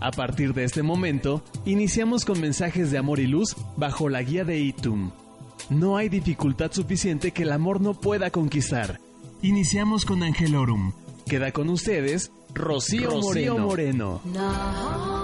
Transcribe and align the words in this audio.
A 0.00 0.10
partir 0.10 0.54
de 0.54 0.64
este 0.64 0.82
momento, 0.82 1.42
iniciamos 1.66 2.24
con 2.24 2.40
mensajes 2.40 2.90
de 2.90 2.96
amor 2.96 3.20
y 3.20 3.26
luz 3.26 3.54
bajo 3.76 4.08
la 4.08 4.22
guía 4.22 4.44
de 4.44 4.58
Itum. 4.58 5.10
No 5.68 5.98
hay 5.98 6.08
dificultad 6.08 6.72
suficiente 6.72 7.32
que 7.32 7.42
el 7.42 7.52
amor 7.52 7.82
no 7.82 7.92
pueda 7.92 8.30
conquistar. 8.30 8.98
Iniciamos 9.42 10.06
con 10.06 10.22
Angelorum. 10.22 10.92
Queda 11.26 11.52
con 11.52 11.68
ustedes 11.68 12.32
Rocío, 12.54 13.20
Moreno. 13.58 14.20
Amigos, 14.24 15.19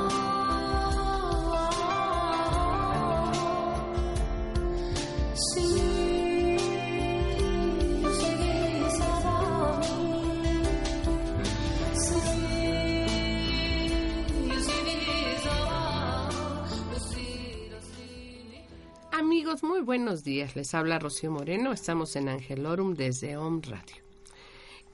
días. 20.27 20.57
Les 20.57 20.75
habla 20.75 20.99
Rocío 20.99 21.31
Moreno. 21.31 21.73
Estamos 21.73 22.17
en 22.17 22.29
Angelorum 22.29 22.95
desde 22.95 23.37
Home 23.39 23.63
Radio. 23.65 23.97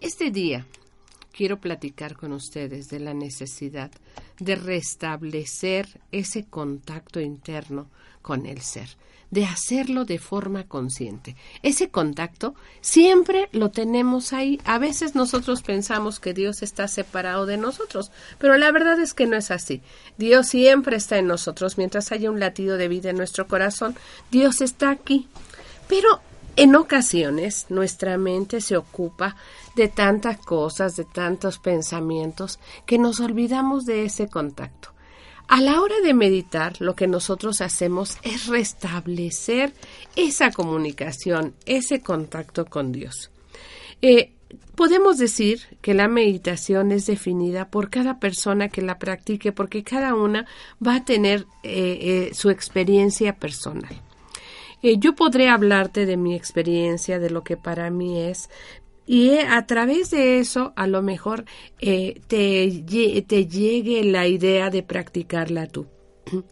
Este 0.01 0.31
día 0.31 0.67
quiero 1.33 1.59
platicar 1.59 2.17
con 2.17 2.33
ustedes 2.33 2.89
de 2.89 3.01
la 3.01 3.15
necesidad 3.15 3.91
de 4.39 4.55
restablecer 4.55 6.01
ese 6.13 6.45
contacto 6.45 7.19
interno 7.19 7.89
con 8.23 8.47
el 8.47 8.61
ser, 8.61 8.89
de 9.31 9.45
hacerlo 9.45 10.05
de 10.05 10.19
forma 10.19 10.65
consciente. 10.65 11.37
Ese 11.63 11.91
contacto 11.91 12.55
siempre 12.81 13.49
lo 13.53 13.71
tenemos 13.71 14.33
ahí. 14.33 14.61
A 14.65 14.79
veces 14.79 15.15
nosotros 15.15 15.63
pensamos 15.63 16.21
que 16.21 16.35
Dios 16.35 16.63
está 16.63 16.87
separado 16.89 17.47
de 17.47 17.57
nosotros, 17.57 18.13
pero 18.39 18.57
la 18.57 18.71
verdad 18.73 19.01
es 19.01 19.15
que 19.15 19.27
no 19.27 19.37
es 19.37 19.51
así. 19.51 19.83
Dios 20.19 20.49
siempre 20.49 20.97
está 20.97 21.19
en 21.19 21.27
nosotros. 21.27 21.79
Mientras 21.79 22.13
haya 22.13 22.31
un 22.31 22.41
latido 22.41 22.77
de 22.77 22.89
vida 22.89 23.11
en 23.11 23.17
nuestro 23.17 23.49
corazón, 23.49 23.97
Dios 24.31 24.61
está 24.61 24.91
aquí. 24.91 25.29
Pero 25.89 26.21
en 26.55 26.75
ocasiones 26.77 27.67
nuestra 27.71 28.19
mente 28.19 28.61
se 28.61 28.77
ocupa 28.77 29.37
de 29.75 29.89
tantas 29.89 30.37
cosas, 30.39 30.97
de 30.97 31.05
tantos 31.05 31.59
pensamientos, 31.59 32.59
que 32.85 32.99
nos 32.99 33.21
olvidamos 33.21 33.87
de 33.87 34.05
ese 34.05 34.29
contacto. 34.29 34.92
A 35.49 35.61
la 35.61 35.81
hora 35.81 36.01
de 36.03 36.15
meditar, 36.15 36.81
lo 36.81 36.95
que 36.95 37.07
nosotros 37.07 37.61
hacemos 37.61 38.19
es 38.23 38.47
restablecer 38.47 39.73
esa 40.17 40.51
comunicación, 40.51 41.55
ese 41.67 42.01
contacto 42.01 42.65
con 42.65 42.93
Dios. 42.93 43.31
Eh, 44.01 44.33
podemos 44.75 45.19
decir 45.19 45.61
que 45.81 45.95
la 45.95 46.09
meditación 46.09 46.91
es 46.91 47.07
definida 47.07 47.69
por 47.69 47.91
cada 47.91 48.19
persona 48.19 48.69
que 48.69 48.83
la 48.83 48.99
practique, 48.99 49.53
porque 49.53 49.85
cada 49.85 50.15
una 50.15 50.47
va 50.85 50.97
a 50.97 51.05
tener 51.05 51.47
eh, 51.63 52.29
eh, 52.31 52.35
su 52.35 52.51
experiencia 52.51 53.37
personal. 53.37 54.01
yo 54.83 55.15
podré 55.15 55.49
hablarte 55.49 56.07
de 56.07 56.17
mi 56.17 56.35
experiencia, 56.35 57.21
de 57.21 57.31
lo 57.31 57.45
que 57.45 57.57
para 57.57 57.89
mí 57.91 58.21
es, 58.21 58.51
y 59.07 59.31
eh, 59.31 59.47
a 59.49 59.67
través 59.67 60.11
de 60.11 60.39
eso 60.39 60.73
a 60.77 60.87
lo 60.87 61.03
mejor 61.03 61.45
eh, 61.81 62.21
te, 62.27 62.85
te 63.27 63.47
llegue 63.47 64.05
la 64.05 64.27
idea 64.27 64.71
de 64.71 64.83
practicarla 64.83 65.67
tú. 65.67 65.87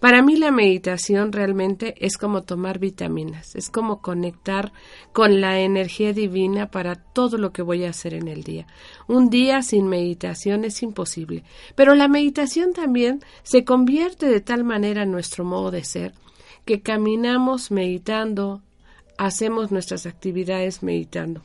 Para 0.00 0.22
mí 0.22 0.36
la 0.36 0.52
meditación 0.52 1.32
realmente 1.32 1.94
es 1.98 2.18
como 2.18 2.44
tomar 2.44 2.78
vitaminas, 2.78 3.56
es 3.56 3.68
como 3.68 4.00
conectar 4.00 4.72
con 5.12 5.40
la 5.40 5.58
energía 5.58 6.12
divina 6.12 6.70
para 6.70 6.94
todo 6.94 7.36
lo 7.36 7.52
que 7.52 7.62
voy 7.62 7.84
a 7.84 7.90
hacer 7.90 8.14
en 8.14 8.28
el 8.28 8.44
día. 8.44 8.68
Un 9.08 9.28
día 9.28 9.60
sin 9.62 9.88
meditación 9.88 10.64
es 10.64 10.84
imposible, 10.84 11.42
pero 11.74 11.96
la 11.96 12.06
meditación 12.06 12.72
también 12.74 13.24
se 13.42 13.64
convierte 13.64 14.26
de 14.26 14.40
tal 14.40 14.62
manera 14.62 15.02
en 15.02 15.10
nuestro 15.10 15.44
modo 15.44 15.72
de 15.72 15.82
ser 15.82 16.14
que 16.64 16.80
caminamos 16.80 17.72
meditando, 17.72 18.62
hacemos 19.16 19.72
nuestras 19.72 20.06
actividades 20.06 20.84
meditando. 20.84 21.42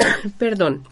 Perdón. 0.38 0.84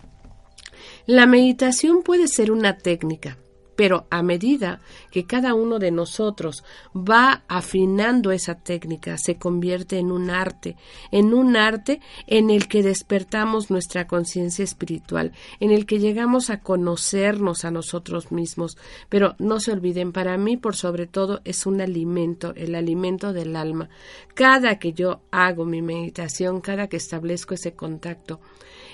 La 1.07 1.27
meditación 1.27 2.03
puede 2.03 2.29
ser 2.29 2.53
una 2.53 2.77
técnica, 2.77 3.39
pero 3.77 4.07
a 4.11 4.23
medida 4.23 4.81
que 5.11 5.25
cada 5.25 5.55
uno 5.55 5.79
de 5.79 5.91
nosotros 5.91 6.65
va 6.95 7.45
afinando 7.49 8.33
esa 8.33 8.57
técnica, 8.57 9.17
se 9.17 9.37
convierte 9.37 9.99
en 9.99 10.13
un 10.13 10.31
arte, 10.31 10.77
en 11.13 11.33
un 11.33 11.57
arte 11.57 12.01
en 12.27 12.51
el 12.51 12.69
que 12.69 12.83
despertamos 12.83 13.71
nuestra 13.71 14.07
conciencia 14.07 14.65
espiritual, 14.65 15.33
en 15.61 15.71
el 15.71 15.87
que 15.87 15.99
llegamos 15.99 16.51
a 16.51 16.61
conocernos 16.61 17.65
a 17.65 17.71
nosotros 17.71 18.31
mismos. 18.31 18.77
Pero 19.09 19.35
no 19.39 19.61
se 19.61 19.73
olviden, 19.73 20.13
para 20.13 20.37
mí 20.37 20.57
por 20.57 20.77
sobre 20.77 21.07
todo 21.07 21.41
es 21.45 21.65
un 21.65 21.81
alimento, 21.81 22.53
el 22.57 22.75
alimento 22.75 23.33
del 23.33 23.57
alma. 23.57 23.89
Cada 24.35 24.79
que 24.79 24.93
yo 24.93 25.21
hago 25.31 25.65
mi 25.65 25.81
meditación, 25.83 26.61
cada 26.61 26.89
que 26.89 26.97
establezco 26.97 27.55
ese 27.55 27.73
contacto, 27.75 28.41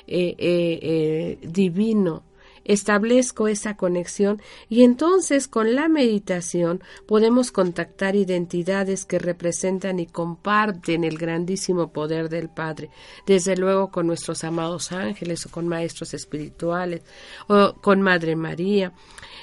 eh, 0.06 0.34
eh, 0.38 0.78
eh, 0.82 1.38
divino, 1.42 2.22
establezco 2.64 3.46
esa 3.48 3.76
conexión 3.76 4.40
y 4.68 4.82
entonces 4.82 5.48
con 5.48 5.74
la 5.74 5.88
meditación 5.88 6.82
podemos 7.06 7.52
contactar 7.52 8.16
identidades 8.16 9.04
que 9.04 9.18
representan 9.18 10.00
y 10.00 10.06
comparten 10.06 11.04
el 11.04 11.18
grandísimo 11.18 11.92
poder 11.92 12.28
del 12.28 12.48
Padre, 12.48 12.90
desde 13.26 13.56
luego 13.56 13.90
con 13.90 14.06
nuestros 14.06 14.44
amados 14.44 14.92
ángeles 14.92 15.46
o 15.46 15.50
con 15.50 15.68
maestros 15.68 16.14
espirituales 16.14 17.02
o 17.48 17.74
con 17.80 18.02
Madre 18.02 18.34
María. 18.36 18.92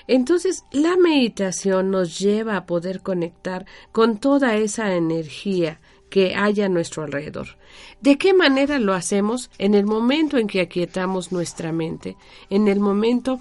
Entonces 0.07 0.63
la 0.71 0.97
meditación 0.97 1.91
nos 1.91 2.19
lleva 2.19 2.57
a 2.57 2.65
poder 2.65 3.01
conectar 3.01 3.65
con 3.91 4.17
toda 4.17 4.55
esa 4.55 4.95
energía 4.95 5.79
que 6.11 6.35
haya 6.35 6.65
a 6.65 6.69
nuestro 6.69 7.03
alrededor. 7.03 7.57
¿De 8.01 8.17
qué 8.19 8.33
manera 8.35 8.77
lo 8.77 8.93
hacemos? 8.93 9.49
En 9.57 9.73
el 9.73 9.85
momento 9.85 10.37
en 10.37 10.45
que 10.45 10.61
aquietamos 10.61 11.31
nuestra 11.31 11.71
mente, 11.71 12.17
en 12.49 12.67
el 12.67 12.79
momento, 12.81 13.39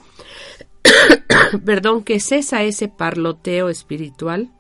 perdón, 1.67 2.05
que 2.05 2.21
cesa 2.21 2.63
ese 2.63 2.89
parloteo 2.89 3.69
espiritual 3.69 4.51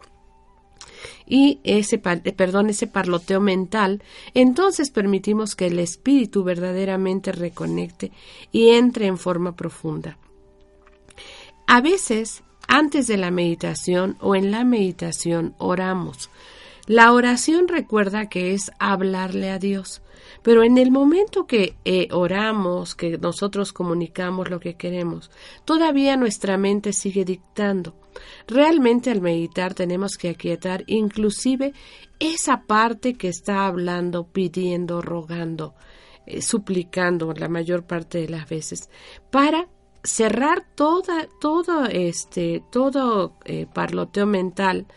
y 1.24 1.60
ese, 1.62 1.98
perdón, 1.98 2.68
ese 2.68 2.88
parloteo 2.88 3.40
mental, 3.40 4.02
entonces 4.34 4.90
permitimos 4.90 5.54
que 5.54 5.68
el 5.68 5.78
espíritu 5.78 6.42
verdaderamente 6.42 7.30
reconecte 7.30 8.10
y 8.50 8.70
entre 8.70 9.06
en 9.06 9.18
forma 9.18 9.54
profunda. 9.54 10.18
A 11.68 11.80
veces, 11.80 12.42
antes 12.66 13.06
de 13.06 13.16
la 13.16 13.30
meditación 13.30 14.16
o 14.20 14.34
en 14.34 14.50
la 14.50 14.64
meditación, 14.64 15.54
oramos, 15.58 16.28
la 16.90 17.12
oración 17.12 17.68
recuerda 17.68 18.28
que 18.28 18.52
es 18.52 18.72
hablarle 18.80 19.50
a 19.50 19.60
Dios, 19.60 20.02
pero 20.42 20.64
en 20.64 20.76
el 20.76 20.90
momento 20.90 21.46
que 21.46 21.76
eh, 21.84 22.08
oramos, 22.10 22.96
que 22.96 23.16
nosotros 23.16 23.72
comunicamos 23.72 24.50
lo 24.50 24.58
que 24.58 24.74
queremos, 24.74 25.30
todavía 25.64 26.16
nuestra 26.16 26.58
mente 26.58 26.92
sigue 26.92 27.24
dictando. 27.24 27.94
Realmente 28.48 29.12
al 29.12 29.20
meditar 29.20 29.72
tenemos 29.72 30.16
que 30.16 30.30
aquietar 30.30 30.82
inclusive 30.88 31.74
esa 32.18 32.62
parte 32.66 33.14
que 33.14 33.28
está 33.28 33.66
hablando, 33.66 34.26
pidiendo, 34.26 35.00
rogando, 35.00 35.76
eh, 36.26 36.42
suplicando 36.42 37.32
la 37.34 37.48
mayor 37.48 37.84
parte 37.84 38.18
de 38.18 38.30
las 38.30 38.48
veces, 38.48 38.90
para 39.30 39.68
cerrar 40.02 40.66
toda, 40.74 41.28
todo 41.40 41.84
este, 41.84 42.64
todo 42.72 43.36
eh, 43.44 43.68
parloteo 43.72 44.26
mental 44.26 44.88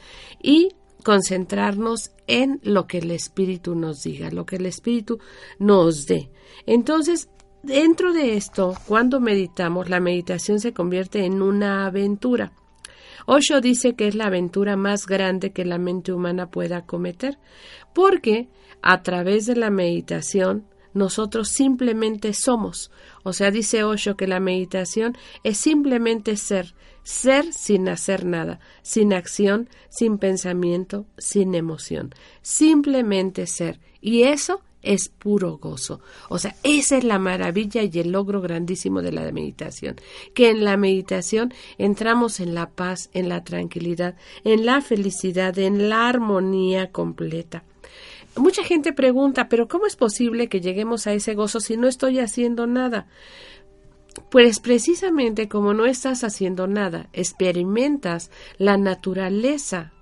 y 0.42 0.70
concentrarnos 1.04 2.12
en 2.28 2.60
lo 2.64 2.88
que 2.88 3.00
el 3.00 3.12
Espíritu 3.12 3.76
nos 3.76 4.04
diga, 4.04 4.32
lo 4.32 4.46
que 4.46 4.56
el 4.56 4.66
Espíritu 4.66 5.20
nos 5.60 6.06
dé. 6.06 6.30
Entonces, 6.66 7.30
dentro 7.62 8.14
de 8.14 8.36
esto, 8.36 8.76
cuando 8.88 9.20
meditamos, 9.20 9.90
la 9.90 10.00
meditación 10.00 10.60
se 10.60 10.74
convierte 10.74 11.26
en 11.26 11.42
una 11.42 11.86
aventura. 11.86 12.54
Osho 13.26 13.62
dice 13.62 13.96
que 13.96 14.08
es 14.08 14.16
la 14.16 14.26
aventura 14.26 14.76
más 14.76 15.06
grande 15.06 15.52
que 15.52 15.66
la 15.66 15.78
mente 15.78 16.12
humana 16.12 16.50
pueda 16.50 16.86
cometer, 16.86 17.38
porque 17.94 18.50
a 18.82 19.02
través 19.02 19.46
de 19.46 19.56
la 19.56 19.70
meditación 19.70 20.66
nosotros 20.94 21.50
simplemente 21.50 22.34
somos. 22.34 22.92
O 23.24 23.34
sea, 23.34 23.50
dice 23.50 23.84
Osho 23.84 24.16
que 24.16 24.28
la 24.28 24.40
meditación 24.40 25.18
es 25.44 25.58
simplemente 25.58 26.36
ser, 26.38 26.76
ser 27.04 27.52
sin 27.54 27.90
hacer 27.90 28.26
nada, 28.26 28.60
sin 28.82 29.14
acción, 29.14 29.70
sin 29.90 30.18
pensamiento, 30.18 31.06
sin 31.18 31.56
emoción. 31.56 32.14
Simplemente 32.42 33.48
ser. 33.48 33.80
Y 34.02 34.24
eso 34.24 34.62
es 34.84 35.10
puro 35.10 35.58
gozo. 35.58 36.02
O 36.30 36.38
sea, 36.38 36.56
esa 36.64 36.98
es 36.98 37.04
la 37.04 37.18
maravilla 37.18 37.82
y 37.84 38.00
el 38.00 38.12
logro 38.12 38.42
grandísimo 38.42 39.02
de 39.02 39.12
la 39.12 39.32
meditación, 39.32 39.96
que 40.34 40.50
en 40.50 40.64
la 40.64 40.78
meditación 40.78 41.54
entramos 41.78 42.40
en 42.40 42.54
la 42.54 42.70
paz, 42.70 43.10
en 43.14 43.30
la 43.30 43.44
tranquilidad, 43.44 44.16
en 44.44 44.66
la 44.66 44.82
felicidad, 44.82 45.58
en 45.58 45.90
la 45.90 46.08
armonía 46.10 46.92
completa. 46.92 47.64
Mucha 48.36 48.64
gente 48.64 48.94
pregunta, 48.94 49.48
pero 49.48 49.68
¿cómo 49.68 49.86
es 49.86 49.96
posible 49.96 50.50
que 50.50 50.60
lleguemos 50.60 51.06
a 51.06 51.14
ese 51.14 51.36
gozo 51.36 51.60
si 51.60 51.78
no 51.78 51.88
estoy 51.88 52.20
haciendo 52.20 52.66
nada? 52.66 53.08
Pues 54.30 54.60
precisamente 54.60 55.48
como 55.48 55.74
no 55.74 55.86
estás 55.86 56.24
haciendo 56.24 56.68
nada, 56.68 57.10
experimentas 57.14 58.32
la 58.58 58.78
naturaleza, 58.78 59.94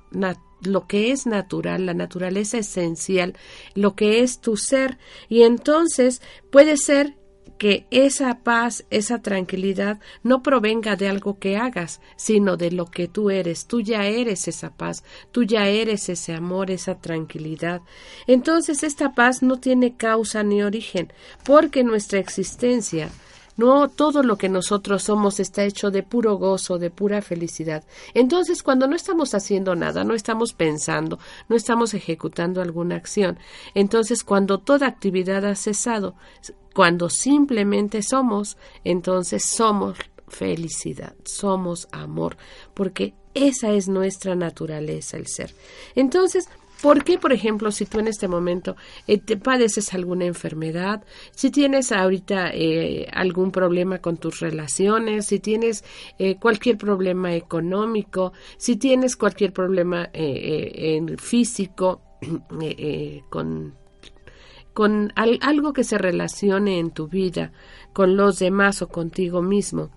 lo 0.61 0.87
que 0.87 1.11
es 1.11 1.25
natural, 1.25 1.85
la 1.85 1.93
naturaleza 1.93 2.57
esencial, 2.57 3.35
lo 3.73 3.95
que 3.95 4.21
es 4.21 4.39
tu 4.39 4.57
ser, 4.57 4.97
y 5.29 5.43
entonces 5.43 6.21
puede 6.51 6.77
ser 6.77 7.15
que 7.57 7.85
esa 7.91 8.39
paz, 8.39 8.85
esa 8.89 9.21
tranquilidad 9.21 9.99
no 10.23 10.41
provenga 10.41 10.95
de 10.95 11.07
algo 11.07 11.37
que 11.37 11.57
hagas, 11.57 12.01
sino 12.15 12.57
de 12.57 12.71
lo 12.71 12.87
que 12.87 13.07
tú 13.07 13.29
eres. 13.29 13.67
Tú 13.67 13.81
ya 13.81 14.07
eres 14.07 14.47
esa 14.47 14.75
paz, 14.75 15.03
tú 15.31 15.43
ya 15.43 15.67
eres 15.67 16.09
ese 16.09 16.33
amor, 16.33 16.71
esa 16.71 16.95
tranquilidad. 16.95 17.81
Entonces 18.25 18.81
esta 18.81 19.13
paz 19.13 19.43
no 19.43 19.59
tiene 19.59 19.95
causa 19.95 20.41
ni 20.41 20.63
origen, 20.63 21.13
porque 21.43 21.83
nuestra 21.83 22.17
existencia 22.17 23.11
no 23.57 23.89
todo 23.89 24.23
lo 24.23 24.37
que 24.37 24.49
nosotros 24.49 25.03
somos 25.03 25.39
está 25.39 25.63
hecho 25.63 25.91
de 25.91 26.03
puro 26.03 26.35
gozo, 26.35 26.77
de 26.77 26.89
pura 26.89 27.21
felicidad. 27.21 27.83
Entonces, 28.13 28.63
cuando 28.63 28.87
no 28.87 28.95
estamos 28.95 29.33
haciendo 29.33 29.75
nada, 29.75 30.03
no 30.03 30.13
estamos 30.13 30.53
pensando, 30.53 31.19
no 31.49 31.55
estamos 31.55 31.93
ejecutando 31.93 32.61
alguna 32.61 32.95
acción, 32.95 33.37
entonces 33.73 34.23
cuando 34.23 34.59
toda 34.59 34.87
actividad 34.87 35.45
ha 35.45 35.55
cesado, 35.55 36.15
cuando 36.73 37.09
simplemente 37.09 38.01
somos, 38.01 38.57
entonces 38.83 39.45
somos 39.45 39.97
felicidad, 40.27 41.13
somos 41.25 41.87
amor, 41.91 42.37
porque 42.73 43.13
esa 43.33 43.71
es 43.71 43.87
nuestra 43.87 44.35
naturaleza, 44.35 45.17
el 45.17 45.27
ser. 45.27 45.53
Entonces, 45.95 46.49
¿Por 46.81 47.03
qué, 47.03 47.19
por 47.19 47.31
ejemplo, 47.31 47.71
si 47.71 47.85
tú 47.85 47.99
en 47.99 48.07
este 48.07 48.27
momento 48.27 48.75
eh, 49.05 49.19
te 49.19 49.37
padeces 49.37 49.93
alguna 49.93 50.25
enfermedad, 50.25 51.03
si 51.31 51.51
tienes 51.51 51.91
ahorita 51.91 52.49
eh, 52.53 53.07
algún 53.13 53.51
problema 53.51 53.99
con 53.99 54.17
tus 54.17 54.39
relaciones, 54.39 55.27
si 55.27 55.39
tienes 55.39 55.83
eh, 56.17 56.37
cualquier 56.37 56.77
problema 56.77 57.35
económico, 57.35 58.33
si 58.57 58.77
tienes 58.77 59.15
cualquier 59.15 59.53
problema 59.53 60.09
en 60.13 61.17
físico, 61.19 62.01
con 64.73 65.13
algo 65.15 65.73
que 65.73 65.83
se 65.83 65.97
relacione 65.97 66.79
en 66.79 66.91
tu 66.91 67.07
vida 67.07 67.51
con 67.93 68.15
los 68.15 68.39
demás 68.39 68.81
o 68.81 68.87
contigo 68.87 69.41
mismo, 69.41 69.91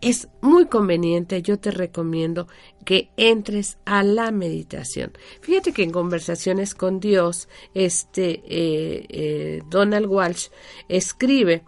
es 0.00 0.28
muy 0.40 0.66
conveniente, 0.66 1.42
yo 1.42 1.58
te 1.58 1.70
recomiendo 1.70 2.48
que 2.84 3.10
entres 3.16 3.78
a 3.84 4.02
la 4.02 4.30
meditación. 4.32 5.12
Fíjate 5.40 5.72
que 5.72 5.84
en 5.84 5.92
conversaciones 5.92 6.74
con 6.74 7.00
Dios, 7.00 7.48
este 7.72 8.42
eh, 8.46 9.06
eh, 9.08 9.62
Donald 9.70 10.06
Walsh 10.06 10.48
escribe 10.88 11.62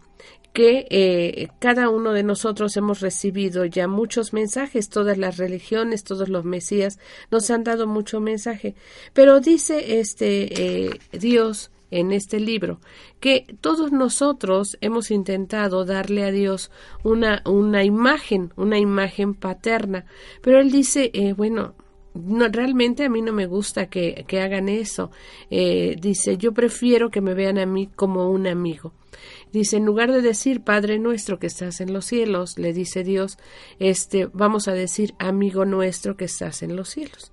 que 0.53 0.87
eh, 0.91 1.49
cada 1.59 1.89
uno 1.89 2.13
de 2.13 2.23
nosotros 2.23 2.77
hemos 2.77 3.01
recibido 3.01 3.65
ya 3.65 3.89
muchos 3.89 4.33
mensajes, 4.33 4.89
todas 4.89 5.19
las 5.19 5.37
religiones, 5.37 6.05
todos 6.05 6.29
los 6.29 6.45
mesías 6.45 6.99
nos 7.31 7.51
han 7.51 7.65
dado 7.65 7.87
mucho 7.89 8.21
mensaje, 8.21 8.77
pero 9.13 9.41
dice 9.41 9.99
este 9.99 11.01
Dios 11.13 11.73
en 11.91 12.13
este 12.13 12.41
libro, 12.41 12.81
que 13.21 13.47
todos 13.61 13.93
nosotros 13.93 14.77
hemos 14.81 15.11
intentado 15.11 15.85
darle 15.85 16.25
a 16.25 16.31
Dios 16.31 16.71
una, 17.03 17.43
una 17.45 17.85
imagen, 17.85 18.53
una 18.57 18.79
imagen 18.79 19.35
paterna, 19.35 20.07
pero 20.43 20.61
él 20.61 20.71
dice, 20.71 21.11
eh, 21.15 21.33
bueno, 21.33 21.75
no, 22.15 22.47
realmente 22.49 23.05
a 23.05 23.09
mí 23.09 23.23
no 23.23 23.33
me 23.33 23.47
gusta 23.47 23.87
que, 23.87 24.25
que 24.29 24.41
hagan 24.41 24.69
eso. 24.69 25.11
Eh, 25.51 25.97
dice, 26.01 26.37
yo 26.39 26.53
prefiero 26.53 27.11
que 27.11 27.21
me 27.21 27.35
vean 27.35 27.59
a 27.59 27.67
mí 27.67 27.89
como 27.89 28.31
un 28.31 28.47
amigo. 28.47 28.93
Dice, 29.53 29.77
en 29.77 29.85
lugar 29.85 30.13
de 30.13 30.23
decir 30.23 30.63
Padre 30.63 30.99
nuestro 30.99 31.39
que 31.39 31.49
estás 31.49 31.81
en 31.81 31.93
los 31.93 32.05
cielos, 32.05 32.59
le 32.59 32.73
dice 32.73 33.03
Dios, 33.03 33.39
este, 33.79 34.27
vamos 34.33 34.69
a 34.69 34.73
decir 34.73 35.15
amigo 35.19 35.65
nuestro 35.65 36.17
que 36.17 36.25
estás 36.25 36.63
en 36.63 36.77
los 36.77 36.89
cielos. 36.91 37.33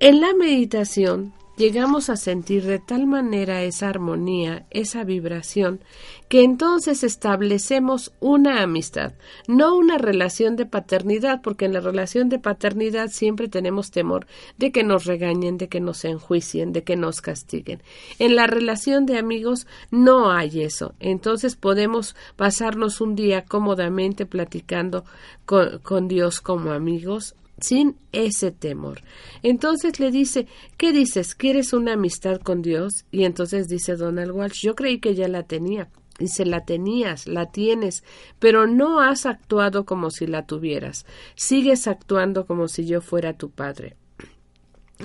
En 0.00 0.20
la 0.20 0.34
meditación 0.34 1.32
llegamos 1.56 2.10
a 2.10 2.16
sentir 2.16 2.64
de 2.64 2.78
tal 2.78 3.06
manera 3.06 3.62
esa 3.62 3.88
armonía, 3.88 4.66
esa 4.70 5.04
vibración, 5.04 5.80
que 6.28 6.42
entonces 6.42 7.04
establecemos 7.04 8.12
una 8.20 8.62
amistad, 8.62 9.12
no 9.46 9.76
una 9.76 9.98
relación 9.98 10.56
de 10.56 10.66
paternidad, 10.66 11.42
porque 11.42 11.66
en 11.66 11.72
la 11.72 11.80
relación 11.80 12.28
de 12.28 12.38
paternidad 12.38 13.08
siempre 13.10 13.48
tenemos 13.48 13.90
temor 13.90 14.26
de 14.58 14.72
que 14.72 14.82
nos 14.82 15.04
regañen, 15.04 15.58
de 15.58 15.68
que 15.68 15.80
nos 15.80 16.04
enjuicien, 16.04 16.72
de 16.72 16.82
que 16.82 16.96
nos 16.96 17.20
castiguen. 17.20 17.82
En 18.18 18.34
la 18.34 18.46
relación 18.46 19.06
de 19.06 19.18
amigos 19.18 19.66
no 19.90 20.32
hay 20.32 20.62
eso, 20.62 20.94
entonces 20.98 21.56
podemos 21.56 22.16
pasarnos 22.36 23.00
un 23.00 23.14
día 23.14 23.44
cómodamente 23.44 24.26
platicando 24.26 25.04
con, 25.46 25.78
con 25.78 26.08
Dios 26.08 26.40
como 26.40 26.72
amigos, 26.72 27.36
sin 27.58 27.96
ese 28.12 28.50
temor. 28.50 29.00
Entonces 29.42 30.00
le 30.00 30.10
dice, 30.10 30.46
¿qué 30.76 30.92
dices? 30.92 31.34
¿Quieres 31.34 31.72
una 31.72 31.94
amistad 31.94 32.40
con 32.40 32.62
Dios? 32.62 33.04
Y 33.10 33.24
entonces 33.24 33.68
dice 33.68 33.96
Donald 33.96 34.32
Walsh, 34.32 34.62
yo 34.62 34.74
creí 34.74 34.98
que 34.98 35.14
ya 35.14 35.28
la 35.28 35.44
tenía. 35.44 35.88
Dice, 36.18 36.44
la 36.44 36.64
tenías, 36.64 37.26
la 37.26 37.50
tienes, 37.50 38.04
pero 38.38 38.68
no 38.68 39.00
has 39.00 39.26
actuado 39.26 39.84
como 39.84 40.10
si 40.10 40.26
la 40.28 40.46
tuvieras. 40.46 41.06
Sigues 41.34 41.88
actuando 41.88 42.46
como 42.46 42.68
si 42.68 42.86
yo 42.86 43.00
fuera 43.00 43.36
tu 43.36 43.50
padre. 43.50 43.96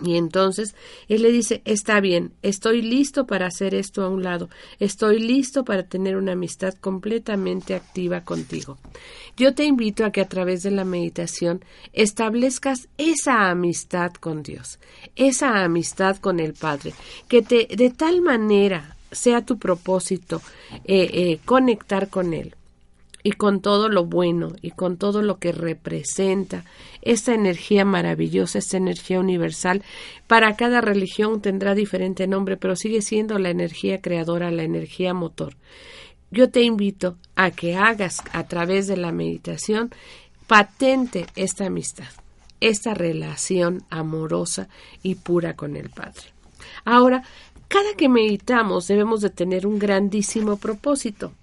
Y 0.03 0.17
entonces 0.17 0.75
él 1.07 1.23
le 1.23 1.31
dice, 1.31 1.61
está 1.65 1.99
bien, 1.99 2.31
estoy 2.41 2.81
listo 2.81 3.25
para 3.25 3.47
hacer 3.47 3.73
esto 3.73 4.03
a 4.03 4.09
un 4.09 4.23
lado, 4.23 4.49
estoy 4.79 5.19
listo 5.19 5.65
para 5.65 5.83
tener 5.83 6.15
una 6.15 6.33
amistad 6.33 6.75
completamente 6.75 7.73
activa 7.73 8.23
contigo. 8.23 8.77
Yo 9.35 9.55
te 9.55 9.65
invito 9.65 10.05
a 10.05 10.11
que 10.11 10.21
a 10.21 10.27
través 10.27 10.63
de 10.63 10.71
la 10.71 10.85
meditación 10.85 11.63
establezcas 11.93 12.87
esa 12.97 13.49
amistad 13.49 14.13
con 14.13 14.43
Dios, 14.43 14.79
esa 15.15 15.63
amistad 15.63 16.17
con 16.17 16.39
el 16.39 16.53
Padre, 16.53 16.93
que 17.27 17.41
te 17.41 17.67
de 17.75 17.89
tal 17.89 18.21
manera 18.21 18.95
sea 19.11 19.43
tu 19.43 19.57
propósito 19.57 20.41
eh, 20.85 21.09
eh, 21.13 21.39
conectar 21.45 22.09
con 22.09 22.33
Él 22.33 22.55
y 23.23 23.31
con 23.33 23.61
todo 23.61 23.89
lo 23.89 24.05
bueno 24.05 24.53
y 24.61 24.71
con 24.71 24.97
todo 24.97 25.21
lo 25.21 25.39
que 25.39 25.51
representa 25.51 26.63
esta 27.01 27.33
energía 27.33 27.85
maravillosa, 27.85 28.59
esta 28.59 28.77
energía 28.77 29.19
universal. 29.19 29.83
Para 30.27 30.55
cada 30.55 30.81
religión 30.81 31.41
tendrá 31.41 31.75
diferente 31.75 32.27
nombre, 32.27 32.57
pero 32.57 32.75
sigue 32.75 33.01
siendo 33.01 33.37
la 33.39 33.49
energía 33.49 34.01
creadora, 34.01 34.51
la 34.51 34.63
energía 34.63 35.13
motor. 35.13 35.55
Yo 36.31 36.49
te 36.49 36.61
invito 36.61 37.17
a 37.35 37.51
que 37.51 37.75
hagas 37.75 38.21
a 38.31 38.47
través 38.47 38.87
de 38.87 38.97
la 38.97 39.11
meditación 39.11 39.91
patente 40.47 41.25
esta 41.35 41.65
amistad, 41.65 42.09
esta 42.59 42.93
relación 42.93 43.83
amorosa 43.89 44.69
y 45.03 45.15
pura 45.15 45.55
con 45.55 45.75
el 45.75 45.89
Padre. 45.89 46.33
Ahora, 46.85 47.23
cada 47.67 47.93
que 47.95 48.09
meditamos 48.09 48.87
debemos 48.87 49.21
de 49.21 49.29
tener 49.29 49.67
un 49.67 49.79
grandísimo 49.79 50.57
propósito 50.57 51.33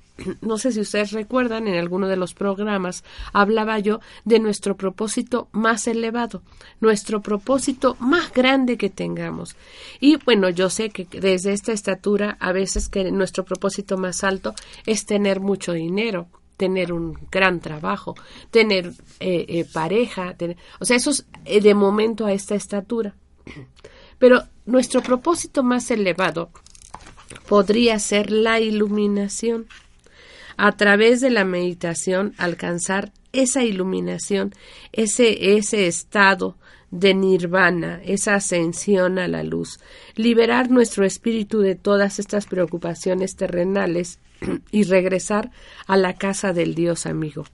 no 0.41 0.59
sé 0.59 0.73
si 0.73 0.81
ustedes 0.81 1.13
recuerdan, 1.13 1.69
en 1.69 1.79
alguno 1.79 2.09
de 2.09 2.17
los 2.17 2.35
programas 2.35 3.05
hablaba 3.33 3.79
yo 3.79 4.01
de 4.25 4.39
nuestro 4.39 4.77
propósito 4.77 5.49
más 5.53 5.87
elevado, 5.87 6.43
nuestro 6.81 7.21
propósito 7.21 7.97
más 8.01 8.33
grande 8.33 8.77
que 8.77 8.91
tengamos. 8.91 9.57
Y 10.01 10.17
bueno, 10.17 10.49
yo 10.49 10.71
sé 10.71 10.91
que 10.91 11.05
desde 11.05 11.53
esta 11.53 11.73
estatura, 11.73 12.37
a 12.41 12.53
veces 12.53 12.89
que 12.89 13.11
nuestro 13.11 13.45
propósito 13.45 13.99
más 13.99 14.25
alto 14.25 14.55
es 14.87 15.05
tener 15.07 15.41
mucho 15.41 15.73
dinero, 15.73 16.29
tener 16.57 16.93
un 16.93 17.19
gran 17.31 17.61
trabajo, 17.61 18.15
tener 18.51 18.93
eh, 19.21 19.45
eh, 19.49 19.67
pareja, 19.71 20.35
o 20.81 20.85
sea, 20.85 20.97
eso 20.97 21.11
es 21.11 21.27
eh, 21.45 21.61
de 21.61 21.75
momento 21.75 22.27
a 22.27 22.33
esta 22.33 22.55
estatura. 22.55 23.15
Pero 24.19 24.45
nuestro 24.65 25.03
propósito 25.03 25.63
más 25.63 25.91
elevado 25.91 26.51
podría 27.49 27.99
ser 27.99 28.31
la 28.31 28.61
iluminación 28.61 29.67
a 30.57 30.73
través 30.73 31.21
de 31.21 31.31
la 31.31 31.45
meditación 31.45 32.35
alcanzar 32.39 33.13
esa 33.33 33.63
iluminación, 33.63 34.55
ese, 34.93 35.57
ese 35.57 35.87
estado 35.87 36.57
de 36.91 37.15
nirvana, 37.15 38.01
esa 38.05 38.35
ascensión 38.35 39.19
a 39.19 39.29
la 39.29 39.43
luz, 39.43 39.79
liberar 40.15 40.71
nuestro 40.71 41.05
espíritu 41.05 41.61
de 41.61 41.75
todas 41.75 42.19
estas 42.19 42.47
preocupaciones 42.47 43.37
terrenales 43.37 44.19
y 44.71 44.85
regresar 44.85 45.51
a 45.87 45.97
la 45.97 46.15
casa 46.15 46.53
del 46.53 46.75
Dios 46.75 47.07
amigo. 47.07 47.45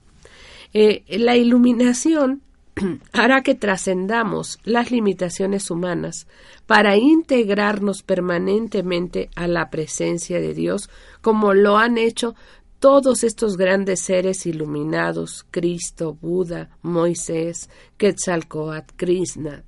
Eh, 0.73 1.03
la 1.07 1.35
iluminación 1.35 2.41
hará 3.13 3.43
que 3.43 3.55
trascendamos 3.55 4.59
las 4.63 4.91
limitaciones 4.91 5.69
humanas 5.69 6.27
para 6.65 6.95
integrarnos 6.95 8.01
permanentemente 8.01 9.29
a 9.35 9.47
la 9.47 9.69
presencia 9.69 10.39
de 10.39 10.53
Dios, 10.53 10.89
como 11.21 11.53
lo 11.53 11.77
han 11.77 11.97
hecho 11.97 12.35
todos 12.83 13.23
estos 13.23 13.55
grandes 13.55 14.01
seres 14.01 14.45
iluminados, 14.45 15.45
Cristo, 15.49 16.17
Buda, 16.21 16.69
Moisés, 16.81 17.69
Quetzalcoatl, 17.97 18.93
Krishna, 18.97 19.63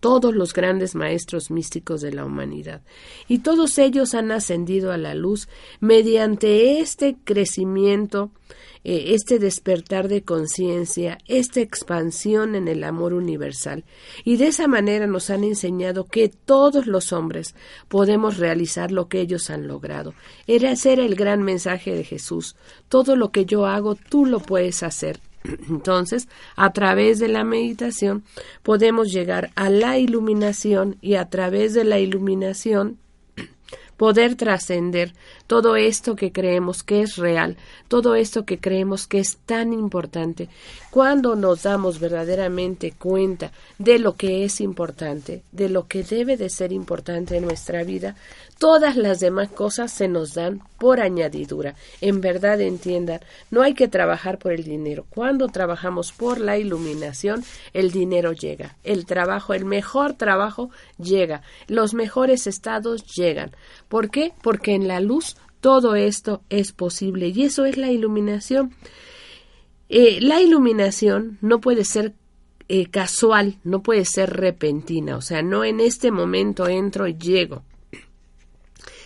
todos 0.00 0.34
los 0.34 0.52
grandes 0.52 0.94
maestros 0.94 1.50
místicos 1.50 2.00
de 2.00 2.12
la 2.12 2.24
humanidad, 2.24 2.82
y 3.26 3.38
todos 3.38 3.78
ellos 3.78 4.14
han 4.14 4.30
ascendido 4.30 4.92
a 4.92 4.98
la 4.98 5.14
luz 5.14 5.48
mediante 5.80 6.80
este 6.80 7.16
crecimiento, 7.24 8.30
eh, 8.84 9.14
este 9.14 9.38
despertar 9.38 10.08
de 10.08 10.22
conciencia, 10.22 11.18
esta 11.26 11.60
expansión 11.60 12.54
en 12.54 12.68
el 12.68 12.84
amor 12.84 13.12
universal, 13.12 13.84
y 14.24 14.36
de 14.36 14.48
esa 14.48 14.68
manera 14.68 15.06
nos 15.06 15.30
han 15.30 15.44
enseñado 15.44 16.04
que 16.04 16.28
todos 16.28 16.86
los 16.86 17.12
hombres 17.12 17.54
podemos 17.88 18.38
realizar 18.38 18.92
lo 18.92 19.08
que 19.08 19.20
ellos 19.20 19.50
han 19.50 19.66
logrado. 19.66 20.14
Era, 20.46 20.72
ese 20.72 20.92
era 20.92 21.04
el 21.04 21.16
gran 21.16 21.42
mensaje 21.42 21.94
de 21.94 22.04
Jesús. 22.04 22.56
Todo 22.88 23.16
lo 23.16 23.30
que 23.30 23.44
yo 23.44 23.66
hago, 23.66 23.94
tú 23.94 24.26
lo 24.26 24.40
puedes 24.40 24.82
hacer. 24.82 25.20
Entonces, 25.68 26.28
a 26.56 26.72
través 26.72 27.18
de 27.18 27.28
la 27.28 27.44
meditación 27.44 28.24
podemos 28.62 29.12
llegar 29.12 29.50
a 29.54 29.70
la 29.70 29.98
iluminación 29.98 30.96
y 31.00 31.14
a 31.14 31.28
través 31.28 31.74
de 31.74 31.84
la 31.84 31.98
iluminación 31.98 32.98
poder 33.98 34.36
trascender 34.36 35.12
todo 35.46 35.76
esto 35.76 36.16
que 36.16 36.32
creemos 36.32 36.82
que 36.82 37.02
es 37.02 37.16
real, 37.16 37.58
todo 37.88 38.14
esto 38.14 38.46
que 38.46 38.58
creemos 38.58 39.06
que 39.06 39.18
es 39.18 39.36
tan 39.44 39.74
importante. 39.74 40.48
Cuando 40.90 41.36
nos 41.36 41.64
damos 41.64 42.00
verdaderamente 42.00 42.92
cuenta 42.92 43.52
de 43.78 43.98
lo 43.98 44.14
que 44.14 44.44
es 44.44 44.62
importante, 44.62 45.42
de 45.52 45.68
lo 45.68 45.86
que 45.86 46.02
debe 46.02 46.38
de 46.38 46.48
ser 46.48 46.72
importante 46.72 47.36
en 47.36 47.44
nuestra 47.44 47.84
vida, 47.84 48.16
todas 48.58 48.96
las 48.96 49.20
demás 49.20 49.50
cosas 49.50 49.92
se 49.92 50.08
nos 50.08 50.34
dan 50.34 50.60
por 50.78 51.00
añadidura. 51.00 51.74
En 52.00 52.20
verdad 52.20 52.60
entiendan, 52.60 53.20
no 53.50 53.62
hay 53.62 53.74
que 53.74 53.88
trabajar 53.88 54.38
por 54.38 54.52
el 54.52 54.64
dinero. 54.64 55.06
Cuando 55.10 55.48
trabajamos 55.48 56.12
por 56.12 56.40
la 56.40 56.56
iluminación, 56.56 57.44
el 57.72 57.90
dinero 57.90 58.32
llega. 58.32 58.76
El 58.84 59.06
trabajo, 59.06 59.54
el 59.54 59.64
mejor 59.64 60.14
trabajo 60.14 60.70
llega. 60.98 61.42
Los 61.66 61.94
mejores 61.94 62.46
estados 62.46 63.04
llegan. 63.14 63.52
¿Por 63.88 64.10
qué? 64.10 64.32
Porque 64.42 64.74
en 64.74 64.88
la 64.88 65.00
luz 65.00 65.36
todo 65.60 65.94
esto 65.94 66.42
es 66.50 66.72
posible 66.72 67.28
y 67.28 67.44
eso 67.44 67.64
es 67.64 67.76
la 67.76 67.90
iluminación. 67.90 68.74
Eh, 69.88 70.20
la 70.20 70.40
iluminación 70.40 71.38
no 71.40 71.60
puede 71.60 71.84
ser 71.84 72.14
eh, 72.68 72.86
casual, 72.86 73.56
no 73.64 73.82
puede 73.82 74.04
ser 74.04 74.30
repentina, 74.36 75.16
o 75.16 75.22
sea, 75.22 75.42
no 75.42 75.64
en 75.64 75.80
este 75.80 76.10
momento 76.10 76.68
entro 76.68 77.08
y 77.08 77.16
llego 77.16 77.62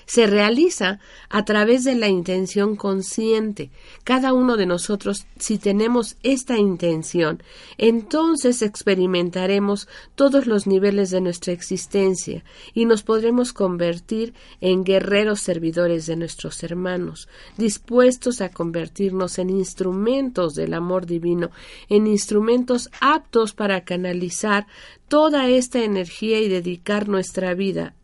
se 0.06 0.26
realiza 0.26 1.00
a 1.28 1.44
través 1.44 1.84
de 1.84 1.94
la 1.94 2.08
intención 2.08 2.76
consciente. 2.76 3.70
Cada 4.04 4.32
uno 4.32 4.56
de 4.56 4.66
nosotros, 4.66 5.26
si 5.38 5.58
tenemos 5.58 6.16
esta 6.22 6.58
intención, 6.58 7.42
entonces 7.78 8.62
experimentaremos 8.62 9.88
todos 10.14 10.46
los 10.46 10.66
niveles 10.66 11.10
de 11.10 11.20
nuestra 11.20 11.52
existencia 11.52 12.44
y 12.74 12.84
nos 12.84 13.02
podremos 13.02 13.52
convertir 13.52 14.34
en 14.60 14.84
guerreros 14.84 15.40
servidores 15.40 16.06
de 16.06 16.16
nuestros 16.16 16.62
hermanos, 16.62 17.28
dispuestos 17.56 18.40
a 18.40 18.50
convertirnos 18.50 19.38
en 19.38 19.50
instrumentos 19.50 20.54
del 20.54 20.74
amor 20.74 21.06
divino, 21.06 21.50
en 21.88 22.06
instrumentos 22.06 22.90
aptos 23.00 23.54
para 23.54 23.84
canalizar 23.84 24.66
toda 25.08 25.48
esta 25.48 25.82
energía 25.82 26.40
y 26.40 26.48
dedicar 26.48 27.08
nuestra 27.08 27.54
vida 27.54 27.94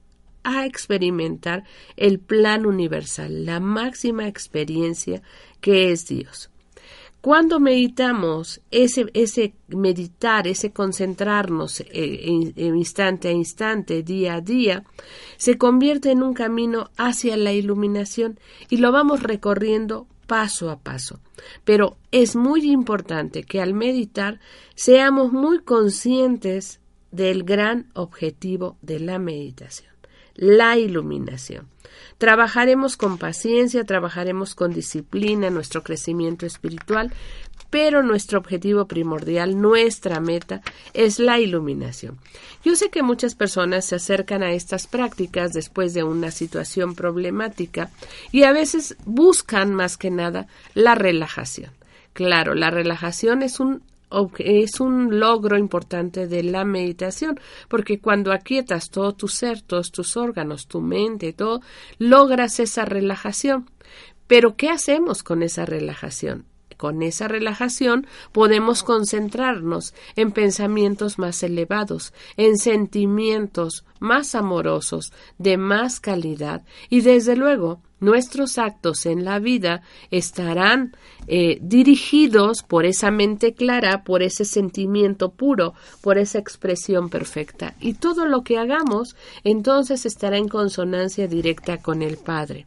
a 0.49 0.67
experimentar 0.67 1.65
el 1.97 2.19
plan 2.19 2.67
universal, 2.67 3.45
la 3.45 3.61
máxima 3.61 4.27
experiencia 4.27 5.23
que 5.61 5.93
es 5.93 6.07
Dios. 6.07 6.51
Cuando 7.21 7.59
meditamos, 7.59 8.61
ese, 8.71 9.07
ese 9.13 9.53
meditar, 9.67 10.47
ese 10.47 10.71
concentrarnos 10.71 11.81
en, 11.91 12.53
en 12.55 12.77
instante 12.77 13.29
a 13.29 13.33
instante, 13.33 14.05
día 14.05 14.35
a 14.35 14.41
día, 14.41 14.85
se 15.37 15.59
convierte 15.59 16.13
en 16.13 16.23
un 16.23 16.33
camino 16.33 16.91
hacia 16.97 17.37
la 17.37 17.53
iluminación 17.53 18.39
y 18.71 18.77
lo 18.77 18.93
vamos 18.93 19.23
recorriendo 19.25 20.07
paso 20.29 20.71
a 20.71 20.79
paso. 20.79 21.19
Pero 21.65 21.97
es 22.13 22.37
muy 22.37 22.71
importante 22.71 23.43
que 23.43 23.61
al 23.61 23.75
meditar 23.75 24.39
seamos 24.77 25.33
muy 25.33 25.59
conscientes 25.59 26.81
del 27.11 27.43
gran 27.43 27.91
objetivo 27.95 28.77
de 28.81 29.01
la 29.01 29.19
meditación 29.19 29.98
la 30.39 30.79
iluminación. 30.79 31.69
Trabajaremos 32.17 32.97
con 32.97 33.19
paciencia, 33.19 33.85
trabajaremos 33.85 34.55
con 34.55 34.73
disciplina 34.73 35.51
nuestro 35.51 35.83
crecimiento 35.83 36.47
espiritual, 36.47 37.13
pero 37.71 38.03
nuestro 38.03 38.39
objetivo 38.39 38.87
primordial, 38.87 39.61
nuestra 39.61 40.21
meta, 40.21 40.63
es 40.95 41.19
la 41.19 41.39
iluminación. 41.39 42.19
Yo 42.65 42.77
sé 42.77 42.89
que 42.89 43.03
muchas 43.03 43.35
personas 43.35 43.85
se 43.85 43.97
acercan 43.97 44.43
a 44.43 44.53
estas 44.53 44.87
prácticas 44.87 45.53
después 45.53 45.93
de 45.93 46.03
una 46.03 46.31
situación 46.31 46.95
problemática 46.95 47.91
y 48.33 48.45
a 48.45 48.53
veces 48.53 48.97
buscan 49.05 49.75
más 49.75 49.97
que 49.97 50.11
nada 50.11 50.47
la 50.75 50.95
relajación. 50.95 51.71
Claro, 52.15 52.55
la 52.55 52.71
relajación 52.71 53.43
es 53.43 53.61
un 53.61 53.83
es 54.39 54.81
un 54.81 55.21
logro 55.21 55.59
importante 55.59 56.27
de 56.27 56.43
la 56.43 56.65
meditación, 56.65 57.39
porque 57.69 58.01
cuando 58.01 58.33
aquietas 58.33 58.91
todo 58.91 59.13
tu 59.13 59.29
ser, 59.29 59.63
todos 59.63 59.91
tus 59.91 60.17
órganos, 60.17 60.67
tu 60.67 60.81
mente, 60.81 61.33
todo, 61.33 61.61
logras 61.99 62.61
esa 62.61 62.85
relajación. 62.85 63.71
Pero 64.27 64.57
¿qué 64.57 64.71
hacemos 64.71 65.23
con 65.23 65.43
esa 65.43 65.65
relajación? 65.65 66.47
Con 66.77 67.03
esa 67.03 67.27
relajación 67.27 68.07
podemos 68.31 68.85
concentrarnos 68.85 69.95
en 70.15 70.31
pensamientos 70.31 71.19
más 71.19 71.43
elevados, 71.43 72.15
en 72.37 72.57
sentimientos 72.57 73.85
más 73.99 74.37
amorosos, 74.37 75.13
de 75.39 75.57
más 75.57 75.99
calidad 75.99 76.65
y 76.89 77.01
desde 77.01 77.35
luego 77.35 77.83
nuestros 78.01 78.59
actos 78.59 79.07
en 79.07 79.25
la 79.25 79.39
vida 79.39 79.83
estarán 80.11 80.97
eh, 81.27 81.59
dirigidos 81.61 82.63
por 82.63 82.87
esa 82.87 83.11
mente 83.11 83.55
clara, 83.55 84.05
por 84.05 84.23
ese 84.23 84.45
sentimiento 84.45 85.31
puro, 85.31 85.75
por 86.01 86.19
esa 86.19 86.39
expresión 86.39 87.09
perfecta. 87.11 87.75
Y 87.81 87.95
todo 87.95 88.27
lo 88.27 88.43
que 88.43 88.59
hagamos 88.59 89.17
entonces 89.45 90.07
estará 90.07 90.39
en 90.39 90.49
consonancia 90.49 91.27
directa 91.27 91.79
con 91.79 92.03
el 92.03 92.17
Padre. 92.17 92.67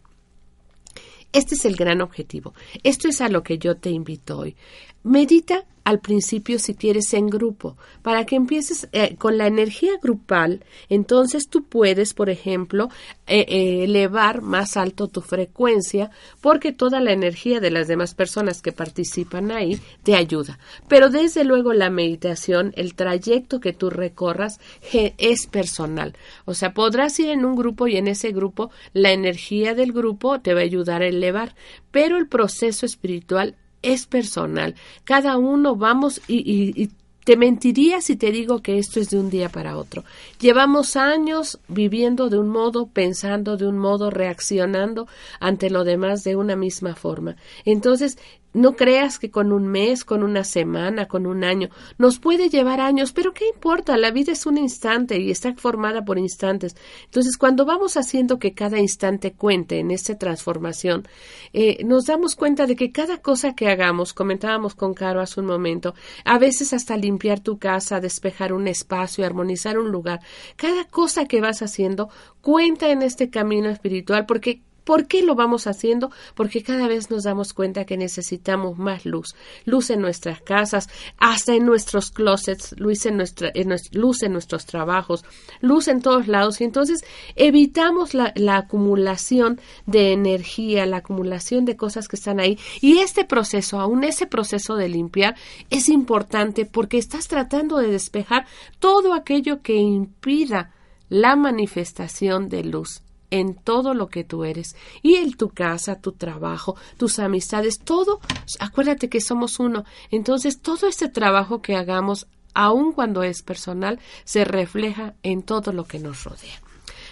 Este 1.33 1.55
es 1.55 1.65
el 1.65 1.75
gran 1.75 2.01
objetivo. 2.01 2.53
Esto 2.83 3.07
es 3.07 3.21
a 3.21 3.29
lo 3.29 3.41
que 3.41 3.57
yo 3.57 3.77
te 3.77 3.89
invito 3.89 4.39
hoy. 4.39 4.55
Medita 5.03 5.63
al 5.83 5.99
principio 5.99 6.59
si 6.59 6.75
quieres 6.75 7.13
en 7.13 7.27
grupo, 7.27 7.77
para 8.01 8.25
que 8.25 8.35
empieces 8.35 8.87
eh, 8.91 9.15
con 9.17 9.37
la 9.37 9.47
energía 9.47 9.93
grupal, 10.01 10.63
entonces 10.89 11.47
tú 11.47 11.63
puedes, 11.63 12.13
por 12.13 12.29
ejemplo, 12.29 12.89
eh, 13.27 13.45
eh, 13.47 13.83
elevar 13.85 14.41
más 14.41 14.77
alto 14.77 15.07
tu 15.07 15.21
frecuencia, 15.21 16.11
porque 16.39 16.71
toda 16.71 16.99
la 16.99 17.11
energía 17.11 17.59
de 17.59 17.71
las 17.71 17.87
demás 17.87 18.13
personas 18.13 18.61
que 18.61 18.71
participan 18.71 19.51
ahí 19.51 19.79
te 20.03 20.15
ayuda. 20.15 20.59
Pero 20.87 21.09
desde 21.09 21.43
luego 21.43 21.73
la 21.73 21.89
meditación, 21.89 22.73
el 22.75 22.93
trayecto 22.93 23.59
que 23.59 23.73
tú 23.73 23.89
recorras 23.89 24.59
es 24.91 25.47
personal. 25.47 26.15
O 26.45 26.53
sea, 26.53 26.73
podrás 26.73 27.19
ir 27.19 27.29
en 27.29 27.45
un 27.45 27.55
grupo 27.55 27.87
y 27.87 27.97
en 27.97 28.07
ese 28.07 28.31
grupo 28.31 28.71
la 28.93 29.11
energía 29.11 29.73
del 29.73 29.93
grupo 29.93 30.39
te 30.41 30.53
va 30.53 30.59
a 30.59 30.63
ayudar 30.63 31.01
a 31.01 31.07
elevar, 31.07 31.55
pero 31.91 32.17
el 32.17 32.27
proceso 32.27 32.85
espiritual 32.85 33.55
es 33.81 34.05
personal. 34.05 34.75
Cada 35.03 35.37
uno 35.37 35.75
vamos 35.75 36.21
y, 36.27 36.89
te 37.23 37.37
mentiría 37.37 38.01
si 38.01 38.15
te 38.15 38.31
digo 38.31 38.63
que 38.63 38.79
esto 38.79 38.99
es 38.99 39.11
de 39.11 39.19
un 39.19 39.29
día 39.29 39.47
para 39.49 39.77
otro. 39.77 40.03
Llevamos 40.39 40.95
años 40.95 41.59
viviendo 41.67 42.29
de 42.29 42.39
un 42.39 42.49
modo, 42.49 42.87
pensando 42.87 43.57
de 43.57 43.67
un 43.67 43.77
modo, 43.77 44.09
reaccionando 44.09 45.07
ante 45.39 45.69
lo 45.69 45.83
demás 45.83 46.23
de 46.23 46.35
una 46.35 46.55
misma 46.55 46.95
forma. 46.95 47.35
Entonces, 47.63 48.17
no 48.53 48.75
creas 48.75 49.19
que 49.19 49.31
con 49.31 49.51
un 49.51 49.67
mes, 49.67 50.03
con 50.03 50.23
una 50.23 50.43
semana, 50.43 51.07
con 51.07 51.25
un 51.25 51.43
año, 51.43 51.69
nos 51.97 52.19
puede 52.19 52.49
llevar 52.49 52.79
años, 52.79 53.11
pero 53.11 53.33
¿qué 53.33 53.47
importa? 53.47 53.97
La 53.97 54.11
vida 54.11 54.31
es 54.31 54.45
un 54.45 54.57
instante 54.57 55.19
y 55.19 55.31
está 55.31 55.53
formada 55.55 56.03
por 56.03 56.17
instantes. 56.17 56.75
Entonces, 57.05 57.37
cuando 57.37 57.65
vamos 57.65 57.97
haciendo 57.97 58.39
que 58.39 58.53
cada 58.53 58.79
instante 58.79 59.33
cuente 59.33 59.79
en 59.79 59.91
esta 59.91 60.17
transformación, 60.17 61.07
eh, 61.53 61.83
nos 61.85 62.05
damos 62.05 62.35
cuenta 62.35 62.65
de 62.65 62.75
que 62.75 62.91
cada 62.91 63.17
cosa 63.17 63.55
que 63.55 63.69
hagamos, 63.69 64.13
comentábamos 64.13 64.75
con 64.75 64.93
Caro 64.93 65.21
hace 65.21 65.39
un 65.39 65.45
momento, 65.45 65.93
a 66.25 66.37
veces 66.37 66.73
hasta 66.73 66.97
limpiar 66.97 67.39
tu 67.39 67.57
casa, 67.57 67.99
despejar 67.99 68.53
un 68.53 68.67
espacio, 68.67 69.25
armonizar 69.25 69.77
un 69.77 69.91
lugar, 69.91 70.19
cada 70.55 70.85
cosa 70.85 71.25
que 71.25 71.41
vas 71.41 71.61
haciendo 71.61 72.09
cuenta 72.41 72.89
en 72.89 73.01
este 73.01 73.29
camino 73.29 73.69
espiritual 73.69 74.25
porque 74.25 74.61
¿Por 74.83 75.07
qué 75.07 75.21
lo 75.21 75.35
vamos 75.35 75.67
haciendo? 75.67 76.11
Porque 76.35 76.63
cada 76.63 76.87
vez 76.87 77.11
nos 77.11 77.23
damos 77.23 77.53
cuenta 77.53 77.85
que 77.85 77.97
necesitamos 77.97 78.77
más 78.77 79.05
luz. 79.05 79.35
Luz 79.65 79.91
en 79.91 80.01
nuestras 80.01 80.41
casas, 80.41 80.89
hasta 81.17 81.53
en 81.53 81.65
nuestros 81.65 82.09
closets, 82.09 82.73
luz 82.79 83.05
en, 83.05 83.17
nuestra, 83.17 83.51
luz 83.91 84.23
en 84.23 84.33
nuestros 84.33 84.65
trabajos, 84.65 85.23
luz 85.61 85.87
en 85.87 86.01
todos 86.01 86.27
lados. 86.27 86.61
Y 86.61 86.63
entonces 86.63 87.03
evitamos 87.35 88.13
la, 88.13 88.33
la 88.35 88.57
acumulación 88.57 89.61
de 89.85 90.13
energía, 90.13 90.85
la 90.85 90.97
acumulación 90.97 91.65
de 91.65 91.77
cosas 91.77 92.07
que 92.07 92.15
están 92.15 92.39
ahí. 92.39 92.57
Y 92.81 92.99
este 92.99 93.23
proceso, 93.23 93.79
aún 93.79 94.03
ese 94.03 94.25
proceso 94.25 94.75
de 94.75 94.89
limpiar, 94.89 95.35
es 95.69 95.89
importante 95.89 96.65
porque 96.65 96.97
estás 96.97 97.27
tratando 97.27 97.77
de 97.77 97.89
despejar 97.89 98.47
todo 98.79 99.13
aquello 99.13 99.61
que 99.61 99.75
impida 99.75 100.73
la 101.07 101.35
manifestación 101.35 102.49
de 102.49 102.63
luz 102.63 103.03
en 103.31 103.55
todo 103.55 103.93
lo 103.93 104.09
que 104.09 104.23
tú 104.23 104.43
eres 104.43 104.75
y 105.01 105.15
en 105.15 105.35
tu 105.35 105.49
casa, 105.49 105.99
tu 105.99 106.11
trabajo, 106.11 106.75
tus 106.97 107.17
amistades, 107.17 107.79
todo, 107.79 108.19
acuérdate 108.59 109.09
que 109.09 109.21
somos 109.21 109.59
uno. 109.59 109.85
Entonces, 110.11 110.61
todo 110.61 110.87
este 110.87 111.09
trabajo 111.09 111.61
que 111.61 111.75
hagamos, 111.75 112.27
aun 112.53 112.91
cuando 112.91 113.23
es 113.23 113.41
personal, 113.41 113.99
se 114.25 114.45
refleja 114.45 115.15
en 115.23 115.41
todo 115.41 115.71
lo 115.71 115.85
que 115.85 115.99
nos 115.99 116.23
rodea. 116.23 116.60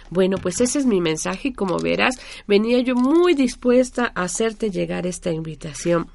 Bueno, 0.09 0.37
pues 0.37 0.59
ese 0.61 0.79
es 0.79 0.85
mi 0.85 1.01
mensaje 1.01 1.49
y 1.49 1.53
como 1.53 1.79
verás, 1.79 2.15
venía 2.47 2.79
yo 2.79 2.95
muy 2.95 3.33
dispuesta 3.33 4.11
a 4.15 4.23
hacerte 4.23 4.71
llegar 4.71 5.05
esta 5.05 5.31
invitación. 5.31 6.07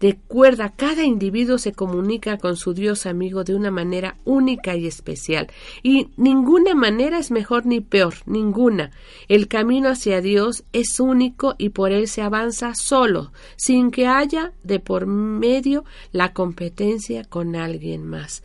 Recuerda, 0.00 0.72
cada 0.76 1.04
individuo 1.04 1.58
se 1.58 1.72
comunica 1.72 2.38
con 2.38 2.56
su 2.56 2.74
Dios 2.74 3.06
amigo 3.06 3.44
de 3.44 3.54
una 3.54 3.70
manera 3.70 4.16
única 4.24 4.76
y 4.76 4.86
especial, 4.86 5.48
y 5.82 6.08
ninguna 6.16 6.74
manera 6.74 7.18
es 7.18 7.30
mejor 7.30 7.66
ni 7.66 7.80
peor, 7.80 8.14
ninguna. 8.26 8.90
El 9.28 9.48
camino 9.48 9.88
hacia 9.88 10.20
Dios 10.20 10.64
es 10.72 11.00
único 11.00 11.54
y 11.58 11.70
por 11.70 11.92
él 11.92 12.08
se 12.08 12.22
avanza 12.22 12.74
solo, 12.74 13.32
sin 13.56 13.90
que 13.90 14.06
haya 14.06 14.52
de 14.62 14.78
por 14.78 15.06
medio 15.06 15.84
la 16.12 16.32
competencia 16.32 17.24
con 17.24 17.56
alguien 17.56 18.04
más 18.04 18.42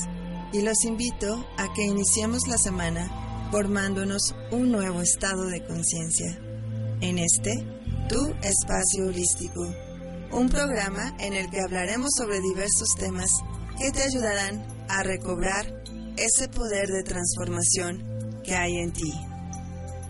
y 0.53 0.61
los 0.61 0.85
invito 0.85 1.45
a 1.57 1.73
que 1.73 1.83
iniciemos 1.83 2.47
la 2.47 2.57
semana 2.57 3.49
formándonos 3.51 4.33
un 4.51 4.71
nuevo 4.71 5.01
estado 5.01 5.45
de 5.47 5.65
conciencia. 5.65 6.39
En 7.01 7.17
este, 7.19 7.53
Tu 8.07 8.33
Espacio 8.41 9.07
Holístico, 9.07 9.61
un 10.31 10.49
programa 10.49 11.15
en 11.19 11.33
el 11.33 11.49
que 11.49 11.61
hablaremos 11.61 12.11
sobre 12.17 12.39
diversos 12.39 12.89
temas 12.97 13.29
que 13.77 13.91
te 13.91 14.03
ayudarán 14.03 14.65
a 14.89 15.03
recobrar 15.03 15.83
ese 16.17 16.47
poder 16.47 16.87
de 16.87 17.03
transformación 17.03 18.41
que 18.43 18.55
hay 18.55 18.77
en 18.77 18.93
ti. 18.93 19.13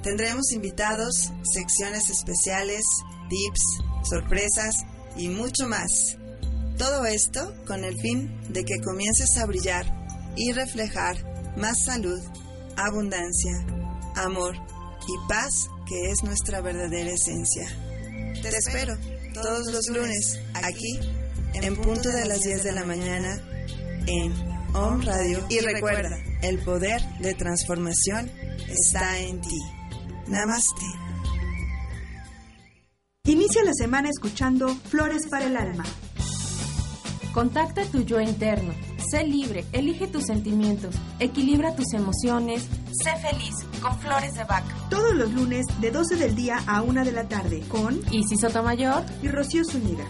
Tendremos 0.08 0.54
invitados, 0.54 1.34
secciones 1.44 2.10
especiales, 2.10 2.82
tips, 3.28 4.10
sorpresas 4.10 4.74
y 5.18 5.28
mucho 5.28 5.68
más. 5.68 6.16
Todo 6.78 7.06
esto 7.06 7.54
con 7.68 7.84
el 7.84 8.00
fin 8.00 8.32
de 8.48 8.64
que 8.64 8.80
comiences 8.80 9.38
a 9.38 9.46
brillar 9.46 9.86
y 10.38 10.54
reflejar 10.54 11.18
más 11.58 11.84
salud, 11.84 12.22
abundancia, 12.78 13.52
amor 14.16 14.56
y 14.56 15.28
paz 15.28 15.68
que 15.86 16.10
es 16.10 16.24
nuestra 16.24 16.62
verdadera 16.62 17.12
esencia. 17.12 17.68
Te 18.42 18.48
espero 18.48 18.98
todos 19.34 19.74
los 19.74 19.90
lunes 19.90 20.40
aquí 20.54 21.02
en 21.54 21.76
punto 21.76 22.10
de 22.12 22.26
las 22.26 22.40
10 22.40 22.64
de 22.64 22.72
la 22.72 22.86
mañana 22.86 23.42
en 24.06 24.32
Home 24.74 25.04
Radio 25.04 25.46
y 25.50 25.60
recuerda, 25.60 26.18
el 26.44 26.60
poder 26.60 27.02
de 27.20 27.34
transformación 27.34 28.32
está 28.70 29.20
en 29.20 29.42
ti. 29.42 29.77
Namaste. 30.30 30.86
Inicia 33.24 33.64
la 33.64 33.74
semana 33.74 34.10
escuchando 34.10 34.68
Flores 34.76 35.28
para 35.30 35.46
el 35.46 35.56
Alma. 35.56 35.86
Contacta 37.34 37.86
tu 37.86 38.02
yo 38.02 38.20
interno. 38.20 38.74
Sé 39.10 39.24
libre, 39.24 39.64
elige 39.72 40.08
tus 40.08 40.26
sentimientos, 40.26 40.96
equilibra 41.20 41.76
tus 41.76 41.94
emociones, 41.94 42.68
sé 42.92 43.16
feliz 43.22 43.56
con 43.82 43.98
Flores 44.00 44.34
de 44.34 44.44
Vaca. 44.44 44.76
Todos 44.90 45.16
los 45.16 45.32
lunes 45.32 45.66
de 45.80 45.92
12 45.92 46.18
del 46.18 46.36
día 46.36 46.62
a 46.68 46.82
1 46.82 47.06
de 47.06 47.12
la 47.14 47.30
tarde 47.30 47.64
con 47.70 47.98
Isis 48.12 48.42
Sotomayor 48.42 49.06
y 49.24 49.30
Rocío 49.30 49.64
Zúñiga. 49.64 50.06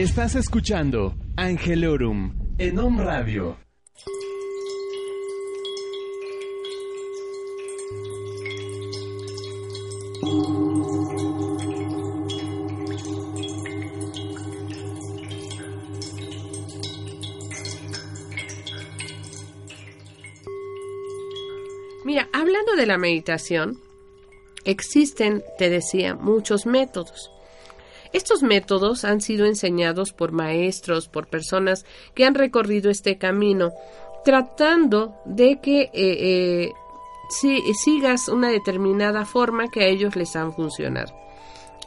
Estás 0.00 0.34
escuchando 0.34 1.14
Angelorum 1.36 2.32
en 2.56 2.78
Om 2.78 3.00
Radio. 3.00 3.58
Mira, 22.06 22.30
hablando 22.32 22.74
de 22.74 22.86
la 22.86 22.96
meditación, 22.96 23.78
existen, 24.64 25.42
te 25.58 25.68
decía, 25.68 26.14
muchos 26.14 26.64
métodos. 26.64 27.30
Estos 28.12 28.42
métodos 28.42 29.04
han 29.04 29.20
sido 29.20 29.46
enseñados 29.46 30.12
por 30.12 30.32
maestros, 30.32 31.08
por 31.08 31.28
personas 31.28 31.84
que 32.14 32.24
han 32.24 32.34
recorrido 32.34 32.90
este 32.90 33.18
camino 33.18 33.72
tratando 34.24 35.14
de 35.24 35.60
que 35.60 35.82
eh, 35.82 35.90
eh, 35.94 36.72
si, 37.30 37.60
sigas 37.74 38.28
una 38.28 38.48
determinada 38.48 39.24
forma 39.24 39.68
que 39.68 39.82
a 39.82 39.86
ellos 39.86 40.16
les 40.16 40.36
han 40.36 40.52
funcionado. 40.52 41.14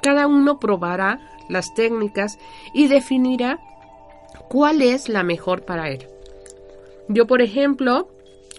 Cada 0.02 0.28
uno 0.28 0.60
probará 0.60 1.20
las 1.50 1.74
técnicas 1.74 2.38
y 2.74 2.88
definirá 2.88 3.60
cuál 4.50 4.82
es 4.82 5.10
la 5.10 5.24
mejor 5.24 5.64
para 5.64 5.90
él. 5.90 6.08
Yo, 7.08 7.28
por 7.28 7.42
ejemplo, 7.42 8.10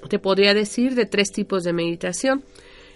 te 0.09 0.19
podría 0.19 0.55
decir 0.55 0.95
de 0.95 1.07
tres 1.07 1.33
tipos 1.33 1.65
de 1.65 1.73
meditación. 1.73 2.45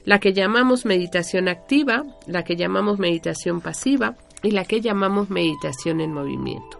La 0.04 0.20
que 0.20 0.32
llamamos 0.32 0.86
meditación 0.86 1.48
activa, 1.48 2.04
la 2.26 2.44
que 2.44 2.56
llamamos 2.56 2.98
meditación 2.98 3.60
pasiva 3.60 4.16
y 4.42 4.50
la 4.50 4.64
que 4.64 4.80
llamamos 4.80 5.30
meditación 5.30 6.00
en 6.00 6.12
movimiento. 6.12 6.78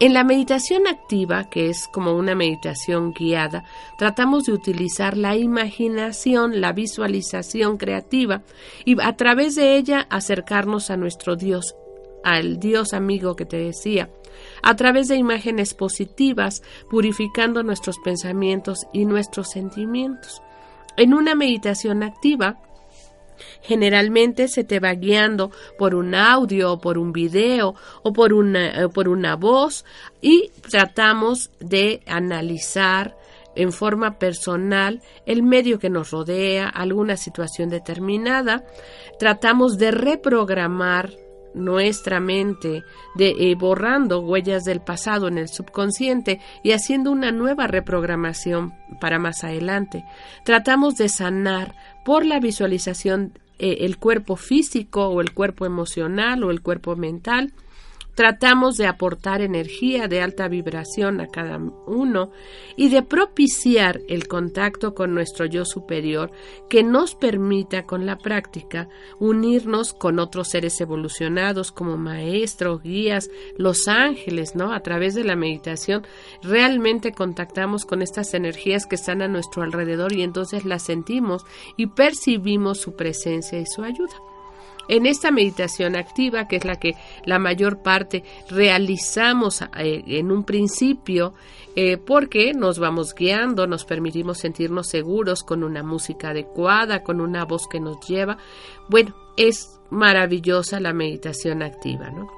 En 0.00 0.12
la 0.12 0.24
meditación 0.24 0.88
activa, 0.88 1.48
que 1.48 1.70
es 1.70 1.86
como 1.86 2.16
una 2.16 2.34
meditación 2.34 3.12
guiada, 3.12 3.64
tratamos 3.96 4.44
de 4.44 4.52
utilizar 4.52 5.16
la 5.16 5.36
imaginación, 5.36 6.60
la 6.60 6.72
visualización 6.72 7.76
creativa 7.76 8.42
y 8.84 9.00
a 9.00 9.16
través 9.16 9.54
de 9.54 9.76
ella 9.76 10.06
acercarnos 10.10 10.90
a 10.90 10.96
nuestro 10.96 11.36
Dios, 11.36 11.76
al 12.24 12.58
Dios 12.58 12.92
amigo 12.92 13.36
que 13.36 13.46
te 13.46 13.56
decía, 13.56 14.10
a 14.62 14.74
través 14.74 15.06
de 15.06 15.16
imágenes 15.16 15.74
positivas, 15.74 16.64
purificando 16.90 17.62
nuestros 17.62 17.98
pensamientos 18.00 18.88
y 18.92 19.04
nuestros 19.04 19.50
sentimientos. 19.50 20.42
En 20.96 21.14
una 21.14 21.36
meditación 21.36 22.02
activa, 22.02 22.58
Generalmente 23.62 24.48
se 24.48 24.64
te 24.64 24.80
va 24.80 24.94
guiando 24.94 25.50
por 25.78 25.94
un 25.94 26.14
audio 26.14 26.78
por 26.78 26.98
un 26.98 27.12
video 27.12 27.74
o 28.02 28.12
por 28.12 28.32
una, 28.32 28.82
eh, 28.82 28.88
por 28.88 29.08
una 29.08 29.36
voz 29.36 29.84
y 30.20 30.50
tratamos 30.70 31.50
de 31.60 32.02
analizar 32.06 33.16
en 33.56 33.72
forma 33.72 34.18
personal 34.18 35.00
el 35.26 35.42
medio 35.42 35.78
que 35.78 35.90
nos 35.90 36.10
rodea, 36.10 36.68
alguna 36.68 37.16
situación 37.16 37.68
determinada. 37.68 38.64
Tratamos 39.18 39.78
de 39.78 39.92
reprogramar 39.92 41.12
nuestra 41.54 42.20
mente, 42.20 42.84
de 43.14 43.30
eh, 43.30 43.54
borrando 43.54 44.20
huellas 44.20 44.64
del 44.64 44.80
pasado 44.80 45.28
en 45.28 45.38
el 45.38 45.48
subconsciente 45.48 46.40
y 46.62 46.72
haciendo 46.72 47.10
una 47.10 47.32
nueva 47.32 47.66
reprogramación 47.66 48.74
para 49.00 49.18
más 49.18 49.44
adelante. 49.44 50.04
Tratamos 50.44 50.96
de 50.96 51.08
sanar 51.08 51.74
por 52.04 52.24
la 52.26 52.40
visualización 52.40 53.38
eh, 53.58 53.78
el 53.80 53.98
cuerpo 53.98 54.36
físico 54.36 55.06
o 55.08 55.20
el 55.20 55.32
cuerpo 55.32 55.64
emocional 55.64 56.42
o 56.44 56.50
el 56.50 56.60
cuerpo 56.60 56.96
mental 56.96 57.52
Tratamos 58.14 58.76
de 58.76 58.86
aportar 58.86 59.40
energía 59.40 60.06
de 60.06 60.20
alta 60.20 60.46
vibración 60.46 61.20
a 61.20 61.26
cada 61.26 61.58
uno 61.86 62.30
y 62.76 62.88
de 62.88 63.02
propiciar 63.02 64.00
el 64.08 64.28
contacto 64.28 64.94
con 64.94 65.14
nuestro 65.14 65.46
yo 65.46 65.64
superior 65.64 66.30
que 66.68 66.84
nos 66.84 67.16
permita 67.16 67.86
con 67.86 68.06
la 68.06 68.16
práctica 68.16 68.88
unirnos 69.18 69.92
con 69.92 70.20
otros 70.20 70.48
seres 70.48 70.80
evolucionados 70.80 71.72
como 71.72 71.96
maestros, 71.96 72.82
guías, 72.82 73.30
los 73.56 73.88
ángeles, 73.88 74.54
¿no? 74.54 74.72
A 74.72 74.80
través 74.80 75.14
de 75.14 75.24
la 75.24 75.34
meditación 75.34 76.06
realmente 76.42 77.12
contactamos 77.12 77.84
con 77.84 78.00
estas 78.00 78.32
energías 78.34 78.86
que 78.86 78.94
están 78.94 79.22
a 79.22 79.28
nuestro 79.28 79.62
alrededor 79.62 80.12
y 80.12 80.22
entonces 80.22 80.64
las 80.64 80.84
sentimos 80.84 81.44
y 81.76 81.88
percibimos 81.88 82.78
su 82.78 82.94
presencia 82.94 83.58
y 83.58 83.66
su 83.66 83.82
ayuda. 83.82 84.33
En 84.88 85.06
esta 85.06 85.30
meditación 85.30 85.96
activa, 85.96 86.46
que 86.46 86.56
es 86.56 86.64
la 86.64 86.76
que 86.76 86.94
la 87.24 87.38
mayor 87.38 87.82
parte 87.82 88.24
realizamos 88.48 89.62
eh, 89.78 90.02
en 90.06 90.30
un 90.30 90.44
principio, 90.44 91.34
eh, 91.76 91.96
porque 91.96 92.52
nos 92.54 92.78
vamos 92.78 93.14
guiando, 93.14 93.66
nos 93.66 93.84
permitimos 93.84 94.38
sentirnos 94.38 94.88
seguros 94.88 95.42
con 95.42 95.64
una 95.64 95.82
música 95.82 96.30
adecuada, 96.30 97.02
con 97.02 97.20
una 97.20 97.44
voz 97.44 97.66
que 97.66 97.80
nos 97.80 98.06
lleva. 98.06 98.38
Bueno, 98.88 99.14
es 99.36 99.80
maravillosa 99.90 100.80
la 100.80 100.92
meditación 100.92 101.62
activa, 101.62 102.10
¿no? 102.10 102.28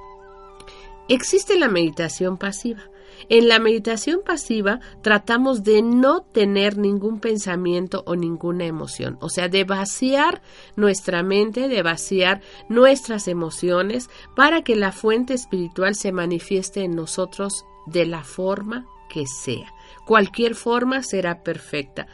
Existe 1.09 1.59
la 1.59 1.69
meditación 1.69 2.37
pasiva. 2.37 2.83
En 3.29 3.49
la 3.49 3.59
meditación 3.59 4.21
pasiva 4.25 4.81
tratamos 5.03 5.65
de 5.65 5.83
no 5.83 6.23
tener 6.23 6.79
ningún 6.79 7.21
pensamiento 7.21 8.05
o 8.07 8.15
ninguna 8.15 8.67
emoción, 8.67 9.19
o 9.21 9.29
sea, 9.29 9.49
de 9.49 9.65
vaciar 9.65 10.43
nuestra 10.77 11.23
mente, 11.23 11.69
de 11.69 11.83
vaciar 11.83 12.41
nuestras 12.69 13.27
emociones 13.27 14.09
para 14.37 14.63
que 14.63 14.77
la 14.77 14.93
fuente 14.93 15.35
espiritual 15.35 15.95
se 15.95 16.13
manifieste 16.13 16.83
en 16.85 16.95
nosotros 16.95 17.65
de 17.87 18.07
la 18.07 18.23
forma 18.23 18.87
que 19.09 19.27
sea. 19.27 19.73
Cualquier 20.07 20.55
forma 20.55 21.03
será 21.03 21.43
perfecta. 21.43 22.07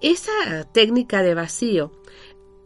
Esa 0.00 0.64
técnica 0.72 1.22
de 1.22 1.34
vacío 1.34 1.92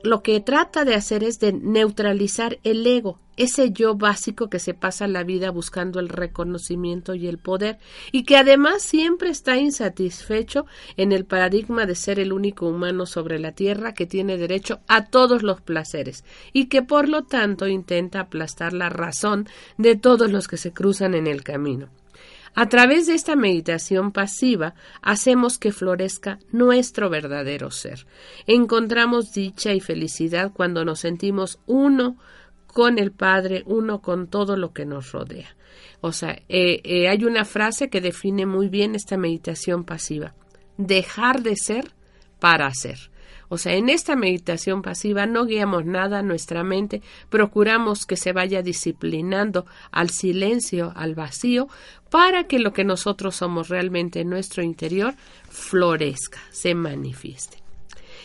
lo 0.06 0.22
que 0.22 0.40
trata 0.40 0.84
de 0.84 0.94
hacer 0.94 1.24
es 1.24 1.38
de 1.40 1.52
neutralizar 1.52 2.58
el 2.62 2.86
ego, 2.86 3.18
ese 3.36 3.72
yo 3.72 3.96
básico 3.96 4.48
que 4.48 4.58
se 4.58 4.72
pasa 4.72 5.06
la 5.06 5.24
vida 5.24 5.50
buscando 5.50 6.00
el 6.00 6.08
reconocimiento 6.08 7.14
y 7.14 7.26
el 7.26 7.38
poder, 7.38 7.78
y 8.12 8.24
que 8.24 8.36
además 8.36 8.82
siempre 8.82 9.28
está 9.30 9.56
insatisfecho 9.56 10.64
en 10.96 11.12
el 11.12 11.24
paradigma 11.24 11.86
de 11.86 11.94
ser 11.94 12.18
el 12.18 12.32
único 12.32 12.66
humano 12.66 13.04
sobre 13.04 13.38
la 13.38 13.52
tierra 13.52 13.94
que 13.94 14.06
tiene 14.06 14.38
derecho 14.38 14.80
a 14.86 15.06
todos 15.06 15.42
los 15.42 15.60
placeres, 15.60 16.24
y 16.52 16.66
que 16.66 16.82
por 16.82 17.08
lo 17.08 17.24
tanto 17.24 17.66
intenta 17.66 18.20
aplastar 18.20 18.72
la 18.72 18.88
razón 18.88 19.48
de 19.76 19.96
todos 19.96 20.30
los 20.30 20.48
que 20.48 20.56
se 20.56 20.72
cruzan 20.72 21.14
en 21.14 21.26
el 21.26 21.42
camino. 21.42 21.88
A 22.58 22.70
través 22.70 23.06
de 23.06 23.12
esta 23.12 23.36
meditación 23.36 24.12
pasiva 24.12 24.74
hacemos 25.02 25.58
que 25.58 25.72
florezca 25.72 26.38
nuestro 26.52 27.10
verdadero 27.10 27.70
ser. 27.70 28.06
Encontramos 28.46 29.34
dicha 29.34 29.74
y 29.74 29.80
felicidad 29.80 30.52
cuando 30.54 30.82
nos 30.82 31.00
sentimos 31.00 31.60
uno 31.66 32.16
con 32.66 32.98
el 32.98 33.12
Padre, 33.12 33.62
uno 33.66 34.00
con 34.00 34.28
todo 34.28 34.56
lo 34.56 34.72
que 34.72 34.86
nos 34.86 35.12
rodea. 35.12 35.54
O 36.00 36.12
sea, 36.12 36.30
eh, 36.48 36.80
eh, 36.82 37.08
hay 37.08 37.26
una 37.26 37.44
frase 37.44 37.90
que 37.90 38.00
define 38.00 38.46
muy 38.46 38.70
bien 38.70 38.94
esta 38.94 39.18
meditación 39.18 39.84
pasiva. 39.84 40.34
Dejar 40.78 41.42
de 41.42 41.56
ser 41.56 41.92
para 42.40 42.72
ser. 42.72 43.10
O 43.48 43.58
sea, 43.58 43.74
en 43.74 43.88
esta 43.88 44.16
meditación 44.16 44.82
pasiva 44.82 45.26
no 45.26 45.46
guiamos 45.46 45.84
nada 45.84 46.18
a 46.18 46.22
nuestra 46.22 46.64
mente, 46.64 47.02
procuramos 47.28 48.04
que 48.04 48.16
se 48.16 48.32
vaya 48.32 48.62
disciplinando 48.62 49.66
al 49.92 50.10
silencio, 50.10 50.92
al 50.96 51.14
vacío, 51.14 51.68
para 52.16 52.44
que 52.44 52.58
lo 52.58 52.72
que 52.72 52.82
nosotros 52.82 53.36
somos 53.36 53.68
realmente 53.68 54.20
en 54.20 54.30
nuestro 54.30 54.62
interior 54.62 55.14
florezca, 55.50 56.40
se 56.48 56.74
manifieste. 56.74 57.58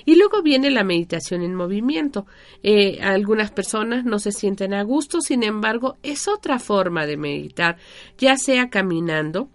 Y 0.05 0.15
luego 0.15 0.41
viene 0.41 0.71
la 0.71 0.85
meditación 0.85 1.41
en 1.41 1.55
movimiento. 1.55 2.25
Eh, 2.63 2.99
algunas 3.01 3.51
personas 3.51 4.05
no 4.05 4.17
se 4.17 4.31
sienten 4.31 4.73
a 4.73 4.83
gusto, 4.83 5.19
sin 5.19 5.43
embargo, 5.43 5.97
es 6.03 6.29
otra 6.29 6.57
forma 6.57 7.05
de 7.05 7.17
meditar, 7.17 7.75
ya 8.17 8.37
sea 8.37 8.69
caminando, 8.69 9.49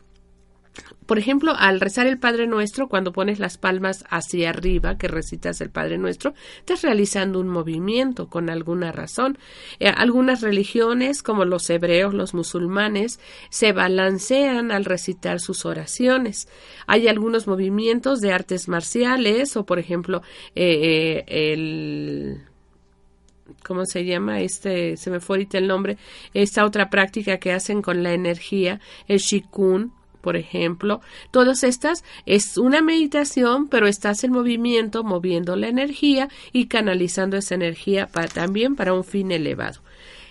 por 1.06 1.18
ejemplo, 1.18 1.54
al 1.56 1.80
rezar 1.80 2.06
el 2.06 2.18
Padre 2.18 2.46
Nuestro, 2.46 2.88
cuando 2.88 3.12
pones 3.12 3.38
las 3.38 3.58
palmas 3.58 4.04
hacia 4.10 4.50
arriba, 4.50 4.98
que 4.98 5.08
recitas 5.08 5.60
el 5.60 5.70
Padre 5.70 5.98
Nuestro, 5.98 6.34
estás 6.58 6.82
realizando 6.82 7.40
un 7.40 7.48
movimiento 7.48 8.28
con 8.28 8.50
alguna 8.50 8.92
razón. 8.92 9.38
Eh, 9.78 9.88
algunas 9.88 10.42
religiones, 10.42 11.22
como 11.22 11.44
los 11.44 11.70
hebreos, 11.70 12.12
los 12.12 12.34
musulmanes, 12.34 13.20
se 13.50 13.72
balancean 13.72 14.72
al 14.72 14.84
recitar 14.84 15.40
sus 15.40 15.64
oraciones. 15.64 16.48
Hay 16.86 17.08
algunos 17.08 17.46
movimientos 17.46 18.20
de 18.20 18.32
artes 18.32 18.68
marciales, 18.68 19.56
o 19.56 19.64
por 19.64 19.78
ejemplo, 19.78 20.22
eh, 20.54 21.24
eh, 21.28 21.52
el 21.52 22.42
¿cómo 23.62 23.84
se 23.84 24.04
llama? 24.04 24.40
Este, 24.40 24.96
se 24.96 25.10
me 25.10 25.20
fue 25.20 25.36
ahorita 25.36 25.58
el 25.58 25.68
nombre, 25.68 25.98
esta 26.34 26.64
otra 26.64 26.90
práctica 26.90 27.38
que 27.38 27.52
hacen 27.52 27.82
con 27.82 28.02
la 28.02 28.12
energía, 28.12 28.80
el 29.08 29.18
shikun, 29.18 29.92
por 30.26 30.36
ejemplo. 30.36 31.00
Todas 31.30 31.62
estas 31.62 32.02
es 32.26 32.58
una 32.58 32.82
meditación, 32.82 33.68
pero 33.68 33.86
estás 33.86 34.24
en 34.24 34.32
movimiento, 34.32 35.04
moviendo 35.04 35.54
la 35.54 35.68
energía 35.68 36.28
y 36.52 36.66
canalizando 36.66 37.36
esa 37.36 37.54
energía 37.54 38.08
también 38.34 38.74
para 38.74 38.92
un 38.92 39.04
fin 39.04 39.30
elevado. 39.30 39.82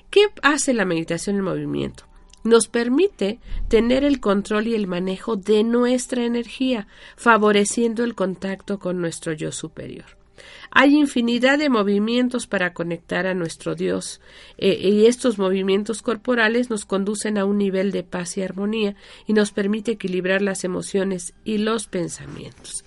¿Qué 0.10 0.26
hace 0.42 0.74
la 0.74 0.84
meditación 0.84 1.38
en 1.38 1.44
movimiento? 1.44 2.04
nos 2.44 2.68
permite 2.68 3.40
tener 3.70 4.04
el 4.04 4.20
control 4.20 4.68
y 4.68 4.76
el 4.76 4.86
manejo 4.86 5.36
de 5.36 5.64
nuestra 5.64 6.26
energía, 6.26 6.88
favoreciendo 7.16 8.04
el 8.04 8.14
contacto 8.14 8.78
con 8.80 9.02
nuestro 9.02 9.34
yo 9.34 9.52
superior. 9.52 10.25
Hay 10.72 10.96
infinidad 10.96 11.58
de 11.58 11.70
movimientos 11.70 12.48
para 12.48 12.74
conectar 12.74 13.28
a 13.28 13.34
nuestro 13.34 13.76
Dios 13.76 14.22
eh, 14.58 14.78
y 14.82 15.06
estos 15.06 15.38
movimientos 15.38 16.02
corporales 16.02 16.70
nos 16.70 16.86
conducen 16.86 17.38
a 17.38 17.46
un 17.46 17.58
nivel 17.58 17.92
de 17.92 18.04
paz 18.04 18.38
y 18.38 18.42
armonía 18.42 18.96
y 19.28 19.34
nos 19.34 19.52
permite 19.52 19.92
equilibrar 19.92 20.42
las 20.42 20.64
emociones 20.64 21.34
y 21.44 21.58
los 21.58 21.88
pensamientos. 21.88 22.84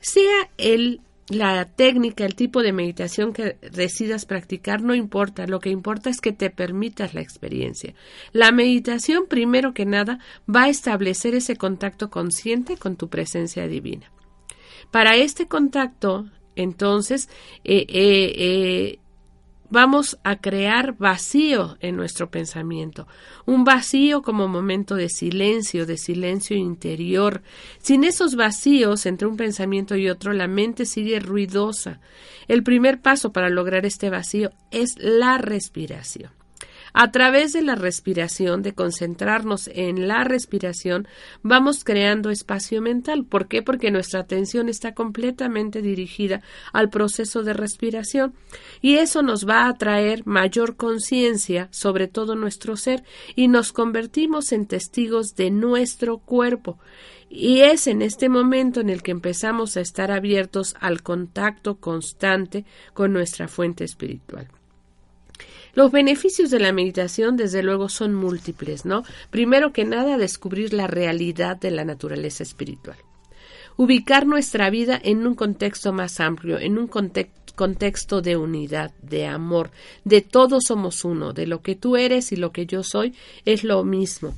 Sea 0.00 0.50
el 0.58 1.00
la 1.28 1.64
técnica, 1.64 2.24
el 2.24 2.34
tipo 2.34 2.62
de 2.62 2.72
meditación 2.72 3.32
que 3.32 3.56
decidas 3.70 4.26
practicar 4.26 4.82
no 4.82 4.94
importa, 4.94 5.46
lo 5.46 5.60
que 5.60 5.70
importa 5.70 6.10
es 6.10 6.20
que 6.20 6.32
te 6.32 6.50
permitas 6.50 7.14
la 7.14 7.20
experiencia. 7.20 7.94
La 8.32 8.52
meditación, 8.52 9.26
primero 9.28 9.72
que 9.72 9.86
nada, 9.86 10.18
va 10.52 10.64
a 10.64 10.68
establecer 10.68 11.34
ese 11.34 11.56
contacto 11.56 12.10
consciente 12.10 12.76
con 12.76 12.96
tu 12.96 13.08
presencia 13.08 13.66
divina. 13.66 14.10
Para 14.90 15.16
este 15.16 15.46
contacto, 15.46 16.26
entonces, 16.56 17.28
eh, 17.64 17.86
eh, 17.88 18.32
eh, 18.36 18.98
vamos 19.70 20.18
a 20.22 20.36
crear 20.36 20.96
vacío 20.98 21.78
en 21.80 21.96
nuestro 21.96 22.30
pensamiento, 22.30 23.06
un 23.46 23.64
vacío 23.64 24.20
como 24.20 24.46
momento 24.46 24.94
de 24.94 25.08
silencio, 25.08 25.86
de 25.86 25.96
silencio 25.96 26.56
interior. 26.56 27.42
Sin 27.78 28.04
esos 28.04 28.36
vacíos 28.36 29.06
entre 29.06 29.26
un 29.26 29.36
pensamiento 29.36 29.96
y 29.96 30.10
otro, 30.10 30.34
la 30.34 30.46
mente 30.46 30.84
sigue 30.84 31.20
ruidosa. 31.20 32.00
El 32.48 32.62
primer 32.62 33.00
paso 33.00 33.32
para 33.32 33.48
lograr 33.48 33.86
este 33.86 34.10
vacío 34.10 34.50
es 34.70 34.96
la 34.98 35.38
respiración. 35.38 36.41
A 36.94 37.10
través 37.10 37.54
de 37.54 37.62
la 37.62 37.74
respiración, 37.74 38.62
de 38.62 38.74
concentrarnos 38.74 39.70
en 39.72 40.08
la 40.08 40.24
respiración, 40.24 41.08
vamos 41.42 41.84
creando 41.84 42.28
espacio 42.30 42.82
mental. 42.82 43.24
¿Por 43.24 43.48
qué? 43.48 43.62
Porque 43.62 43.90
nuestra 43.90 44.20
atención 44.20 44.68
está 44.68 44.92
completamente 44.92 45.80
dirigida 45.80 46.42
al 46.72 46.90
proceso 46.90 47.42
de 47.42 47.54
respiración 47.54 48.34
y 48.82 48.96
eso 48.96 49.22
nos 49.22 49.48
va 49.48 49.66
a 49.66 49.74
traer 49.74 50.26
mayor 50.26 50.76
conciencia 50.76 51.68
sobre 51.70 52.08
todo 52.08 52.34
nuestro 52.34 52.76
ser 52.76 53.04
y 53.36 53.48
nos 53.48 53.72
convertimos 53.72 54.52
en 54.52 54.66
testigos 54.66 55.34
de 55.34 55.50
nuestro 55.50 56.18
cuerpo. 56.18 56.78
Y 57.30 57.60
es 57.60 57.86
en 57.86 58.02
este 58.02 58.28
momento 58.28 58.80
en 58.80 58.90
el 58.90 59.02
que 59.02 59.10
empezamos 59.12 59.78
a 59.78 59.80
estar 59.80 60.10
abiertos 60.10 60.74
al 60.78 61.02
contacto 61.02 61.76
constante 61.76 62.66
con 62.92 63.14
nuestra 63.14 63.48
fuente 63.48 63.84
espiritual. 63.84 64.48
Los 65.74 65.90
beneficios 65.90 66.50
de 66.50 66.60
la 66.60 66.72
meditación, 66.72 67.36
desde 67.36 67.62
luego, 67.62 67.88
son 67.88 68.14
múltiples, 68.14 68.84
¿no? 68.84 69.04
Primero 69.30 69.72
que 69.72 69.84
nada, 69.84 70.18
descubrir 70.18 70.74
la 70.74 70.86
realidad 70.86 71.56
de 71.56 71.70
la 71.70 71.84
naturaleza 71.84 72.42
espiritual. 72.42 72.98
Ubicar 73.76 74.26
nuestra 74.26 74.68
vida 74.68 75.00
en 75.02 75.26
un 75.26 75.34
contexto 75.34 75.94
más 75.94 76.20
amplio, 76.20 76.58
en 76.58 76.76
un 76.76 76.88
contexto 76.88 78.20
de 78.20 78.36
unidad, 78.36 78.92
de 79.00 79.26
amor, 79.26 79.70
de 80.04 80.20
todos 80.20 80.64
somos 80.68 81.06
uno, 81.06 81.32
de 81.32 81.46
lo 81.46 81.62
que 81.62 81.74
tú 81.74 81.96
eres 81.96 82.32
y 82.32 82.36
lo 82.36 82.52
que 82.52 82.66
yo 82.66 82.82
soy 82.82 83.14
es 83.46 83.64
lo 83.64 83.82
mismo. 83.82 84.34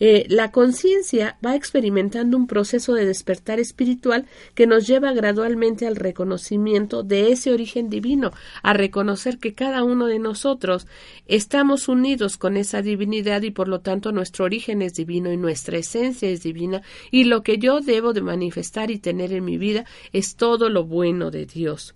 Eh, 0.00 0.26
la 0.28 0.50
conciencia 0.50 1.38
va 1.44 1.54
experimentando 1.54 2.36
un 2.36 2.46
proceso 2.46 2.94
de 2.94 3.06
despertar 3.06 3.60
espiritual 3.60 4.26
que 4.54 4.66
nos 4.66 4.86
lleva 4.86 5.12
gradualmente 5.12 5.86
al 5.86 5.96
reconocimiento 5.96 7.02
de 7.02 7.32
ese 7.32 7.52
origen 7.52 7.90
divino, 7.90 8.32
a 8.62 8.72
reconocer 8.72 9.38
que 9.38 9.54
cada 9.54 9.84
uno 9.84 10.06
de 10.06 10.18
nosotros 10.18 10.86
estamos 11.26 11.88
unidos 11.88 12.36
con 12.36 12.56
esa 12.56 12.82
divinidad 12.82 13.42
y 13.42 13.50
por 13.50 13.68
lo 13.68 13.80
tanto 13.80 14.12
nuestro 14.12 14.44
origen 14.44 14.82
es 14.82 14.94
divino 14.94 15.32
y 15.32 15.36
nuestra 15.36 15.78
esencia 15.78 16.28
es 16.28 16.42
divina 16.42 16.82
y 17.10 17.24
lo 17.24 17.42
que 17.42 17.58
yo 17.58 17.80
debo 17.80 18.12
de 18.12 18.22
manifestar 18.22 18.90
y 18.90 18.98
tener 18.98 19.32
en 19.32 19.44
mi 19.44 19.58
vida 19.58 19.84
es 20.12 20.36
todo 20.36 20.68
lo 20.68 20.84
bueno 20.84 21.30
de 21.30 21.46
Dios. 21.46 21.94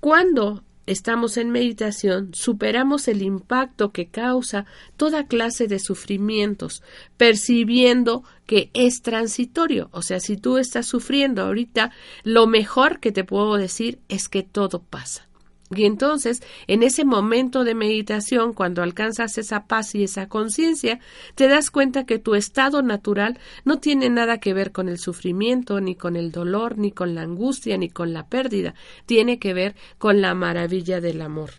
Cuando 0.00 0.64
estamos 0.90 1.36
en 1.36 1.50
meditación, 1.50 2.30
superamos 2.34 3.06
el 3.06 3.22
impacto 3.22 3.92
que 3.92 4.08
causa 4.08 4.66
toda 4.96 5.26
clase 5.26 5.68
de 5.68 5.78
sufrimientos, 5.78 6.82
percibiendo 7.16 8.24
que 8.46 8.70
es 8.74 9.00
transitorio. 9.00 9.88
O 9.92 10.02
sea, 10.02 10.18
si 10.18 10.36
tú 10.36 10.58
estás 10.58 10.86
sufriendo 10.86 11.42
ahorita, 11.42 11.92
lo 12.24 12.46
mejor 12.48 12.98
que 12.98 13.12
te 13.12 13.24
puedo 13.24 13.54
decir 13.54 14.00
es 14.08 14.28
que 14.28 14.42
todo 14.42 14.82
pasa. 14.82 15.29
Y 15.72 15.84
entonces, 15.84 16.42
en 16.66 16.82
ese 16.82 17.04
momento 17.04 17.62
de 17.62 17.76
meditación, 17.76 18.54
cuando 18.54 18.82
alcanzas 18.82 19.38
esa 19.38 19.66
paz 19.66 19.94
y 19.94 20.02
esa 20.02 20.28
conciencia, 20.28 20.98
te 21.36 21.46
das 21.46 21.70
cuenta 21.70 22.06
que 22.06 22.18
tu 22.18 22.34
estado 22.34 22.82
natural 22.82 23.38
no 23.64 23.78
tiene 23.78 24.10
nada 24.10 24.38
que 24.38 24.52
ver 24.52 24.72
con 24.72 24.88
el 24.88 24.98
sufrimiento, 24.98 25.80
ni 25.80 25.94
con 25.94 26.16
el 26.16 26.32
dolor, 26.32 26.76
ni 26.76 26.90
con 26.90 27.14
la 27.14 27.22
angustia, 27.22 27.78
ni 27.78 27.88
con 27.88 28.12
la 28.12 28.26
pérdida, 28.26 28.74
tiene 29.06 29.38
que 29.38 29.54
ver 29.54 29.76
con 29.98 30.20
la 30.20 30.34
maravilla 30.34 31.00
del 31.00 31.22
amor. 31.22 31.50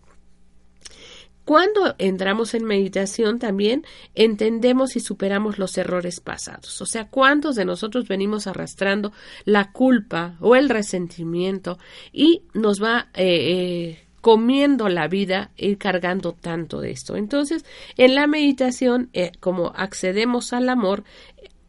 Cuando 1.46 1.96
entramos 1.98 2.54
en 2.54 2.66
meditación 2.66 3.40
también 3.40 3.84
entendemos 4.14 4.96
y 4.96 5.00
superamos 5.00 5.58
los 5.58 5.78
errores 5.78 6.20
pasados. 6.20 6.82
O 6.82 6.86
sea, 6.86 7.08
¿cuántos 7.10 7.56
de 7.56 7.66
nosotros 7.66 8.08
venimos 8.08 8.46
arrastrando 8.48 9.12
la 9.46 9.72
culpa 9.72 10.36
o 10.40 10.56
el 10.56 10.70
resentimiento 10.70 11.80
y 12.14 12.44
nos 12.54 12.82
va 12.82 13.10
eh, 13.16 13.26
eh, 13.26 14.06
comiendo 14.22 14.88
la 14.88 15.08
vida 15.08 15.52
ir 15.58 15.80
cargando 15.80 16.34
tanto 16.34 16.80
de 16.80 16.92
esto? 16.92 17.16
Entonces, 17.16 17.66
en 17.98 18.14
la 18.14 18.28
meditación, 18.28 19.10
eh, 19.14 19.32
como 19.40 19.74
accedemos 19.76 20.54
al 20.54 20.70
amor, 20.70 21.04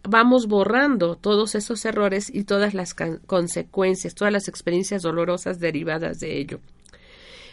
vamos 0.02 0.48
borrando 0.48 1.16
todos 1.16 1.54
esos 1.54 1.85
errores 1.87 2.28
y 2.32 2.44
todas 2.44 2.74
las 2.74 2.94
consecuencias, 3.26 4.14
todas 4.14 4.32
las 4.32 4.48
experiencias 4.48 5.02
dolorosas 5.02 5.61
derivadas 5.61 6.20
de 6.20 6.38
ello. 6.38 6.61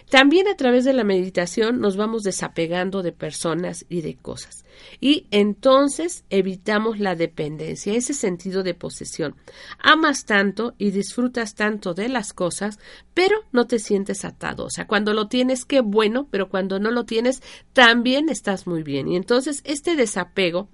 También 0.09 0.47
a 0.47 0.55
través 0.55 0.85
de 0.85 0.93
la 0.93 1.03
meditación 1.03 1.79
nos 1.79 1.95
vamos 1.95 2.23
desapegando 2.23 3.03
de 3.03 3.11
personas 3.11 3.85
y 3.89 4.01
de 4.01 4.15
cosas. 4.15 4.65
Y 4.99 5.27
entonces 5.29 6.23
evitamos 6.29 6.99
la 6.99 7.15
dependencia, 7.15 7.93
ese 7.93 8.13
sentido 8.13 8.63
de 8.63 8.73
posesión. 8.73 9.35
Amas 9.77 10.25
tanto 10.25 10.73
y 10.77 10.91
disfrutas 10.91 11.53
tanto 11.53 11.93
de 11.93 12.09
las 12.09 12.33
cosas, 12.33 12.79
pero 13.13 13.35
no 13.51 13.67
te 13.67 13.77
sientes 13.77 14.25
atado. 14.25 14.65
O 14.65 14.69
sea, 14.69 14.87
cuando 14.87 15.13
lo 15.13 15.27
tienes, 15.27 15.65
qué 15.65 15.81
bueno, 15.81 16.27
pero 16.31 16.49
cuando 16.49 16.79
no 16.79 16.91
lo 16.91 17.05
tienes, 17.05 17.41
también 17.73 18.29
estás 18.29 18.67
muy 18.67 18.83
bien. 18.83 19.07
Y 19.07 19.15
entonces 19.15 19.61
este 19.63 19.95
desapego 19.95 20.69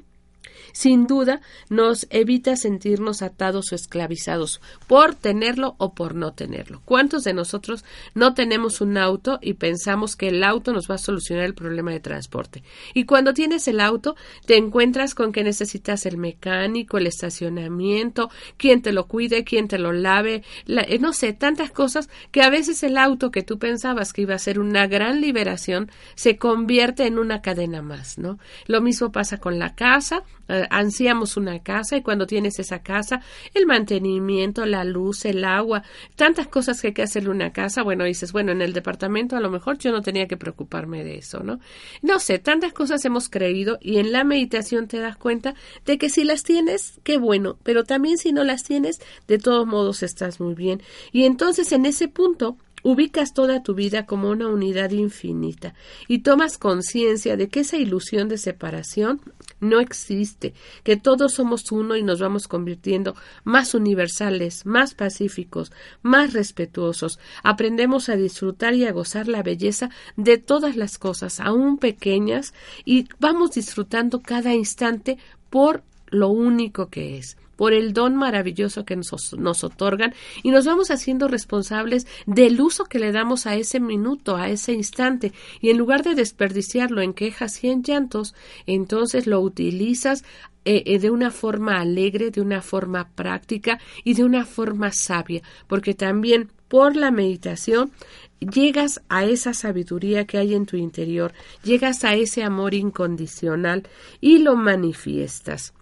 sin 0.72 1.08
duda 1.08 1.42
nos 1.70 2.08
evita 2.10 2.56
sentirnos 2.56 3.22
atados 3.22 3.72
o 3.72 3.76
esclavizados 3.76 4.62
por 4.88 5.16
tenerlo 5.16 5.76
o 5.78 5.94
por 5.94 6.16
no 6.16 6.34
tenerlo. 6.34 6.82
¿Cuántos 6.86 7.24
de 7.24 7.34
nosotros 7.34 7.86
no 8.14 8.34
tenemos 8.34 8.82
un 8.82 8.98
auto 8.98 9.40
y 9.42 9.54
pensamos 9.54 10.16
que 10.16 10.30
el 10.30 10.44
auto 10.44 10.74
nos 10.74 10.90
va 10.90 10.96
a 10.96 11.00
solucionar 11.00 11.46
el 11.46 11.56
problema 11.56 11.92
de 11.92 12.00
transporte? 12.00 12.64
Y 12.94 13.06
cuando 13.06 13.34
tienes 13.34 13.68
el 13.68 13.80
auto, 13.80 14.16
te 14.46 14.58
encuentras 14.58 15.16
con 15.16 15.32
que 15.32 15.44
necesitas 15.44 16.06
el 16.06 16.18
mecánico, 16.18 16.98
el 16.98 17.08
estacionamiento, 17.08 18.30
quien 18.58 18.82
te 18.82 18.92
lo 18.92 19.08
cuide, 19.08 19.44
quien 19.44 19.68
te 19.68 19.78
lo 19.78 19.92
lave, 19.92 20.44
eh, 20.68 21.00
no 21.00 21.14
sé, 21.14 21.34
tantas 21.34 21.72
cosas 21.72 22.10
que 22.32 22.42
a 22.42 22.50
veces 22.50 22.84
el 22.84 22.98
auto 22.98 23.32
que 23.32 23.44
tú 23.44 23.60
pensabas 23.60 24.14
que 24.14 24.22
iba 24.22 24.36
a 24.36 24.40
ser 24.40 24.60
una 24.60 24.88
gran 24.88 25.22
liberación 25.22 25.92
se 26.16 26.38
convierte 26.38 27.06
en 27.06 27.18
una 27.20 27.42
cadena 27.42 27.82
más, 27.82 28.18
¿no? 28.18 28.40
Lo 28.68 28.82
mismo 28.82 29.12
pasa 29.12 29.38
con 29.38 29.60
la 29.60 29.76
casa, 29.76 30.24
eh, 30.48 30.68
ansiamos 30.70 31.38
una 31.38 31.64
casa 31.64 31.98
y 31.98 32.02
cuando 32.02 32.28
tienes 32.28 32.60
esa 32.60 32.80
casa, 32.80 33.22
el 33.54 33.66
mantenimiento, 33.66 34.66
la 34.66 34.84
luz, 34.84 35.26
el 35.26 35.44
agua, 35.44 35.84
tantas 36.16 36.48
cosas 36.48 36.80
que 36.82 36.88
hay 36.88 36.94
que 36.94 37.02
hacerle 37.02 37.30
una 37.30 37.52
casa, 37.52 37.82
bueno, 37.84 38.04
dices, 38.04 38.32
bueno, 38.32 38.52
en 38.52 38.62
el 38.62 38.74
departamento 38.74 39.36
a 39.36 39.40
lo 39.40 39.50
mejor 39.50 39.78
yo 39.78 39.92
no 39.92 40.02
tenía 40.02 40.28
que 40.28 40.38
preocuparme 40.38 41.04
de 41.04 41.18
eso, 41.18 41.42
¿no? 41.42 41.60
No 42.02 42.20
sé, 42.20 42.40
tantas 42.40 42.74
cosas 42.74 43.04
hemos 43.06 43.30
creído 43.30 43.80
y 43.82 43.98
en 43.98 44.12
la 44.12 44.24
meditación 44.24 44.88
te 44.88 45.00
das 45.00 45.18
cuenta 45.18 45.56
de 45.86 45.98
que 45.98 46.10
si 46.10 46.24
las 46.24 46.44
tienes, 46.44 47.00
qué 47.04 47.18
bueno, 47.18 47.58
pero 47.64 47.84
también 47.84 48.18
si 48.18 48.32
no 48.32 48.44
las 48.44 48.64
tienes, 48.64 49.00
de 49.28 49.40
todos 49.40 49.66
modos 49.66 50.04
estás 50.04 50.40
muy 50.40 50.54
bien. 50.54 50.82
Y 51.12 51.24
entonces 51.24 51.72
en 51.72 51.86
ese 51.86 52.08
punto 52.08 52.58
ubicas 52.84 53.34
toda 53.34 53.64
tu 53.64 53.74
vida 53.74 54.06
como 54.06 54.30
una 54.30 54.48
unidad 54.48 54.92
infinita 54.92 55.74
y 56.08 56.20
tomas 56.20 56.60
conciencia 56.60 57.36
de 57.36 57.50
que 57.50 57.62
esa 57.62 57.78
ilusión 57.78 58.30
de 58.30 58.38
separación 58.38 59.22
no 59.60 59.80
existe, 59.80 60.54
que 60.84 60.98
todos 60.98 61.34
somos 61.34 61.72
uno 61.72 61.96
y 61.96 62.04
nos 62.04 62.20
vamos 62.20 62.48
convirtiendo 62.48 63.16
más 63.44 63.74
universales, 63.74 64.66
más 64.66 64.94
pacíficos, 64.94 65.72
más 66.02 66.34
respetuosos. 66.34 67.20
Aprendemos 67.44 68.10
a 68.10 68.16
disfrutar 68.16 68.74
y 68.74 68.86
a 68.86 68.92
gozar 68.92 69.28
la 69.28 69.44
belleza 69.44 69.90
de 70.18 70.38
todas 70.38 70.76
las 70.76 70.98
cosas, 70.98 71.40
aún 71.40 71.78
pequeñas, 71.78 72.54
y 72.84 73.08
vamos 73.20 73.52
disfrutando 73.52 74.22
cada 74.22 74.54
instante 74.54 75.18
por 75.50 75.84
lo 76.08 76.30
único 76.30 76.90
que 76.90 77.18
es 77.18 77.38
por 77.56 77.74
el 77.74 77.94
don 77.94 78.16
maravilloso 78.16 78.86
que 78.86 78.96
nos, 78.96 79.64
otorgan 79.64 80.14
y 80.44 80.52
nos 80.52 80.66
vamos 80.66 80.92
haciendo 80.92 81.28
responsables 81.28 82.08
del 82.26 82.60
uso 82.60 82.86
que 82.86 83.00
le 83.00 83.12
damos 83.12 83.46
a 83.46 83.56
ese 83.56 83.80
minuto, 83.80 84.36
a 84.36 84.50
ese 84.50 84.74
instante, 84.74 85.34
y 85.62 85.70
en 85.70 85.78
lugar 85.78 86.04
de 86.04 86.16
desperdiciarlo 86.16 87.02
en 87.02 87.14
quejas 87.14 87.64
y 87.64 87.70
en 87.70 87.84
llantos, 87.84 88.36
entonces 88.66 89.28
lo 89.28 89.40
utilizas 89.42 90.24
eh, 90.68 90.82
eh, 90.88 90.98
de 90.98 91.12
una 91.12 91.30
forma 91.30 91.80
alegre, 91.80 92.32
de 92.32 92.42
una 92.42 92.60
forma 92.60 93.10
práctica 93.10 93.80
y 94.04 94.16
de 94.16 94.24
una 94.24 94.46
forma 94.46 94.92
sabia, 94.92 95.44
porque 95.68 95.94
también 95.94 96.50
por 96.68 96.96
la 96.96 97.12
meditación 97.12 97.92
llegas 98.40 99.00
a 99.08 99.26
esa 99.26 99.54
sabiduría 99.54 100.26
que 100.26 100.40
hay 100.40 100.56
en 100.56 100.66
tu 100.66 100.76
interior, 100.76 101.34
llegas 101.64 102.04
a 102.04 102.16
ese 102.16 102.42
amor 102.42 102.74
incondicional 102.74 103.88
y 104.22 104.40
lo 104.40 104.56
manifiestas. 104.56 105.75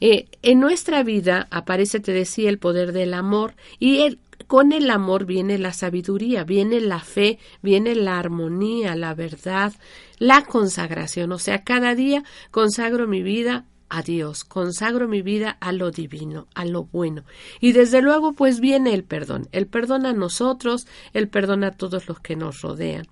Eh, 0.00 0.28
en 0.42 0.60
nuestra 0.60 1.02
vida 1.02 1.46
aparece, 1.50 2.00
te 2.00 2.12
decía, 2.12 2.50
el 2.50 2.58
poder 2.58 2.92
del 2.92 3.14
amor 3.14 3.54
y 3.78 4.18
con 4.46 4.72
el 4.72 4.90
amor 4.90 5.24
viene 5.24 5.58
la 5.58 5.72
sabiduría, 5.72 6.44
viene 6.44 6.80
la 6.80 7.00
fe, 7.00 7.38
viene 7.62 7.94
la 7.94 8.18
armonía, 8.18 8.94
la 8.94 9.14
verdad, 9.14 9.72
la 10.18 10.44
consagración. 10.44 11.32
O 11.32 11.38
sea, 11.38 11.64
cada 11.64 11.94
día 11.94 12.22
consagro 12.50 13.08
mi 13.08 13.22
vida 13.22 13.64
a 13.88 14.02
Dios, 14.02 14.44
consagro 14.44 15.08
mi 15.08 15.22
vida 15.22 15.56
a 15.60 15.72
lo 15.72 15.90
divino, 15.90 16.46
a 16.54 16.64
lo 16.64 16.84
bueno. 16.84 17.24
Y 17.60 17.72
desde 17.72 18.02
luego, 18.02 18.32
pues 18.32 18.60
viene 18.60 18.94
el 18.94 19.04
perdón. 19.04 19.48
El 19.52 19.66
perdón 19.66 20.06
a 20.06 20.12
nosotros, 20.12 20.86
el 21.12 21.28
perdón 21.28 21.64
a 21.64 21.72
todos 21.72 22.08
los 22.08 22.20
que 22.20 22.36
nos 22.36 22.60
rodean. 22.60 23.06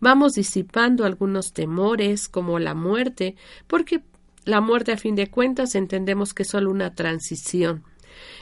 Vamos 0.00 0.34
disipando 0.34 1.04
algunos 1.04 1.52
temores, 1.52 2.28
como 2.28 2.58
la 2.58 2.74
muerte, 2.74 3.36
porque 3.66 4.02
la 4.44 4.60
muerte, 4.60 4.92
a 4.92 4.96
fin 4.96 5.14
de 5.14 5.28
cuentas, 5.28 5.74
entendemos 5.74 6.34
que 6.34 6.42
es 6.42 6.48
solo 6.48 6.70
una 6.70 6.94
transición 6.94 7.84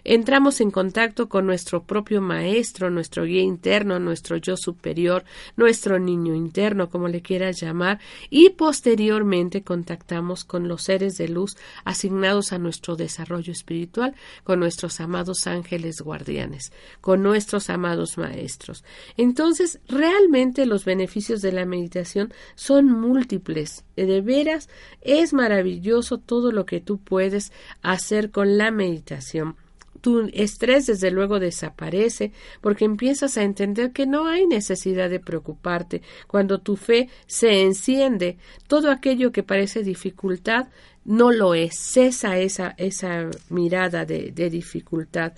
entramos 0.05 0.61
en 0.61 0.71
contacto 0.71 1.29
con 1.29 1.47
nuestro 1.47 1.83
propio 1.83 2.21
maestro, 2.21 2.91
nuestro 2.91 3.25
guía 3.25 3.43
interno, 3.43 3.99
nuestro 3.99 4.37
yo 4.37 4.57
superior, 4.57 5.25
nuestro 5.57 5.99
niño 5.99 6.35
interno, 6.35 6.89
como 6.89 7.09
le 7.09 7.23
quieras 7.23 7.61
llamar, 7.61 8.01
y 8.31 8.51
posteriormente 8.51 9.63
contactamos 9.63 10.45
con 10.45 10.69
los 10.69 10.83
seres 10.83 11.17
de 11.17 11.29
luz 11.29 11.57
asignados 11.85 12.53
a 12.53 12.59
nuestro 12.59 12.97
desarrollo 12.97 13.53
espiritual, 13.53 14.15
con 14.45 14.61
nuestros 14.61 15.01
amados 15.01 15.47
ángeles 15.47 16.01
guardianes, 16.01 16.73
con 17.01 17.23
nuestros 17.23 17.71
amados 17.71 18.19
maestros. 18.19 18.85
Entonces, 19.17 19.81
realmente 19.89 20.67
los 20.67 20.85
beneficios 20.85 21.43
de 21.43 21.53
la 21.53 21.65
meditación 21.65 22.33
son 22.55 22.87
múltiples. 22.87 23.85
De 23.97 24.21
veras, 24.21 24.69
es 25.01 25.33
maravilloso 25.33 26.19
todo 26.19 26.53
lo 26.53 26.67
que 26.67 26.81
tú 26.81 26.99
puedes 26.99 27.53
hacer 27.83 28.31
con 28.31 28.59
la 28.59 28.71
meditación 28.71 29.57
tu 30.09 30.31
estrés 30.33 30.87
desde 30.87 31.11
luego 31.11 31.39
desaparece 31.39 32.33
porque 32.63 32.87
empiezas 32.87 33.37
a 33.37 33.43
entender 33.43 33.93
que 33.93 34.07
no 34.07 34.27
hay 34.27 34.47
necesidad 34.47 35.11
de 35.11 35.21
preocuparte. 35.21 36.01
Cuando 36.27 36.61
tu 36.61 36.77
fe 36.77 37.11
se 37.27 37.61
enciende, 37.61 38.39
todo 38.69 38.91
aquello 38.91 39.33
que 39.33 39.43
parece 39.43 39.83
dificultad 39.83 40.69
no 41.09 41.33
lo 41.33 41.55
es, 41.55 41.75
cesa 41.75 42.37
esa, 42.39 42.75
esa 42.77 43.31
mirada 43.49 44.05
de, 44.05 44.51
dificultad. 44.51 45.33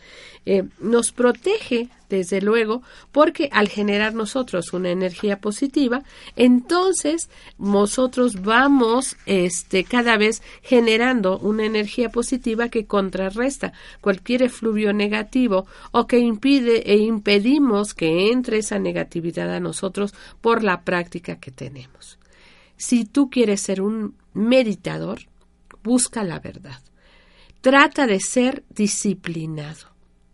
Eh, 0.44 0.64
nos 0.80 1.12
protege, 1.12 1.88
desde 2.08 2.42
luego, 2.42 2.82
porque 3.12 3.48
al 3.52 3.68
generar 3.68 4.12
nosotros 4.12 4.72
una 4.72 4.90
energía 4.90 5.40
positiva, 5.40 6.02
entonces 6.34 7.30
nosotros 7.56 8.42
vamos 8.42 9.16
este, 9.26 9.84
cada 9.84 10.16
vez 10.16 10.42
generando 10.62 11.38
una 11.38 11.66
energía 11.66 12.08
positiva 12.08 12.68
que 12.68 12.86
contrarresta 12.86 13.72
cualquier 14.00 14.42
efluvio 14.42 14.92
negativo 14.92 15.68
o 15.92 16.08
que 16.08 16.18
impide 16.18 16.82
e 16.90 16.96
impedimos 16.96 17.94
que 17.94 18.32
entre 18.32 18.58
esa 18.58 18.80
negatividad 18.80 19.54
a 19.54 19.60
nosotros 19.60 20.14
por 20.40 20.64
la 20.64 20.82
práctica 20.82 21.36
que 21.36 21.52
tenemos. 21.52 22.18
Si 22.76 23.04
tú 23.04 23.30
quieres 23.30 23.60
ser 23.60 23.82
un 23.82 24.16
meditador, 24.34 25.29
busca 25.82 26.22
la 26.24 26.38
verdad. 26.40 26.80
Trata 27.60 28.06
de 28.06 28.20
ser 28.20 28.64
disciplinado. 28.70 29.88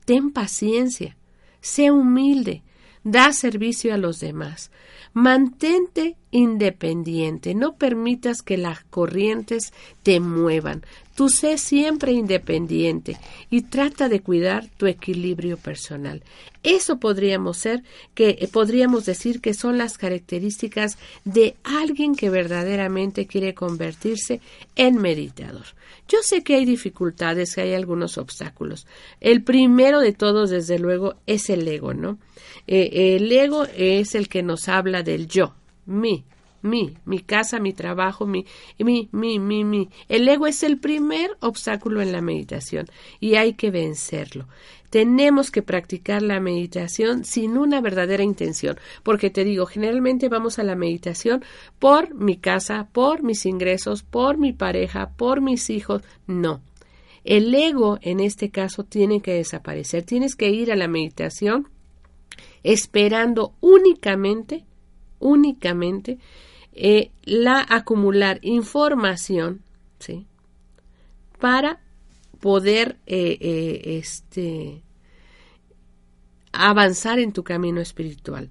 Ten 0.05 0.31
paciencia. 0.31 1.17
Sé 1.61 1.91
humilde. 1.91 2.63
Da 3.03 3.33
servicio 3.33 3.95
a 3.95 3.97
los 3.97 4.21
demás. 4.21 4.71
Mantente 5.13 6.17
independiente. 6.31 7.55
No 7.55 7.77
permitas 7.77 8.43
que 8.43 8.57
las 8.57 8.85
corrientes 8.85 9.73
te 10.03 10.21
muevan. 10.21 10.85
Tú 11.17 11.31
sé 11.31 11.57
siempre 11.57 12.13
independiente 12.13 13.17
y 13.49 13.63
trata 13.63 14.11
de 14.11 14.21
cuidar 14.21 14.69
tu 14.77 14.87
equilibrio 14.87 15.57
personal. 15.57 16.23
Eso 16.63 16.99
podríamos 16.99 17.57
ser 17.57 17.83
que 18.15 18.37
eh, 18.39 18.49
podríamos 18.53 19.07
decir 19.07 19.41
que 19.41 19.55
son 19.55 19.79
las 19.79 19.97
características 19.97 20.99
de 21.25 21.57
alguien 21.65 22.17
que 22.17 22.29
verdaderamente 22.29 23.27
quiere 23.27 23.55
convertirse 23.55 24.43
en 24.77 24.97
meditador. 24.97 25.65
Yo 26.07 26.19
sé 26.23 26.43
que 26.45 26.57
hay 26.57 26.67
dificultades, 26.67 27.55
que 27.55 27.63
hay 27.63 27.73
algunos 27.73 28.19
obstáculos. 28.19 28.87
El 29.21 29.43
primero 29.43 30.01
de 30.01 30.13
todos, 30.13 30.51
desde 30.51 30.79
luego, 30.79 31.15
es 31.27 31.49
el 31.49 31.67
ego, 31.67 31.95
¿no? 31.95 32.19
Eh, 32.67 33.17
el 33.17 33.33
ego 33.33 33.65
es 33.75 34.15
el 34.15 34.29
que 34.29 34.43
nos 34.43 34.69
habla 34.69 35.03
del 35.03 35.29
yo, 35.29 35.55
mí, 35.87 36.25
mi, 36.67 36.97
mi 37.05 37.21
casa, 37.21 37.59
mi 37.59 37.73
trabajo, 37.73 38.27
mi, 38.27 38.47
mi, 38.79 39.09
mi, 39.13 39.39
mi, 39.39 39.65
mi. 39.65 39.89
El 40.09 40.29
ego 40.29 40.47
es 40.47 40.63
el 40.63 40.79
primer 40.79 41.31
obstáculo 41.41 42.03
en 42.03 42.13
la 42.13 42.21
meditación 42.21 42.87
y 43.21 43.37
hay 43.37 43.55
que 43.55 43.71
vencerlo. 43.71 44.47
Tenemos 44.91 45.51
que 45.51 45.63
practicar 45.63 46.23
la 46.23 46.41
meditación 46.41 47.25
sin 47.25 47.59
una 47.59 47.81
verdadera 47.81 48.23
intención, 48.23 48.79
porque 49.03 49.31
te 49.31 49.45
digo, 49.45 49.67
generalmente 49.67 50.29
vamos 50.29 50.59
a 50.59 50.63
la 50.63 50.77
meditación 50.77 51.45
por 51.79 52.15
mi 52.15 52.37
casa, 52.37 52.89
por 52.93 53.23
mis 53.23 53.47
ingresos, 53.47 54.03
por 54.03 54.39
mi 54.39 54.53
pareja, 54.53 55.11
por 55.17 55.41
mis 55.41 55.71
hijos. 55.71 56.03
No. 56.27 56.61
El 57.25 57.53
ego, 57.55 57.99
en 58.03 58.21
este 58.21 58.51
caso, 58.51 58.85
tiene 58.85 59.21
que 59.21 59.35
desaparecer. 59.35 60.05
Tienes 60.05 60.37
que 60.37 60.51
ir 60.51 60.71
a 60.71 60.77
la 60.77 60.87
meditación 60.87 61.69
esperando 62.63 63.55
únicamente, 63.61 64.65
únicamente 65.19 66.19
eh, 66.79 67.11
la 67.25 67.65
acumular 67.67 68.39
información, 68.43 69.63
¿sí? 69.99 70.27
Para 71.41 71.81
poder 72.39 72.99
eh, 73.07 73.39
eh, 73.41 73.99
este, 73.99 74.83
avanzar 76.53 77.19
en 77.19 77.33
tu 77.33 77.45
camino 77.45 77.81
espiritual. 77.81 78.51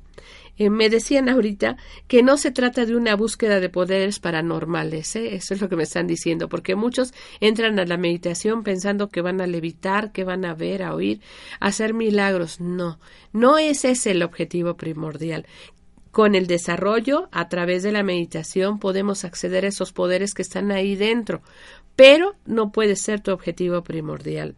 me 0.58 0.90
decían 0.90 1.30
ahorita 1.30 1.78
que 2.08 2.24
no 2.24 2.38
se 2.38 2.50
trata 2.50 2.88
de 2.88 2.96
una 2.96 3.16
búsqueda 3.16 3.60
de 3.60 3.70
poderes 3.70 4.20
paranormales, 4.20 5.16
eso 5.16 5.54
es 5.54 5.62
lo 5.62 5.70
que 5.70 5.76
me 5.76 5.84
están 5.84 6.08
diciendo, 6.08 6.50
porque 6.50 6.76
muchos 6.76 7.14
entran 7.42 7.78
a 7.78 7.86
la 7.86 7.98
meditación 7.98 8.64
pensando 8.64 9.10
que 9.10 9.22
van 9.22 9.40
a 9.40 9.48
levitar, 9.48 10.12
que 10.12 10.24
van 10.24 10.46
a 10.46 10.56
ver, 10.56 10.82
a 10.82 10.96
oír, 10.96 11.22
a 11.60 11.68
hacer 11.68 11.94
milagros. 11.94 12.60
No, 12.60 13.00
no 13.34 13.60
es 13.60 13.86
ese 13.86 14.12
el 14.12 14.24
objetivo 14.24 14.78
primordial. 14.78 15.46
Con 16.16 16.34
el 16.34 16.48
desarrollo, 16.48 17.28
a 17.34 17.50
través 17.50 17.84
de 17.84 17.92
la 17.92 18.02
meditación, 18.02 18.80
podemos 18.80 19.26
acceder 19.26 19.66
a 19.66 19.68
esos 19.68 19.92
poderes 19.92 20.34
que 20.34 20.44
están 20.44 20.72
ahí 20.72 20.96
dentro, 20.96 21.42
pero 21.98 22.36
no 22.46 22.72
puede 22.72 22.96
ser 22.96 23.20
tu 23.20 23.32
objetivo 23.32 23.84
primordial. 23.84 24.56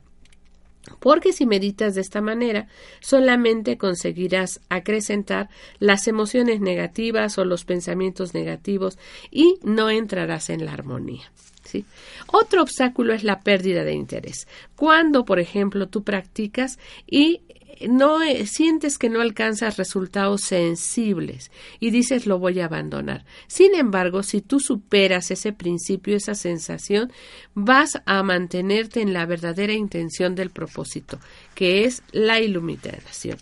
Porque 1.00 1.34
si 1.34 1.48
meditas 1.48 1.96
de 1.96 2.02
esta 2.02 2.22
manera, 2.22 2.68
solamente 3.00 3.80
conseguirás 3.80 4.62
acrecentar 4.70 5.50
las 5.80 6.08
emociones 6.08 6.62
negativas 6.62 7.40
o 7.40 7.44
los 7.44 7.66
pensamientos 7.66 8.36
negativos 8.36 9.00
y 9.32 9.58
no 9.64 9.90
entrarás 9.90 10.52
en 10.52 10.64
la 10.64 10.74
armonía. 10.74 11.32
¿sí? 11.64 11.86
Otro 12.28 12.62
obstáculo 12.62 13.16
es 13.16 13.24
la 13.24 13.40
pérdida 13.40 13.84
de 13.84 13.94
interés. 13.94 14.48
Cuando, 14.76 15.26
por 15.26 15.40
ejemplo, 15.40 15.88
tú 15.88 16.04
practicas 16.04 16.78
y 17.08 17.42
no 17.90 18.22
eh, 18.24 18.46
sientes 18.48 18.98
que 18.98 19.10
no 19.10 19.22
alcanzas 19.22 19.78
resultados 19.78 20.42
sensibles 20.42 21.52
y 21.80 21.92
dices 21.92 22.26
lo 22.26 22.40
voy 22.40 22.60
a 22.60 22.66
abandonar. 22.66 23.26
Sin 23.48 23.76
embargo, 23.76 24.24
si 24.24 24.42
tú 24.42 24.60
superas 24.60 25.32
ese 25.32 25.54
principio, 25.54 26.16
esa 26.16 26.36
sensación, 26.36 27.12
vas 27.54 28.02
a 28.06 28.24
mantenerte 28.24 29.02
en 29.02 29.14
la 29.14 29.26
verdadera 29.26 29.74
intención 29.74 30.36
del 30.36 30.50
propósito, 30.50 31.20
que 31.56 31.86
es 31.86 32.04
la 32.12 32.40
iluminación. 32.40 33.38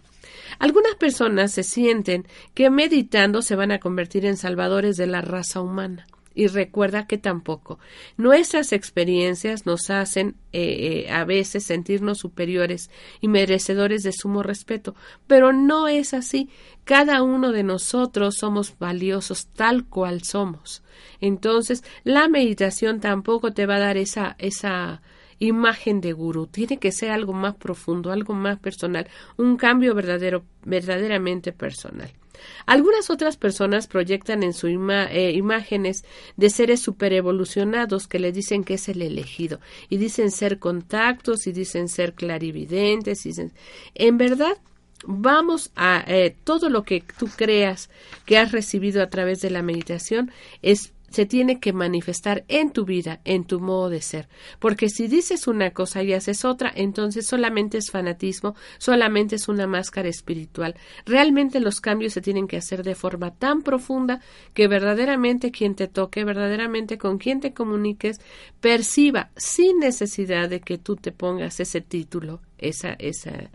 Algunas 0.60 0.96
personas 0.96 1.52
se 1.52 1.64
sienten 1.64 2.26
que 2.54 2.70
meditando 2.70 3.42
se 3.42 3.56
van 3.56 3.72
a 3.72 3.80
convertir 3.80 4.26
en 4.26 4.38
salvadores 4.38 4.98
de 4.98 5.08
la 5.08 5.22
raza 5.22 5.62
humana 5.62 6.06
y 6.36 6.48
recuerda 6.48 7.08
que 7.08 7.18
tampoco. 7.18 7.80
Nuestras 8.18 8.74
experiencias 8.74 9.66
nos 9.66 9.90
hacen 9.90 10.36
eh, 10.52 11.06
eh, 11.08 11.12
a 11.12 11.24
veces 11.24 11.64
sentirnos 11.64 12.20
superiores 12.20 12.92
y 13.22 13.30
merecedores 13.30 14.04
de 14.04 14.12
sumo 14.12 14.44
respeto, 14.44 14.96
pero 15.26 15.54
no 15.54 15.88
es 15.88 16.14
así. 16.14 16.50
Cada 16.84 17.24
uno 17.24 17.52
de 17.52 17.64
nosotros 17.64 18.36
somos 18.36 18.78
valiosos 18.78 19.48
tal 19.48 19.86
cual 19.86 20.24
somos. 20.24 20.84
Entonces, 21.22 21.84
la 22.04 22.28
meditación 22.28 23.00
tampoco 23.00 23.54
te 23.54 23.66
va 23.66 23.78
a 23.78 23.80
dar 23.80 23.98
esa, 23.98 24.36
esa 24.38 25.02
imagen 25.40 26.02
de 26.02 26.14
gurú. 26.14 26.48
Tiene 26.48 26.78
que 26.78 26.92
ser 26.92 27.12
algo 27.12 27.34
más 27.34 27.56
profundo, 27.56 28.12
algo 28.12 28.34
más 28.34 28.60
personal, 28.60 29.08
un 29.38 29.58
cambio 29.58 29.96
verdadero, 29.96 30.44
verdaderamente 30.64 31.54
personal. 31.54 32.12
Algunas 32.66 33.10
otras 33.10 33.38
personas 33.38 33.88
proyectan 33.88 34.44
en 34.44 34.54
su 34.54 34.68
eh, 34.68 35.32
imágenes 35.34 36.06
de 36.38 36.50
seres 36.50 36.82
superevolucionados 36.82 38.08
que 38.08 38.20
le 38.20 38.32
dicen 38.32 38.64
que 38.64 38.76
es 38.76 38.90
el 38.90 39.02
elegido 39.02 39.60
y 39.90 39.98
dicen 39.98 40.32
ser 40.32 40.60
contactos 40.60 41.48
y 41.48 41.52
dicen 41.52 41.90
ser 41.90 42.14
clarividentes. 42.14 43.26
Y 43.26 43.34
En 43.96 44.18
verdad, 44.18 44.58
vamos 45.06 45.72
a 45.76 46.04
eh, 46.08 46.36
todo 46.44 46.70
lo 46.70 46.84
que 46.84 47.04
tú 47.18 47.30
creas 47.36 47.90
que 48.26 48.38
has 48.38 48.52
recibido 48.52 49.02
a 49.02 49.10
través 49.10 49.42
de 49.42 49.50
la 49.50 49.62
meditación 49.62 50.32
es 50.62 50.94
se 51.16 51.26
tiene 51.26 51.62
que 51.62 51.72
manifestar 51.72 52.44
en 52.50 52.72
tu 52.72 52.84
vida, 52.84 53.22
en 53.24 53.46
tu 53.46 53.62
modo 53.62 53.90
de 53.90 54.02
ser. 54.02 54.28
Porque 54.60 54.90
si 54.90 55.08
dices 55.08 55.48
una 55.48 55.72
cosa 55.72 56.04
y 56.04 56.12
haces 56.12 56.44
otra, 56.44 56.70
entonces 56.76 57.26
solamente 57.26 57.78
es 57.78 57.90
fanatismo, 57.90 58.54
solamente 58.80 59.38
es 59.38 59.48
una 59.48 59.66
máscara 59.66 60.10
espiritual. 60.10 60.76
Realmente 61.06 61.62
los 61.62 61.80
cambios 61.80 62.12
se 62.12 62.20
tienen 62.20 62.50
que 62.50 62.58
hacer 62.58 62.84
de 62.84 62.96
forma 62.96 63.34
tan 63.34 63.62
profunda 63.62 64.20
que 64.54 64.68
verdaderamente 64.68 65.52
quien 65.52 65.76
te 65.76 65.88
toque, 65.88 66.26
verdaderamente 66.26 66.98
con 66.98 67.18
quien 67.18 67.40
te 67.40 67.54
comuniques, 67.54 68.20
perciba 68.60 69.30
sin 69.38 69.80
necesidad 69.80 70.50
de 70.50 70.60
que 70.60 70.78
tú 70.78 70.98
te 70.98 71.14
pongas 71.14 71.62
ese 71.62 71.80
título, 71.80 72.42
esa, 72.58 72.92
esa, 73.00 73.52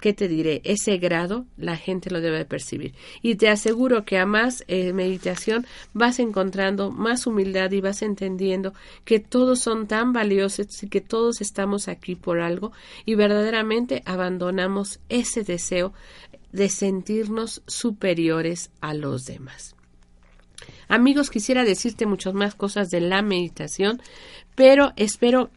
¿qué 0.00 0.12
te 0.12 0.28
diré? 0.28 0.60
Ese 0.64 0.98
grado 0.98 1.46
la 1.56 1.76
gente 1.76 2.10
lo 2.10 2.20
debe 2.20 2.44
percibir. 2.44 2.94
Y 3.22 3.36
te 3.36 3.48
aseguro 3.48 4.04
que 4.04 4.18
a 4.18 4.26
más 4.26 4.64
eh, 4.68 4.92
meditación 4.92 5.66
vas 5.92 6.18
encontrando 6.18 6.90
más 6.90 7.26
humildad 7.26 7.70
y 7.72 7.80
vas 7.80 8.02
entendiendo 8.02 8.74
que 9.04 9.20
todos 9.20 9.60
son 9.60 9.86
tan 9.86 10.12
valiosos 10.12 10.82
y 10.82 10.88
que 10.88 11.00
todos 11.00 11.40
estamos 11.40 11.88
aquí 11.88 12.14
por 12.14 12.40
algo 12.40 12.72
y 13.04 13.14
verdaderamente 13.14 14.02
abandonamos 14.06 15.00
ese 15.08 15.42
deseo 15.42 15.92
de 16.52 16.68
sentirnos 16.68 17.62
superiores 17.66 18.70
a 18.80 18.94
los 18.94 19.24
demás. 19.24 19.76
Amigos, 20.88 21.30
quisiera 21.30 21.64
decirte 21.64 22.06
muchas 22.06 22.34
más 22.34 22.54
cosas 22.54 22.90
de 22.90 23.00
la 23.00 23.22
meditación, 23.22 24.02
pero 24.56 24.92
espero 24.96 25.50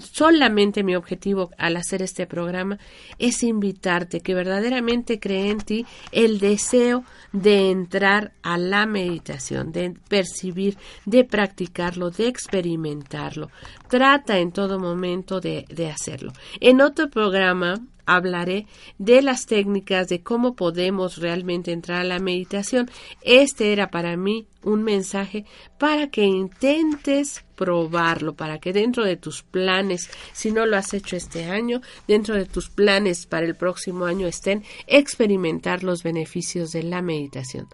solamente 0.00 0.82
mi 0.82 0.96
objetivo 0.96 1.50
al 1.56 1.76
hacer 1.76 2.02
este 2.02 2.26
programa 2.26 2.78
es 3.18 3.42
invitarte 3.42 4.20
que 4.20 4.34
verdaderamente 4.34 5.20
cree 5.20 5.50
en 5.50 5.58
ti 5.58 5.86
el 6.12 6.38
deseo 6.38 7.04
de 7.32 7.70
entrar 7.70 8.32
a 8.42 8.58
la 8.58 8.86
meditación, 8.86 9.72
de 9.72 9.94
percibir, 10.08 10.76
de 11.04 11.24
practicarlo, 11.24 12.10
de 12.10 12.28
experimentarlo. 12.28 13.50
Trata 13.88 14.38
en 14.38 14.52
todo 14.52 14.78
momento 14.78 15.40
de, 15.40 15.64
de 15.68 15.90
hacerlo. 15.90 16.32
En 16.60 16.80
otro 16.80 17.08
programa 17.08 17.80
hablaré 18.08 18.66
de 18.98 19.20
las 19.22 19.46
técnicas 19.46 20.08
de 20.08 20.22
cómo 20.22 20.56
podemos 20.56 21.18
realmente 21.18 21.72
entrar 21.72 22.00
a 22.00 22.04
la 22.04 22.18
meditación. 22.18 22.90
Este 23.22 23.72
era 23.72 23.90
para 23.90 24.16
mí 24.16 24.46
un 24.62 24.82
mensaje 24.82 25.44
para 25.78 26.08
que 26.08 26.24
intentes 26.24 27.44
probarlo, 27.54 28.34
para 28.34 28.58
que 28.58 28.72
dentro 28.72 29.04
de 29.04 29.16
tus 29.16 29.42
planes, 29.42 30.10
si 30.32 30.50
no 30.50 30.64
lo 30.64 30.76
has 30.76 30.94
hecho 30.94 31.16
este 31.16 31.44
año, 31.44 31.82
dentro 32.06 32.34
de 32.34 32.46
tus 32.46 32.70
planes 32.70 33.26
para 33.26 33.46
el 33.46 33.54
próximo 33.54 34.06
año 34.06 34.26
estén 34.26 34.64
experimentar 34.86 35.84
los 35.84 36.02
beneficios 36.02 36.70
de 36.70 36.84
la 36.84 37.02
meditación. 37.02 37.68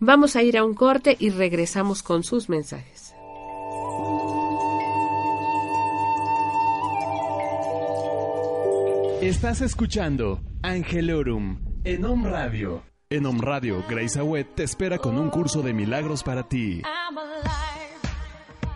Vamos 0.00 0.34
a 0.34 0.42
ir 0.42 0.58
a 0.58 0.64
un 0.64 0.74
corte 0.74 1.16
y 1.20 1.30
regresamos 1.30 2.02
con 2.02 2.24
sus 2.24 2.48
mensajes. 2.48 3.11
Estás 9.22 9.60
escuchando 9.60 10.40
Angelorum 10.64 11.60
en 11.84 12.04
Om 12.04 12.24
Radio. 12.24 12.82
En 13.08 13.24
Om 13.24 13.38
Radio, 13.38 13.84
Grace 13.88 14.18
Awet 14.18 14.56
te 14.56 14.64
espera 14.64 14.98
con 14.98 15.16
un 15.16 15.30
curso 15.30 15.62
de 15.62 15.72
milagros 15.72 16.24
para 16.24 16.42
ti. 16.48 16.82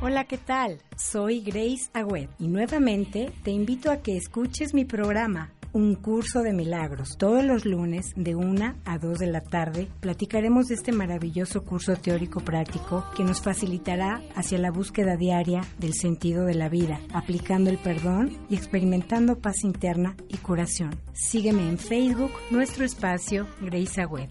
Hola, 0.00 0.22
¿qué 0.22 0.38
tal? 0.38 0.78
Soy 0.96 1.40
Grace 1.40 1.90
Agüed 1.94 2.28
y 2.38 2.46
nuevamente 2.46 3.32
te 3.42 3.50
invito 3.50 3.90
a 3.90 3.96
que 4.02 4.16
escuches 4.16 4.72
mi 4.72 4.84
programa 4.84 5.50
un 5.72 5.94
curso 5.94 6.42
de 6.42 6.52
milagros. 6.52 7.16
Todos 7.18 7.44
los 7.44 7.64
lunes 7.64 8.12
de 8.16 8.34
1 8.34 8.74
a 8.84 8.98
2 8.98 9.18
de 9.18 9.26
la 9.26 9.40
tarde 9.40 9.88
platicaremos 10.00 10.66
de 10.66 10.74
este 10.74 10.92
maravilloso 10.92 11.64
curso 11.64 11.94
teórico 11.96 12.40
práctico 12.40 13.04
que 13.16 13.24
nos 13.24 13.40
facilitará 13.40 14.22
hacia 14.34 14.58
la 14.58 14.70
búsqueda 14.70 15.16
diaria 15.16 15.62
del 15.78 15.94
sentido 15.94 16.44
de 16.44 16.54
la 16.54 16.68
vida, 16.68 17.00
aplicando 17.12 17.70
el 17.70 17.78
perdón 17.78 18.36
y 18.48 18.56
experimentando 18.56 19.38
paz 19.38 19.64
interna 19.64 20.16
y 20.28 20.36
curación. 20.38 20.90
Sígueme 21.12 21.68
en 21.68 21.78
Facebook, 21.78 22.32
nuestro 22.50 22.84
espacio 22.84 23.46
Grace 23.60 24.00
Agüed. 24.00 24.28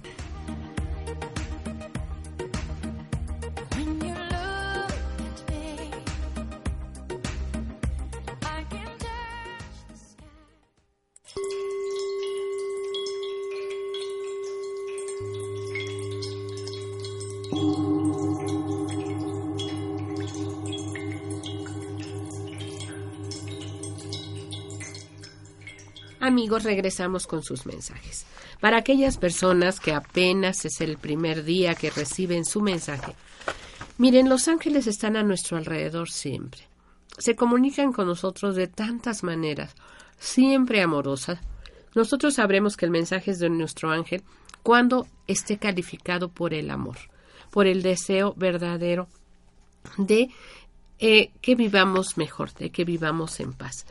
Amigos, 26.26 26.63
regresamos 26.63 27.28
con 27.28 27.43
sus 27.43 27.65
mensajes. 27.65 28.26
Para 28.59 28.78
aquellas 28.78 29.17
personas 29.17 29.80
que 29.80 29.93
apenas 29.93 30.65
es 30.65 30.82
el 30.82 30.97
primer 30.97 31.43
día 31.43 31.76
que 31.76 31.89
reciben 31.89 32.45
su 32.45 32.61
mensaje, 32.61 33.15
miren, 33.97 34.30
los 34.30 34.47
ángeles 34.47 34.88
están 34.88 35.15
a 35.15 35.23
nuestro 35.23 35.57
alrededor 35.57 36.09
siempre. 36.09 36.61
Se 37.17 37.36
comunican 37.36 37.93
con 37.93 38.07
nosotros 38.07 38.55
de 38.55 38.67
tantas 38.67 39.23
maneras, 39.23 39.76
siempre 40.19 40.82
amorosas. 40.82 41.39
Nosotros 41.93 42.36
sabremos 42.36 42.76
que 42.76 42.86
el 42.86 42.91
mensaje 42.91 43.32
es 43.32 43.39
de 43.39 43.49
nuestro 43.49 43.91
ángel 43.91 44.23
cuando 44.63 45.07
esté 45.28 45.57
calificado 45.57 46.30
por 46.30 46.53
el 46.53 46.71
amor, 46.71 46.97
por 47.51 47.67
el 47.67 47.82
deseo 47.82 48.34
verdadero 48.36 49.07
de 49.97 50.30
eh, 50.99 51.32
que 51.41 51.55
vivamos 51.55 52.17
mejor, 52.17 52.53
de 52.53 52.69
que 52.69 52.84
vivamos 52.84 53.39
en 53.39 53.53
paz. 53.53 53.86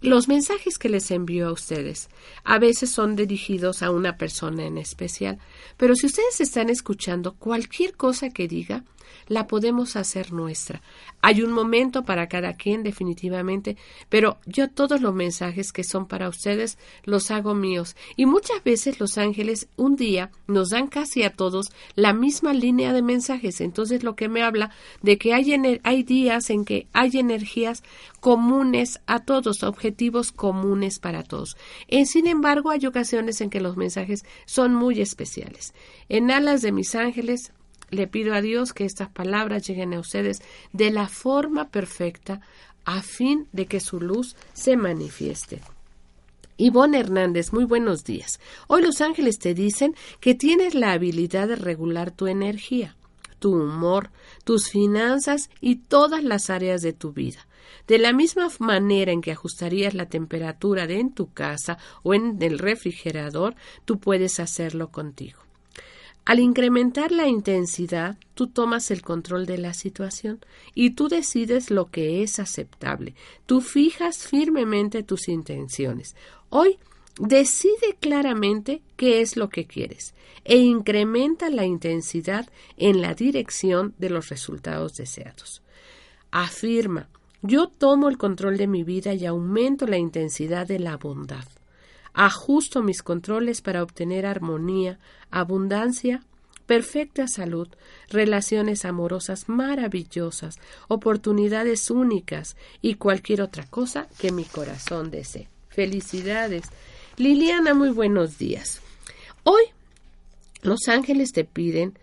Los 0.00 0.28
mensajes 0.28 0.78
que 0.78 0.88
les 0.88 1.10
envío 1.10 1.48
a 1.48 1.52
ustedes 1.52 2.08
a 2.44 2.60
veces 2.60 2.90
son 2.90 3.16
dirigidos 3.16 3.82
a 3.82 3.90
una 3.90 4.16
persona 4.16 4.64
en 4.64 4.78
especial, 4.78 5.38
pero 5.76 5.96
si 5.96 6.06
ustedes 6.06 6.40
están 6.40 6.70
escuchando 6.70 7.34
cualquier 7.34 7.94
cosa 7.96 8.30
que 8.30 8.46
diga, 8.46 8.84
la 9.26 9.46
podemos 9.46 9.96
hacer 9.96 10.32
nuestra. 10.32 10.82
Hay 11.20 11.42
un 11.42 11.52
momento 11.52 12.04
para 12.04 12.28
cada 12.28 12.54
quien 12.54 12.82
definitivamente, 12.82 13.76
pero 14.08 14.38
yo 14.46 14.68
todos 14.70 15.00
los 15.00 15.14
mensajes 15.14 15.72
que 15.72 15.84
son 15.84 16.06
para 16.06 16.28
ustedes 16.28 16.78
los 17.04 17.30
hago 17.30 17.54
míos. 17.54 17.96
Y 18.16 18.26
muchas 18.26 18.62
veces 18.62 19.00
los 19.00 19.18
ángeles 19.18 19.68
un 19.76 19.96
día 19.96 20.30
nos 20.46 20.70
dan 20.70 20.86
casi 20.86 21.22
a 21.24 21.34
todos 21.34 21.70
la 21.94 22.12
misma 22.12 22.52
línea 22.52 22.92
de 22.92 23.02
mensajes. 23.02 23.60
Entonces 23.60 24.02
lo 24.02 24.14
que 24.14 24.28
me 24.28 24.42
habla 24.42 24.70
de 25.02 25.18
que 25.18 25.34
hay, 25.34 25.52
hay 25.82 26.02
días 26.02 26.50
en 26.50 26.64
que 26.64 26.86
hay 26.92 27.18
energías 27.18 27.82
comunes 28.20 29.00
a 29.06 29.20
todos, 29.20 29.62
objetivos 29.62 30.32
comunes 30.32 30.98
para 30.98 31.22
todos. 31.22 31.56
En, 31.88 32.06
sin 32.06 32.26
embargo, 32.26 32.70
hay 32.70 32.86
ocasiones 32.86 33.40
en 33.40 33.50
que 33.50 33.60
los 33.60 33.76
mensajes 33.76 34.24
son 34.46 34.74
muy 34.74 35.00
especiales. 35.00 35.74
En 36.08 36.30
alas 36.30 36.62
de 36.62 36.72
mis 36.72 36.94
ángeles 36.94 37.52
le 37.90 38.06
pido 38.06 38.34
a 38.34 38.40
Dios 38.40 38.72
que 38.72 38.84
estas 38.84 39.08
palabras 39.08 39.66
lleguen 39.66 39.94
a 39.94 40.00
ustedes 40.00 40.42
de 40.72 40.90
la 40.90 41.08
forma 41.08 41.68
perfecta 41.70 42.40
a 42.84 43.02
fin 43.02 43.48
de 43.52 43.66
que 43.66 43.80
su 43.80 44.00
luz 44.00 44.36
se 44.52 44.76
manifieste. 44.76 45.60
Ivonne 46.56 46.98
Hernández, 46.98 47.52
muy 47.52 47.64
buenos 47.64 48.02
días. 48.02 48.40
Hoy 48.66 48.82
los 48.82 49.00
ángeles 49.00 49.38
te 49.38 49.54
dicen 49.54 49.94
que 50.20 50.34
tienes 50.34 50.74
la 50.74 50.92
habilidad 50.92 51.48
de 51.48 51.56
regular 51.56 52.10
tu 52.10 52.26
energía, 52.26 52.96
tu 53.38 53.54
humor, 53.54 54.10
tus 54.42 54.68
finanzas 54.68 55.50
y 55.60 55.76
todas 55.76 56.24
las 56.24 56.50
áreas 56.50 56.82
de 56.82 56.92
tu 56.92 57.12
vida. 57.12 57.46
De 57.86 57.98
la 57.98 58.12
misma 58.12 58.48
manera 58.58 59.12
en 59.12 59.20
que 59.20 59.32
ajustarías 59.32 59.94
la 59.94 60.06
temperatura 60.06 60.86
de 60.86 60.98
en 60.98 61.14
tu 61.14 61.32
casa 61.32 61.78
o 62.02 62.12
en 62.12 62.42
el 62.42 62.58
refrigerador, 62.58 63.54
tú 63.84 63.98
puedes 63.98 64.40
hacerlo 64.40 64.90
contigo. 64.90 65.47
Al 66.28 66.40
incrementar 66.40 67.10
la 67.10 67.26
intensidad, 67.26 68.18
tú 68.34 68.48
tomas 68.48 68.90
el 68.90 69.00
control 69.00 69.46
de 69.46 69.56
la 69.56 69.72
situación 69.72 70.40
y 70.74 70.90
tú 70.90 71.08
decides 71.08 71.70
lo 71.70 71.86
que 71.90 72.22
es 72.22 72.38
aceptable. 72.38 73.14
Tú 73.46 73.62
fijas 73.62 74.26
firmemente 74.26 75.02
tus 75.02 75.26
intenciones. 75.30 76.16
Hoy 76.50 76.78
decide 77.18 77.96
claramente 77.98 78.82
qué 78.96 79.22
es 79.22 79.38
lo 79.38 79.48
que 79.48 79.66
quieres 79.66 80.12
e 80.44 80.58
incrementa 80.58 81.48
la 81.48 81.64
intensidad 81.64 82.46
en 82.76 83.00
la 83.00 83.14
dirección 83.14 83.94
de 83.96 84.10
los 84.10 84.28
resultados 84.28 84.98
deseados. 84.98 85.62
Afirma, 86.30 87.08
yo 87.40 87.68
tomo 87.68 88.06
el 88.10 88.18
control 88.18 88.58
de 88.58 88.66
mi 88.66 88.84
vida 88.84 89.14
y 89.14 89.24
aumento 89.24 89.86
la 89.86 89.96
intensidad 89.96 90.66
de 90.66 90.78
la 90.78 90.98
bondad. 90.98 91.46
Ajusto 92.20 92.82
mis 92.82 93.04
controles 93.04 93.60
para 93.60 93.80
obtener 93.80 94.26
armonía, 94.26 94.98
abundancia, 95.30 96.24
perfecta 96.66 97.28
salud, 97.28 97.68
relaciones 98.08 98.84
amorosas 98.84 99.48
maravillosas, 99.48 100.56
oportunidades 100.88 101.92
únicas 101.92 102.56
y 102.82 102.94
cualquier 102.94 103.40
otra 103.40 103.68
cosa 103.68 104.08
que 104.18 104.32
mi 104.32 104.42
corazón 104.42 105.12
desee. 105.12 105.46
Felicidades. 105.68 106.64
Liliana, 107.18 107.72
muy 107.72 107.90
buenos 107.90 108.36
días. 108.36 108.82
Hoy 109.44 109.62
los 110.62 110.88
ángeles 110.88 111.30
te 111.30 111.44
piden 111.44 111.96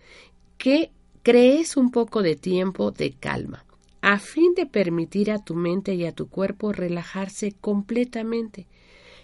que 0.56 0.92
crees 1.24 1.76
un 1.76 1.90
poco 1.90 2.22
de 2.22 2.36
tiempo 2.36 2.90
de 2.90 3.12
calma, 3.12 3.66
a 4.00 4.18
fin 4.18 4.54
de 4.54 4.64
permitir 4.64 5.30
a 5.30 5.44
tu 5.44 5.54
mente 5.54 5.94
y 5.94 6.06
a 6.06 6.12
tu 6.12 6.30
cuerpo 6.30 6.72
relajarse 6.72 7.52
completamente. 7.60 8.66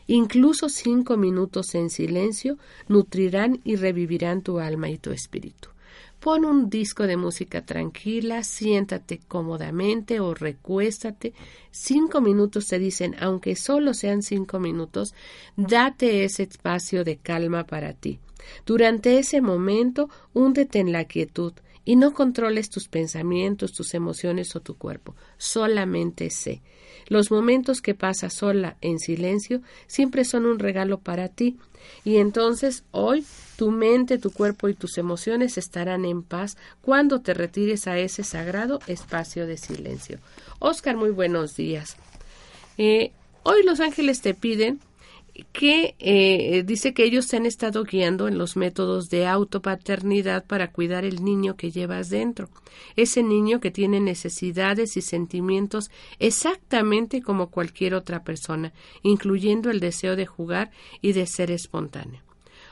Incluso 0.07 0.69
cinco 0.69 1.17
minutos 1.17 1.75
en 1.75 1.91
silencio 1.91 2.59
nutrirán 2.89 3.61
y 3.65 3.77
revivirán 3.77 4.43
tu 4.43 4.59
alma 4.59 4.91
y 4.91 4.99
tu 4.99 5.11
espíritu. 5.11 5.69
Pon 6.21 6.45
un 6.45 6.71
disco 6.71 7.09
de 7.09 7.17
música 7.17 7.67
tranquila, 7.67 8.45
siéntate 8.45 9.21
cómodamente 9.27 10.21
o 10.21 10.35
recuéstate. 10.35 11.35
Cinco 11.73 12.21
minutos 12.21 12.69
te 12.69 12.79
dicen, 12.79 13.17
aunque 13.19 13.57
solo 13.57 13.93
sean 13.93 14.23
cinco 14.23 14.61
minutos, 14.61 15.15
date 15.57 16.23
ese 16.23 16.45
espacio 16.45 17.03
de 17.03 17.17
calma 17.17 17.65
para 17.65 17.93
ti. 17.93 18.21
Durante 18.65 19.19
ese 19.19 19.41
momento, 19.41 20.11
húndete 20.33 20.79
en 20.79 20.93
la 20.93 21.07
quietud 21.07 21.55
y 21.85 21.97
no 21.97 22.13
controles 22.13 22.71
tus 22.71 22.89
pensamientos, 22.89 23.73
tus 23.73 23.95
emociones 23.95 24.55
o 24.57 24.61
tu 24.61 24.77
cuerpo. 24.77 25.15
Solamente 25.39 26.31
sé. 26.31 26.63
Los 27.09 27.31
momentos 27.31 27.81
que 27.81 27.95
pasas 27.95 28.35
sola 28.35 28.77
en 28.81 28.99
silencio 28.99 29.63
siempre 29.87 30.25
son 30.25 30.47
un 30.47 30.59
regalo 30.59 30.99
para 30.99 31.29
ti 31.29 31.59
y 32.05 32.17
entonces 32.17 32.85
hoy 32.91 33.25
tu 33.57 33.71
mente, 33.71 34.19
tu 34.19 34.31
cuerpo 34.31 34.69
y 34.69 34.75
tus 34.75 34.99
emociones 34.99 35.59
estarán 35.59 36.05
en 36.05 36.23
paz 36.23 36.57
cuando 36.81 37.21
te 37.21 37.35
retires 37.35 37.87
a 37.87 37.99
ese 37.99 38.23
sagrado 38.23 38.79
espacio 38.87 39.47
de 39.47 39.57
silencio. 39.57 40.19
Oscar, 40.59 40.97
muy 40.97 41.11
buenos 41.11 41.57
días. 41.57 41.97
Eh, 42.79 43.13
hoy 43.43 43.63
los 43.65 43.81
ángeles 43.81 44.21
te 44.21 44.35
piden 44.35 44.81
que 45.53 45.95
eh, 45.99 46.63
dice 46.65 46.93
que 46.93 47.05
ellos 47.05 47.27
se 47.27 47.37
han 47.37 47.47
estado 47.47 47.85
guiando 47.85 48.29
en 48.29 48.37
los 48.37 48.57
métodos 48.57 49.09
de 49.09 49.27
autopaternidad 49.27 50.45
para 50.47 50.73
cuidar 50.73 51.05
el 51.05 51.25
niño 51.25 51.57
que 51.57 51.71
llevas 51.71 52.11
dentro, 52.11 52.51
ese 52.97 53.23
niño 53.23 53.61
que 53.61 53.71
tiene 53.71 54.01
necesidades 54.01 54.97
y 54.97 55.03
sentimientos 55.03 55.91
exactamente 56.19 57.23
como 57.23 57.51
cualquier 57.51 57.95
otra 57.95 58.25
persona, 58.25 58.73
incluyendo 59.03 59.71
el 59.71 59.81
deseo 59.81 60.17
de 60.17 60.27
jugar 60.27 60.71
y 61.01 61.13
de 61.13 61.27
ser 61.27 61.51
espontáneo. 61.51 62.21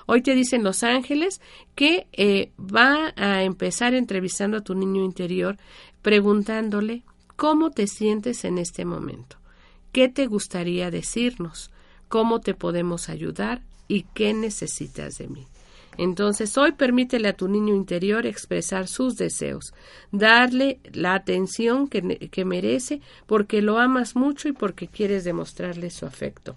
Hoy 0.06 0.22
te 0.22 0.34
dicen 0.34 0.64
los 0.64 0.82
ángeles 0.82 1.40
que 1.74 2.08
eh, 2.12 2.50
va 2.58 3.14
a 3.16 3.42
empezar 3.44 3.94
entrevistando 3.94 4.58
a 4.58 4.64
tu 4.64 4.74
niño 4.74 5.04
interior 5.04 5.56
preguntándole 6.02 7.04
cómo 7.36 7.70
te 7.70 7.86
sientes 7.86 8.44
en 8.44 8.58
este 8.58 8.84
momento, 8.84 9.36
qué 9.92 10.08
te 10.08 10.26
gustaría 10.26 10.90
decirnos, 10.90 11.70
cómo 12.10 12.40
te 12.40 12.54
podemos 12.54 13.08
ayudar 13.08 13.62
y 13.88 14.02
qué 14.02 14.34
necesitas 14.34 15.16
de 15.16 15.28
mí. 15.28 15.46
Entonces 15.96 16.58
hoy 16.58 16.72
permítele 16.72 17.28
a 17.28 17.36
tu 17.36 17.48
niño 17.48 17.74
interior 17.74 18.26
expresar 18.26 18.88
sus 18.88 19.14
deseos, 19.14 19.72
darle 20.10 20.80
la 20.92 21.14
atención 21.14 21.88
que, 21.88 22.28
que, 22.30 22.44
merece 22.44 23.00
porque 23.26 23.62
lo 23.62 23.78
amas 23.78 24.16
mucho 24.16 24.48
y 24.48 24.52
porque 24.52 24.88
quieres 24.88 25.24
demostrarle 25.24 25.90
su 25.90 26.04
afecto. 26.04 26.56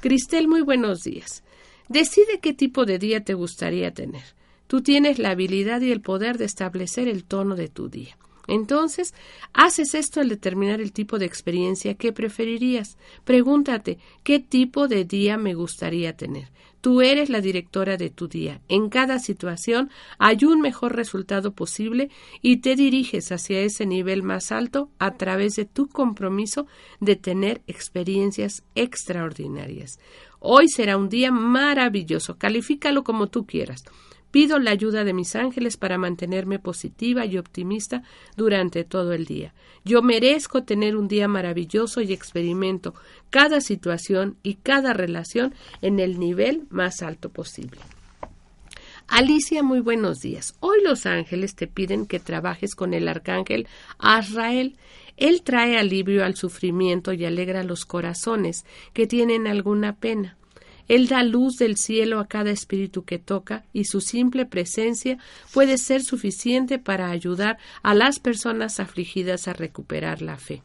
Cristel, 0.00 0.46
muy 0.46 0.62
buenos 0.62 1.00
días. 1.02 1.42
Decide 1.88 2.38
qué 2.40 2.52
tipo 2.54 2.84
de 2.84 2.98
día 2.98 3.24
te 3.24 3.34
gustaría 3.34 3.92
tener. 3.92 4.24
Tú 4.68 4.80
tienes 4.82 5.18
la 5.18 5.30
habilidad 5.30 5.80
y 5.80 5.90
el 5.90 6.02
poder 6.02 6.38
de 6.38 6.44
establecer 6.44 7.08
el 7.08 7.24
tono 7.24 7.56
de 7.56 7.68
tu 7.68 7.88
día. 7.88 8.16
Entonces, 8.48 9.14
haces 9.52 9.94
esto 9.94 10.20
al 10.20 10.28
determinar 10.28 10.80
el 10.80 10.92
tipo 10.92 11.18
de 11.18 11.26
experiencia 11.26 11.94
que 11.94 12.12
preferirías. 12.12 12.96
Pregúntate, 13.24 13.98
¿qué 14.24 14.40
tipo 14.40 14.88
de 14.88 15.04
día 15.04 15.36
me 15.36 15.54
gustaría 15.54 16.16
tener? 16.16 16.48
Tú 16.80 17.02
eres 17.02 17.28
la 17.28 17.40
directora 17.40 17.96
de 17.96 18.08
tu 18.08 18.28
día. 18.28 18.60
En 18.68 18.88
cada 18.88 19.18
situación 19.18 19.90
hay 20.18 20.44
un 20.44 20.60
mejor 20.60 20.94
resultado 20.94 21.52
posible 21.52 22.08
y 22.40 22.58
te 22.58 22.76
diriges 22.76 23.32
hacia 23.32 23.60
ese 23.60 23.84
nivel 23.84 24.22
más 24.22 24.52
alto 24.52 24.88
a 24.98 25.14
través 25.16 25.56
de 25.56 25.64
tu 25.64 25.88
compromiso 25.88 26.66
de 27.00 27.16
tener 27.16 27.62
experiencias 27.66 28.62
extraordinarias. 28.74 29.98
Hoy 30.38 30.68
será 30.68 30.96
un 30.96 31.08
día 31.08 31.32
maravilloso. 31.32 32.38
Califícalo 32.38 33.02
como 33.02 33.26
tú 33.26 33.44
quieras. 33.44 33.84
Pido 34.30 34.58
la 34.58 34.70
ayuda 34.70 35.04
de 35.04 35.14
mis 35.14 35.34
ángeles 35.36 35.76
para 35.76 35.98
mantenerme 35.98 36.58
positiva 36.58 37.24
y 37.24 37.38
optimista 37.38 38.02
durante 38.36 38.84
todo 38.84 39.12
el 39.12 39.24
día. 39.24 39.54
Yo 39.84 40.02
merezco 40.02 40.64
tener 40.64 40.96
un 40.96 41.08
día 41.08 41.28
maravilloso 41.28 42.02
y 42.02 42.12
experimento 42.12 42.94
cada 43.30 43.60
situación 43.60 44.36
y 44.42 44.54
cada 44.54 44.92
relación 44.92 45.54
en 45.80 45.98
el 45.98 46.18
nivel 46.18 46.66
más 46.70 47.02
alto 47.02 47.30
posible. 47.30 47.80
Alicia, 49.08 49.62
muy 49.62 49.80
buenos 49.80 50.18
días. 50.18 50.54
Hoy 50.60 50.82
los 50.84 51.06
ángeles 51.06 51.54
te 51.54 51.66
piden 51.66 52.04
que 52.04 52.20
trabajes 52.20 52.74
con 52.74 52.92
el 52.92 53.08
arcángel 53.08 53.66
Azrael. 53.98 54.76
Él 55.16 55.42
trae 55.42 55.78
alivio 55.78 56.26
al 56.26 56.36
sufrimiento 56.36 57.14
y 57.14 57.24
alegra 57.24 57.62
los 57.62 57.86
corazones 57.86 58.66
que 58.92 59.06
tienen 59.06 59.46
alguna 59.46 59.96
pena. 59.96 60.36
Él 60.88 61.06
da 61.06 61.22
luz 61.22 61.56
del 61.56 61.76
cielo 61.76 62.18
a 62.18 62.26
cada 62.26 62.50
espíritu 62.50 63.04
que 63.04 63.18
toca 63.18 63.64
y 63.72 63.84
su 63.84 64.00
simple 64.00 64.46
presencia 64.46 65.18
puede 65.52 65.78
ser 65.78 66.02
suficiente 66.02 66.78
para 66.78 67.10
ayudar 67.10 67.58
a 67.82 67.94
las 67.94 68.18
personas 68.18 68.80
afligidas 68.80 69.48
a 69.48 69.52
recuperar 69.52 70.22
la 70.22 70.38
fe. 70.38 70.62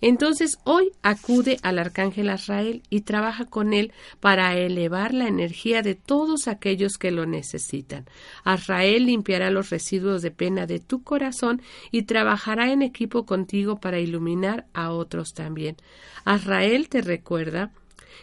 Entonces 0.00 0.58
hoy 0.64 0.90
acude 1.02 1.58
al 1.62 1.78
arcángel 1.78 2.28
Azrael 2.28 2.82
y 2.90 3.02
trabaja 3.02 3.44
con 3.44 3.72
él 3.72 3.92
para 4.18 4.56
elevar 4.56 5.14
la 5.14 5.28
energía 5.28 5.80
de 5.82 5.94
todos 5.94 6.48
aquellos 6.48 6.98
que 6.98 7.12
lo 7.12 7.24
necesitan. 7.24 8.06
Azrael 8.42 9.06
limpiará 9.06 9.50
los 9.50 9.70
residuos 9.70 10.20
de 10.20 10.32
pena 10.32 10.66
de 10.66 10.80
tu 10.80 11.04
corazón 11.04 11.62
y 11.92 12.02
trabajará 12.02 12.72
en 12.72 12.82
equipo 12.82 13.24
contigo 13.26 13.78
para 13.78 14.00
iluminar 14.00 14.66
a 14.74 14.90
otros 14.90 15.34
también. 15.34 15.76
Azrael 16.24 16.88
te 16.88 17.00
recuerda 17.00 17.70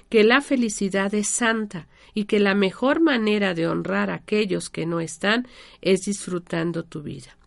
que 0.09 0.23
la 0.23 0.41
felicidad 0.41 1.13
es 1.13 1.27
santa 1.27 1.87
y 2.13 2.25
que 2.25 2.39
la 2.39 2.55
mejor 2.55 2.99
manera 3.01 3.53
de 3.53 3.67
honrar 3.67 4.09
a 4.09 4.15
aquellos 4.15 4.69
que 4.69 4.85
no 4.85 4.99
están 4.99 5.47
es 5.81 6.01
disfrutando 6.01 6.83
tu 6.83 7.01
vida. 7.01 7.37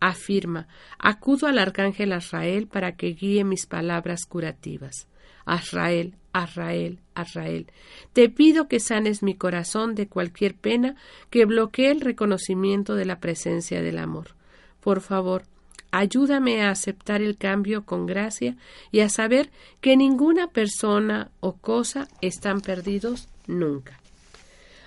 Afirma, 0.00 0.66
acudo 0.98 1.46
al 1.46 1.58
arcángel 1.58 2.12
Azrael 2.12 2.66
para 2.66 2.96
que 2.96 3.08
guíe 3.08 3.44
mis 3.44 3.66
palabras 3.66 4.24
curativas. 4.24 5.08
Azrael, 5.44 6.14
Azrael, 6.32 7.00
Azrael, 7.14 7.66
te 8.12 8.28
pido 8.28 8.68
que 8.68 8.80
sanes 8.80 9.22
mi 9.22 9.34
corazón 9.34 9.94
de 9.94 10.06
cualquier 10.06 10.54
pena 10.54 10.96
que 11.28 11.44
bloquee 11.44 11.90
el 11.90 12.00
reconocimiento 12.00 12.94
de 12.94 13.04
la 13.04 13.20
presencia 13.20 13.82
del 13.82 13.98
amor. 13.98 14.36
Por 14.80 15.00
favor, 15.00 15.42
Ayúdame 15.90 16.62
a 16.62 16.70
aceptar 16.70 17.20
el 17.20 17.36
cambio 17.36 17.84
con 17.84 18.06
gracia 18.06 18.56
y 18.92 19.00
a 19.00 19.08
saber 19.08 19.50
que 19.80 19.96
ninguna 19.96 20.48
persona 20.48 21.30
o 21.40 21.54
cosa 21.56 22.08
están 22.20 22.60
perdidos 22.60 23.28
nunca. 23.46 23.98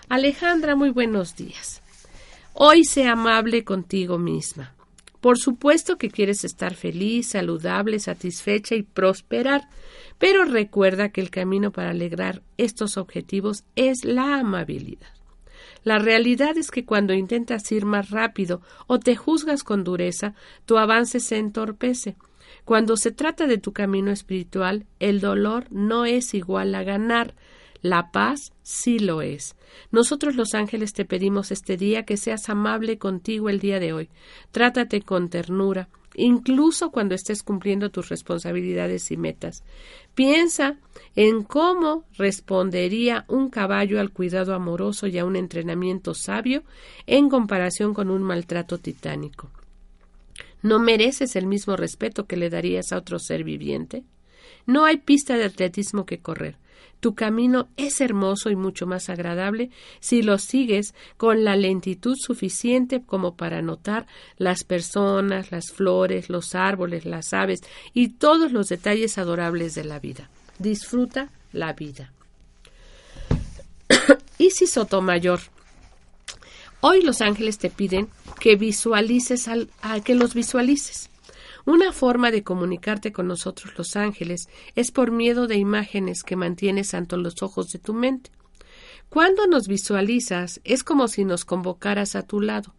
Alejandra, 0.09 0.75
muy 0.75 0.91
buenos 0.91 1.35
días. 1.35 1.81
Hoy 2.53 2.85
sé 2.85 3.07
amable 3.07 3.63
contigo 3.63 4.17
misma. 4.17 4.73
Por 5.19 5.37
supuesto 5.37 5.97
que 5.97 6.09
quieres 6.09 6.43
estar 6.43 6.75
feliz, 6.75 7.29
saludable, 7.29 7.97
satisfecha 7.99 8.75
y 8.75 8.83
prosperar, 8.83 9.69
pero 10.19 10.43
recuerda 10.43 11.09
que 11.09 11.21
el 11.21 11.29
camino 11.29 11.71
para 11.71 11.91
alegrar 11.91 12.41
estos 12.57 12.97
objetivos 12.97 13.63
es 13.75 14.03
la 14.03 14.39
amabilidad. 14.39 15.07
La 15.83 15.99
realidad 15.99 16.57
es 16.57 16.71
que 16.71 16.85
cuando 16.85 17.13
intentas 17.13 17.71
ir 17.71 17.85
más 17.85 18.09
rápido 18.09 18.61
o 18.87 18.99
te 18.99 19.15
juzgas 19.15 19.63
con 19.63 19.83
dureza, 19.83 20.33
tu 20.65 20.77
avance 20.77 21.19
se 21.19 21.37
entorpece. 21.37 22.15
Cuando 22.65 22.95
se 22.95 23.11
trata 23.11 23.47
de 23.47 23.57
tu 23.57 23.73
camino 23.73 24.11
espiritual, 24.11 24.85
el 24.99 25.19
dolor 25.19 25.65
no 25.71 26.05
es 26.05 26.33
igual 26.33 26.73
a 26.75 26.83
ganar, 26.83 27.35
la 27.81 28.11
paz 28.11 28.53
sí 28.61 28.99
lo 28.99 29.21
es. 29.21 29.55
Nosotros 29.91 30.35
los 30.35 30.53
ángeles 30.53 30.93
te 30.93 31.03
pedimos 31.03 31.51
este 31.51 31.75
día 31.75 32.03
que 32.03 32.15
seas 32.15 32.47
amable 32.47 32.97
contigo 32.97 33.49
el 33.49 33.59
día 33.59 33.79
de 33.79 33.91
hoy. 33.91 34.09
Trátate 34.51 35.01
con 35.01 35.29
ternura, 35.29 35.89
incluso 36.15 36.91
cuando 36.91 37.15
estés 37.15 37.43
cumpliendo 37.43 37.89
tus 37.89 38.09
responsabilidades 38.09 39.11
y 39.11 39.17
metas. 39.17 39.63
Piensa 40.15 40.77
en 41.15 41.43
cómo 41.43 42.05
respondería 42.17 43.25
un 43.27 43.49
caballo 43.49 43.99
al 43.99 44.11
cuidado 44.11 44.53
amoroso 44.53 45.07
y 45.07 45.17
a 45.17 45.25
un 45.25 45.35
entrenamiento 45.35 46.13
sabio 46.13 46.63
en 47.07 47.29
comparación 47.29 47.93
con 47.93 48.09
un 48.09 48.23
maltrato 48.23 48.77
titánico. 48.77 49.49
¿No 50.61 50.79
mereces 50.79 51.35
el 51.35 51.45
mismo 51.45 51.75
respeto 51.75 52.25
que 52.25 52.37
le 52.37 52.49
darías 52.49 52.93
a 52.93 52.97
otro 52.97 53.19
ser 53.19 53.43
viviente? 53.43 54.03
No 54.65 54.85
hay 54.85 54.97
pista 54.97 55.37
de 55.37 55.43
atletismo 55.43 56.05
que 56.05 56.19
correr. 56.19 56.55
Tu 57.03 57.15
camino 57.15 57.67
es 57.75 57.99
hermoso 57.99 58.49
y 58.49 58.55
mucho 58.55 58.87
más 58.87 59.09
agradable 59.09 59.71
si 59.99 60.21
lo 60.21 60.37
sigues 60.37 60.95
con 61.17 61.43
la 61.43 61.57
lentitud 61.57 62.15
suficiente 62.17 63.01
como 63.05 63.35
para 63.35 63.61
notar 63.61 64.07
las 64.37 64.63
personas, 64.63 65.51
las 65.51 65.73
flores, 65.73 66.29
los 66.29 66.55
árboles, 66.55 67.03
las 67.03 67.33
aves 67.33 67.59
y 67.93 68.07
todos 68.07 68.53
los 68.53 68.69
detalles 68.69 69.17
adorables 69.17 69.75
de 69.75 69.83
la 69.83 69.99
vida. 69.99 70.29
Disfruta 70.59 71.29
la 71.51 71.73
vida. 71.73 72.13
Isis 74.37 74.71
Sotomayor. 74.71 75.41
Hoy 76.79 77.01
los 77.01 77.19
ángeles 77.19 77.57
te 77.57 77.69
piden 77.69 78.07
que 78.39 78.55
visualices 78.55 79.49
al, 79.49 79.67
que 80.05 80.15
los 80.15 80.33
visualices. 80.33 81.09
Una 81.65 81.93
forma 81.93 82.29
de 82.29 82.43
comunicarte 82.43 83.13
con 83.13 83.27
nosotros 83.27 83.77
los 83.77 83.95
ángeles 83.95 84.49
es 84.75 84.91
por 84.91 85.11
miedo 85.11 85.47
de 85.47 85.55
imágenes 85.55 86.23
que 86.23 86.35
mantienes 86.35 86.93
ante 86.93 87.15
los 87.15 87.41
ojos 87.41 87.71
de 87.71 87.79
tu 87.79 87.93
mente. 87.93 88.31
Cuando 89.07 89.47
nos 89.47 89.67
visualizas 89.67 90.59
es 90.63 90.83
como 90.83 91.07
si 91.07 91.23
nos 91.23 91.45
convocaras 91.45 92.15
a 92.15 92.23
tu 92.23 92.41
lado. 92.41 92.73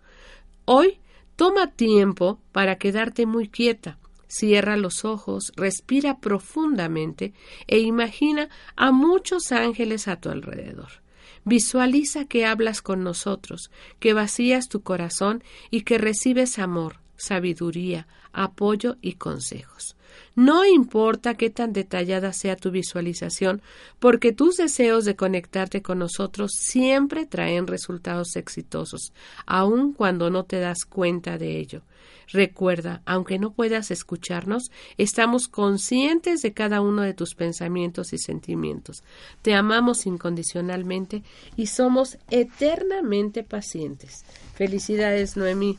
Hoy 0.66 0.99
toma 1.37 1.70
tiempo 1.70 2.41
para 2.53 2.76
quedarte 2.76 3.24
muy 3.24 3.49
quieta. 3.49 3.99
Cierra 4.26 4.76
los 4.76 5.05
ojos, 5.05 5.53
respira 5.57 6.18
profundamente 6.18 7.32
e 7.66 7.78
imagina 7.78 8.49
a 8.76 8.91
muchos 8.91 9.53
ángeles 9.53 10.09
a 10.09 10.16
tu 10.16 10.28
alrededor. 10.28 11.05
Visualiza 11.45 12.24
que 12.24 12.45
hablas 12.45 12.82
con 12.82 13.05
nosotros, 13.05 13.70
que 14.01 14.12
vacías 14.12 14.68
tu 14.68 14.82
corazón 14.82 15.45
y 15.70 15.82
que 15.82 15.99
recibes 15.99 16.59
amor, 16.59 16.97
sabiduría, 17.25 18.07
apoyo 18.33 18.97
y 19.01 19.14
consejos. 19.14 19.97
No 20.37 20.64
importa 20.64 21.35
qué 21.35 21.51
tan 21.51 21.72
detallada 21.72 22.33
sea 22.33 22.57
tu 22.57 22.70
visualización, 22.70 23.62
porque 24.01 24.33
tus 24.33 24.57
deseos 24.57 25.05
de 25.05 25.14
conectarte 25.14 25.81
con 25.83 26.01
nosotros 26.01 26.53
siempre 26.57 27.27
traen 27.27 27.66
resultados 27.66 28.35
exitosos, 28.37 29.12
aun 29.47 29.93
cuando 29.93 30.31
no 30.31 30.45
te 30.45 30.59
das 30.59 30.85
cuenta 30.85 31.39
de 31.39 31.59
ello. 31.59 31.83
Recuerda, 32.29 33.03
aunque 33.05 33.39
no 33.39 33.53
puedas 33.53 33.91
escucharnos, 33.91 34.70
estamos 34.97 35.47
conscientes 35.47 36.43
de 36.43 36.53
cada 36.53 36.81
uno 36.81 37.03
de 37.03 37.14
tus 37.14 37.35
pensamientos 37.35 38.12
y 38.12 38.18
sentimientos. 38.18 39.05
Te 39.43 39.55
amamos 39.55 40.07
incondicionalmente 40.07 41.22
y 41.55 41.66
somos 41.66 42.18
eternamente 42.31 43.43
pacientes. 43.45 44.25
Felicidades, 44.55 45.37
Noemí. 45.37 45.79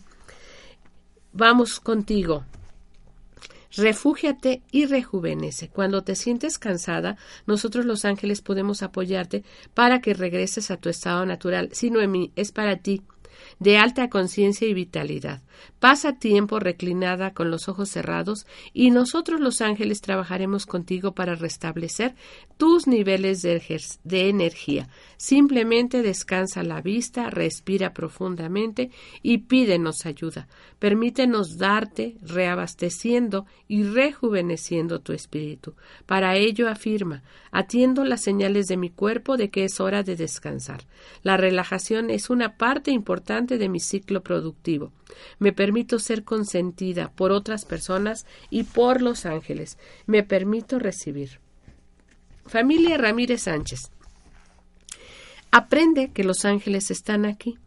Vamos 1.38 1.82
contigo. 1.82 2.46
Refúgiate 3.76 4.62
y 4.72 4.86
rejuvenece. 4.86 5.68
Cuando 5.68 6.02
te 6.02 6.16
sientes 6.16 6.58
cansada, 6.58 7.18
nosotros 7.46 7.84
los 7.84 8.06
ángeles 8.06 8.40
podemos 8.40 8.82
apoyarte 8.82 9.44
para 9.74 10.00
que 10.00 10.14
regreses 10.14 10.72
a 10.72 10.78
tu 10.78 10.88
estado 10.88 11.26
natural. 11.26 11.72
Si 11.74 11.92
Noemí 11.92 12.32
es 12.38 12.54
para 12.54 12.78
ti 12.78 13.02
de 13.60 13.78
alta 13.78 14.10
conciencia 14.10 14.68
y 14.68 14.74
vitalidad. 14.74 15.42
Pasa 15.80 16.14
tiempo 16.14 16.60
reclinada 16.60 17.34
con 17.34 17.52
los 17.52 17.68
ojos 17.68 17.90
cerrados 17.90 18.46
y 18.74 18.92
nosotros 18.92 19.40
los 19.40 19.62
ángeles 19.62 20.02
trabajaremos 20.02 20.66
contigo 20.66 21.14
para 21.14 21.36
restablecer 21.36 22.16
tus 22.58 22.88
niveles 22.88 23.42
de, 23.42 24.30
energía. 24.30 24.88
Simplemente 25.18 26.02
descansa 26.02 26.64
la 26.64 26.82
vista, 26.82 27.30
respira 27.30 27.94
profundamente 27.94 28.92
y 29.22 29.40
pídenos 29.40 30.06
ayuda. 30.06 30.48
Permítenos 30.80 31.58
darte, 31.58 32.16
reabasteciendo 32.22 33.46
y 33.68 33.84
rejuveneciendo 33.84 35.02
tu 35.02 35.14
espíritu. 35.14 35.76
Para 36.06 36.36
ello 36.36 36.70
afirma, 36.70 37.24
atiendo 37.52 38.06
las 38.06 38.22
señales 38.22 38.68
de 38.68 38.78
mi 38.78 38.90
cuerpo 38.90 39.38
de 39.38 39.50
que 39.50 39.66
es 39.66 39.80
hora 39.80 40.04
de 40.04 40.16
descansar. 40.16 40.86
La 41.24 41.38
relajación 41.38 42.10
es 42.10 42.30
una 42.30 42.58
parte 42.58 42.92
importante 42.92 43.25
de 43.26 43.70
mi 43.70 43.80
ciclo 43.80 44.22
productivo. 44.22 44.92
Me 45.40 45.52
permito 45.52 46.00
ser 46.00 46.24
consentida 46.24 47.12
por 47.12 47.32
otras 47.32 47.66
personas 47.66 48.26
y 48.50 48.64
por 48.64 49.02
los 49.02 49.26
ángeles. 49.26 49.78
Me 50.06 50.24
permito 50.24 50.80
recibir. 50.80 51.40
Familia 52.46 52.98
Ramírez 52.98 53.42
Sánchez. 53.44 53.90
Aprende 55.52 56.12
que 56.12 56.24
los 56.24 56.46
ángeles 56.46 56.92
están 56.92 57.26
aquí. 57.26 57.58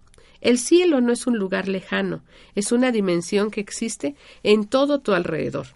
El 0.41 0.59
cielo 0.59 1.01
no 1.01 1.13
es 1.13 1.27
un 1.27 1.37
lugar 1.37 1.67
lejano, 1.67 2.23
es 2.55 2.71
una 2.71 2.93
dimensión 2.93 3.51
que 3.51 3.61
existe 3.61 4.15
en 4.45 4.67
todo 4.67 5.01
tu 5.01 5.13
alrededor. 5.13 5.67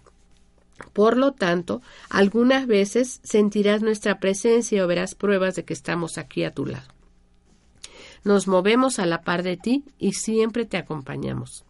Por 0.93 1.17
lo 1.17 1.33
tanto, 1.33 1.81
algunas 2.09 2.65
veces 2.67 3.19
sentirás 3.23 3.81
nuestra 3.81 4.19
presencia 4.19 4.83
o 4.83 4.87
verás 4.87 5.15
pruebas 5.15 5.55
de 5.55 5.65
que 5.65 5.73
estamos 5.73 6.17
aquí 6.17 6.45
a 6.45 6.53
tu 6.53 6.65
lado. 6.65 6.93
Nos 8.23 8.47
movemos 8.47 8.99
a 8.99 9.05
la 9.05 9.21
par 9.21 9.43
de 9.43 9.57
ti 9.57 9.83
y 9.99 10.13
siempre 10.13 10.65
te 10.65 10.77
acompañamos. 10.77 11.65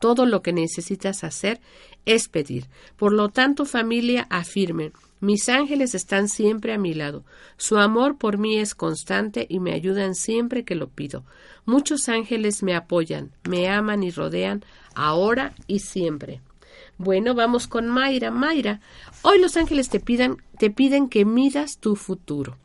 Todo 0.00 0.26
lo 0.26 0.42
que 0.42 0.52
necesitas 0.52 1.22
hacer 1.24 1.60
es 2.06 2.28
pedir. 2.28 2.66
Por 2.96 3.12
lo 3.12 3.28
tanto, 3.28 3.64
familia, 3.64 4.26
afirmen, 4.30 4.92
mis 5.20 5.48
ángeles 5.48 5.94
están 5.94 6.28
siempre 6.28 6.72
a 6.72 6.78
mi 6.78 6.94
lado. 6.94 7.22
Su 7.56 7.78
amor 7.78 8.18
por 8.18 8.38
mí 8.38 8.58
es 8.58 8.74
constante 8.74 9.46
y 9.48 9.60
me 9.60 9.72
ayudan 9.72 10.16
siempre 10.16 10.64
que 10.64 10.74
lo 10.74 10.88
pido. 10.88 11.22
Muchos 11.64 12.08
ángeles 12.08 12.64
me 12.64 12.74
apoyan, 12.74 13.30
me 13.48 13.68
aman 13.68 14.02
y 14.02 14.10
rodean, 14.10 14.64
ahora 14.96 15.54
y 15.68 15.78
siempre. 15.78 16.40
Bueno, 16.98 17.36
vamos 17.36 17.68
con 17.68 17.88
Mayra. 17.88 18.32
Mayra, 18.32 18.80
hoy 19.22 19.40
los 19.40 19.56
ángeles 19.56 19.88
te, 19.88 20.00
te 20.00 20.70
piden 20.70 21.08
que 21.08 21.24
midas 21.24 21.78
tu 21.78 21.94
futuro. 21.94 22.58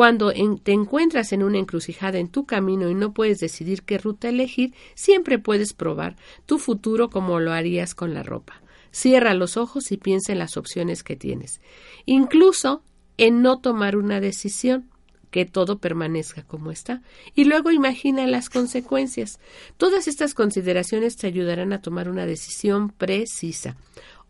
Cuando 0.00 0.32
te 0.62 0.72
encuentras 0.72 1.30
en 1.34 1.42
una 1.42 1.58
encrucijada 1.58 2.18
en 2.18 2.30
tu 2.30 2.46
camino 2.46 2.88
y 2.88 2.94
no 2.94 3.12
puedes 3.12 3.38
decidir 3.38 3.82
qué 3.82 3.98
ruta 3.98 4.30
elegir, 4.30 4.72
siempre 4.94 5.38
puedes 5.38 5.74
probar 5.74 6.16
tu 6.46 6.58
futuro 6.58 7.10
como 7.10 7.38
lo 7.38 7.52
harías 7.52 7.94
con 7.94 8.14
la 8.14 8.22
ropa. 8.22 8.62
Cierra 8.92 9.34
los 9.34 9.58
ojos 9.58 9.92
y 9.92 9.98
piensa 9.98 10.32
en 10.32 10.38
las 10.38 10.56
opciones 10.56 11.02
que 11.02 11.16
tienes. 11.16 11.60
Incluso 12.06 12.82
en 13.18 13.42
no 13.42 13.58
tomar 13.58 13.94
una 13.94 14.20
decisión, 14.20 14.88
que 15.30 15.44
todo 15.44 15.78
permanezca 15.78 16.42
como 16.42 16.70
está. 16.70 17.02
Y 17.34 17.44
luego 17.44 17.70
imagina 17.70 18.26
las 18.26 18.50
consecuencias. 18.50 19.38
Todas 19.76 20.08
estas 20.08 20.34
consideraciones 20.34 21.16
te 21.16 21.26
ayudarán 21.26 21.72
a 21.72 21.82
tomar 21.82 22.08
una 22.08 22.26
decisión 22.26 22.88
precisa. 22.90 23.76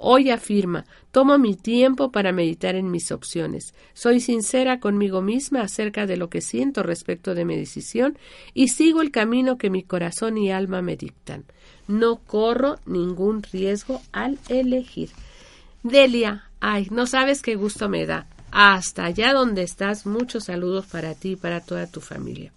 Hoy 0.02 0.30
afirma, 0.30 0.86
tomo 1.10 1.36
mi 1.36 1.56
tiempo 1.56 2.10
para 2.10 2.32
meditar 2.32 2.74
en 2.74 2.90
mis 2.90 3.12
opciones. 3.12 3.74
Soy 3.92 4.20
sincera 4.20 4.80
conmigo 4.80 5.20
misma 5.20 5.60
acerca 5.60 6.06
de 6.06 6.16
lo 6.16 6.30
que 6.30 6.40
siento 6.40 6.82
respecto 6.82 7.34
de 7.34 7.44
mi 7.44 7.54
decisión 7.54 8.16
y 8.54 8.68
sigo 8.68 9.02
el 9.02 9.10
camino 9.10 9.58
que 9.58 9.68
mi 9.68 9.82
corazón 9.82 10.38
y 10.38 10.50
alma 10.50 10.80
me 10.80 10.96
dictan. 10.96 11.44
No 11.86 12.16
corro 12.16 12.78
ningún 12.86 13.42
riesgo 13.42 14.00
al 14.10 14.38
elegir. 14.48 15.10
Delia, 15.82 16.44
ay, 16.60 16.88
no 16.90 17.06
sabes 17.06 17.42
qué 17.42 17.56
gusto 17.56 17.90
me 17.90 18.06
da. 18.06 18.26
Hasta 18.52 19.04
allá 19.04 19.34
donde 19.34 19.62
estás, 19.64 20.06
muchos 20.06 20.44
saludos 20.44 20.86
para 20.86 21.14
ti 21.14 21.32
y 21.32 21.36
para 21.36 21.60
toda 21.60 21.86
tu 21.86 22.00
familia. 22.00 22.54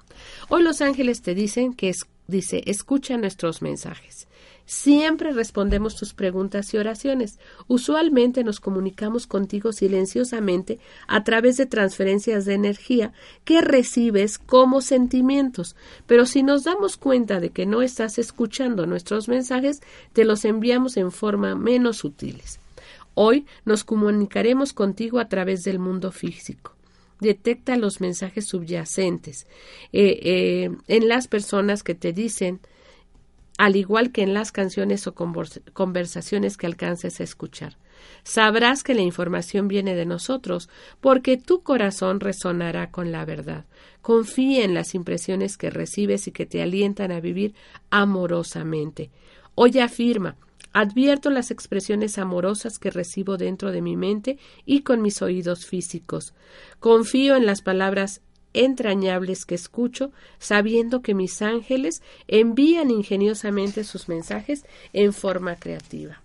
Hoy 0.47 0.63
los 0.63 0.79
ángeles 0.79 1.21
te 1.21 1.35
dicen 1.35 1.73
que 1.73 1.89
es, 1.89 2.05
dice, 2.25 2.63
escucha 2.67 3.17
nuestros 3.17 3.61
mensajes. 3.61 4.29
Siempre 4.65 5.33
respondemos 5.33 5.95
tus 5.95 6.13
preguntas 6.13 6.73
y 6.73 6.77
oraciones. 6.77 7.37
Usualmente 7.67 8.43
nos 8.43 8.61
comunicamos 8.61 9.27
contigo 9.27 9.73
silenciosamente 9.73 10.79
a 11.07 11.23
través 11.23 11.57
de 11.57 11.65
transferencias 11.65 12.45
de 12.45 12.53
energía 12.53 13.13
que 13.43 13.61
recibes 13.61 14.39
como 14.39 14.81
sentimientos. 14.81 15.75
Pero 16.07 16.25
si 16.25 16.43
nos 16.43 16.63
damos 16.63 16.95
cuenta 16.95 17.41
de 17.41 17.49
que 17.49 17.65
no 17.65 17.81
estás 17.81 18.17
escuchando 18.17 18.85
nuestros 18.85 19.27
mensajes, 19.27 19.81
te 20.13 20.23
los 20.23 20.45
enviamos 20.45 20.95
en 20.95 21.11
forma 21.11 21.55
menos 21.55 21.97
sutiles. 21.97 22.59
Hoy 23.15 23.45
nos 23.65 23.83
comunicaremos 23.83 24.71
contigo 24.71 25.19
a 25.19 25.27
través 25.27 25.63
del 25.63 25.79
mundo 25.79 26.11
físico 26.11 26.73
detecta 27.19 27.77
los 27.77 28.01
mensajes 28.01 28.47
subyacentes 28.47 29.47
eh, 29.93 30.19
eh, 30.23 30.71
en 30.87 31.07
las 31.07 31.27
personas 31.27 31.81
que 31.81 31.95
te 31.95 32.11
dicen 32.11 32.59
al 33.57 33.75
igual 33.75 34.11
que 34.11 34.23
en 34.23 34.33
las 34.33 34.51
canciones 34.51 35.07
o 35.07 35.13
conversaciones 35.13 36.57
que 36.57 36.67
alcances 36.67 37.19
a 37.19 37.23
escuchar. 37.23 37.77
Sabrás 38.23 38.83
que 38.83 38.95
la 38.95 39.01
información 39.01 39.67
viene 39.67 39.95
de 39.95 40.05
nosotros, 40.05 40.69
porque 40.99 41.37
tu 41.37 41.61
corazón 41.61 42.19
resonará 42.19 42.91
con 42.91 43.11
la 43.11 43.25
verdad. 43.25 43.65
Confía 44.01 44.65
en 44.65 44.73
las 44.73 44.95
impresiones 44.95 45.57
que 45.57 45.69
recibes 45.69 46.27
y 46.27 46.31
que 46.31 46.45
te 46.45 46.61
alientan 46.61 47.11
a 47.11 47.21
vivir 47.21 47.53
amorosamente. 47.89 49.09
Hoy 49.55 49.79
afirma 49.79 50.35
Advierto 50.73 51.29
las 51.29 51.51
expresiones 51.51 52.17
amorosas 52.17 52.79
que 52.79 52.89
recibo 52.89 53.37
dentro 53.37 53.71
de 53.71 53.83
mi 53.83 53.95
mente 53.95 54.39
y 54.65 54.81
con 54.81 55.03
mis 55.03 55.21
oídos 55.21 55.67
físicos. 55.67 56.33
Confío 56.79 57.35
en 57.35 57.45
las 57.45 57.61
palabras 57.61 58.21
entrañables 58.53 59.45
que 59.45 59.55
escucho, 59.55 60.11
sabiendo 60.39 61.01
que 61.01 61.13
mis 61.13 61.41
ángeles 61.41 62.01
envían 62.27 62.91
ingeniosamente 62.91 63.83
sus 63.83 64.07
mensajes 64.07 64.65
en 64.93 65.13
forma 65.13 65.55
creativa. 65.55 66.21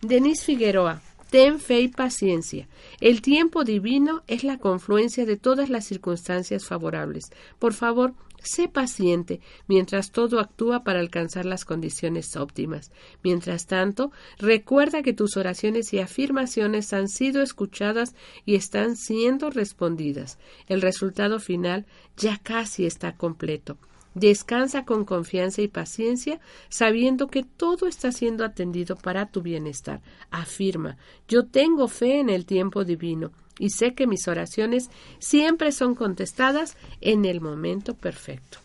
Denise 0.00 0.44
Figueroa, 0.44 1.00
ten 1.30 1.58
fe 1.58 1.80
y 1.80 1.88
paciencia. 1.88 2.68
El 3.00 3.22
tiempo 3.22 3.64
divino 3.64 4.22
es 4.26 4.44
la 4.44 4.58
confluencia 4.58 5.26
de 5.26 5.36
todas 5.36 5.70
las 5.70 5.84
circunstancias 5.84 6.64
favorables. 6.64 7.30
Por 7.58 7.72
favor, 7.72 8.14
Sé 8.44 8.68
paciente 8.68 9.40
mientras 9.66 10.12
todo 10.12 10.38
actúa 10.38 10.84
para 10.84 11.00
alcanzar 11.00 11.46
las 11.46 11.64
condiciones 11.64 12.36
óptimas. 12.36 12.92
Mientras 13.22 13.66
tanto, 13.66 14.12
recuerda 14.38 15.02
que 15.02 15.14
tus 15.14 15.38
oraciones 15.38 15.92
y 15.94 15.98
afirmaciones 15.98 16.92
han 16.92 17.08
sido 17.08 17.40
escuchadas 17.40 18.14
y 18.44 18.54
están 18.56 18.96
siendo 18.96 19.48
respondidas. 19.48 20.38
El 20.68 20.82
resultado 20.82 21.40
final 21.40 21.86
ya 22.18 22.38
casi 22.38 22.84
está 22.84 23.16
completo. 23.16 23.78
Descansa 24.14 24.84
con 24.84 25.04
confianza 25.04 25.62
y 25.62 25.68
paciencia, 25.68 26.38
sabiendo 26.68 27.28
que 27.28 27.42
todo 27.42 27.88
está 27.88 28.12
siendo 28.12 28.44
atendido 28.44 28.94
para 28.94 29.26
tu 29.26 29.42
bienestar. 29.42 30.02
Afirma, 30.30 30.98
yo 31.26 31.46
tengo 31.46 31.88
fe 31.88 32.20
en 32.20 32.28
el 32.28 32.46
tiempo 32.46 32.84
divino 32.84 33.32
y 33.58 33.70
sé 33.70 33.94
que 33.94 34.06
mis 34.06 34.28
oraciones 34.28 34.90
siempre 35.18 35.72
son 35.72 35.94
contestadas 35.94 36.76
en 37.00 37.24
el 37.24 37.40
momento 37.40 37.94
perfecto. 37.94 38.58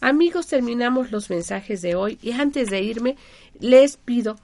Amigos, 0.00 0.48
terminamos 0.48 1.10
los 1.10 1.30
mensajes 1.30 1.80
de 1.80 1.94
hoy 1.94 2.18
y 2.20 2.32
antes 2.32 2.70
de 2.70 2.82
irme 2.82 3.16
les 3.58 3.96
pido 3.96 4.36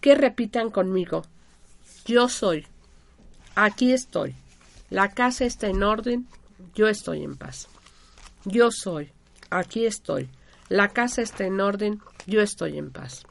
que 0.00 0.14
repitan 0.14 0.70
conmigo. 0.70 1.24
Yo 2.06 2.28
soy. 2.28 2.66
Aquí 3.54 3.92
estoy. 3.92 4.34
La 4.88 5.10
casa 5.10 5.44
está 5.44 5.68
en 5.68 5.82
orden. 5.82 6.26
Yo 6.74 6.88
estoy 6.88 7.24
en 7.24 7.36
paz. 7.36 7.68
Yo 8.44 8.70
soy. 8.70 9.10
Aquí 9.50 9.84
estoy. 9.86 10.28
La 10.68 10.88
casa 10.88 11.22
está 11.22 11.44
en 11.44 11.60
orden. 11.60 12.00
Yo 12.26 12.40
estoy 12.40 12.78
en 12.78 12.90
paz. 12.90 13.24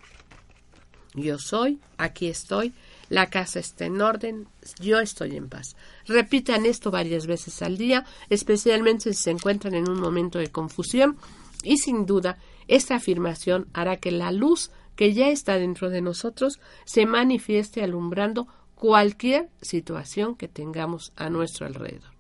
Yo 1.14 1.38
soy. 1.40 1.80
Aquí 1.98 2.28
estoy. 2.28 2.74
La 3.10 3.30
casa 3.30 3.60
está 3.60 3.86
en 3.86 4.02
orden. 4.02 4.48
Yo 4.80 5.00
estoy 5.00 5.36
en 5.36 5.50
paz. 5.50 5.76
Repitan 6.06 6.66
esto 6.66 6.92
varias 6.92 7.28
veces 7.28 7.62
al 7.62 7.78
día, 7.78 8.06
especialmente 8.30 9.14
si 9.14 9.24
se 9.24 9.32
encuentran 9.32 9.74
en 9.74 9.90
un 9.90 10.00
momento 10.00 10.40
de 10.40 10.52
confusión. 10.52 11.18
Y 11.64 11.78
sin 11.78 12.06
duda, 12.06 12.38
esta 12.68 12.96
afirmación 12.96 13.68
hará 13.74 13.98
que 13.98 14.12
la 14.12 14.32
luz 14.32 14.72
que 14.96 15.14
ya 15.14 15.30
está 15.30 15.56
dentro 15.56 15.90
de 15.90 16.02
nosotros 16.02 16.60
se 16.86 17.06
manifieste 17.06 17.84
alumbrando 17.84 18.48
cualquier 18.76 19.50
situación 19.62 20.36
que 20.36 20.48
tengamos 20.48 21.12
a 21.16 21.30
nuestro 21.30 21.66
alrededor. 21.66 22.12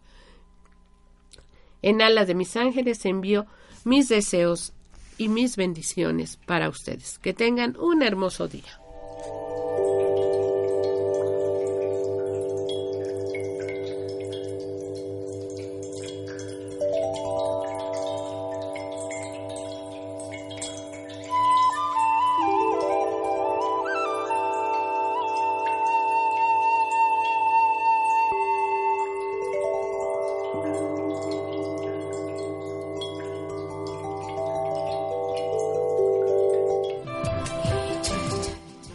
En 1.81 2.01
alas 2.01 2.27
de 2.27 2.35
mis 2.35 2.55
ángeles 2.57 3.05
envío 3.05 3.45
mis 3.85 4.09
deseos 4.09 4.73
y 5.17 5.27
mis 5.27 5.55
bendiciones 5.55 6.37
para 6.45 6.69
ustedes. 6.69 7.19
Que 7.19 7.33
tengan 7.33 7.77
un 7.77 8.01
hermoso 8.01 8.47
día. 8.47 8.78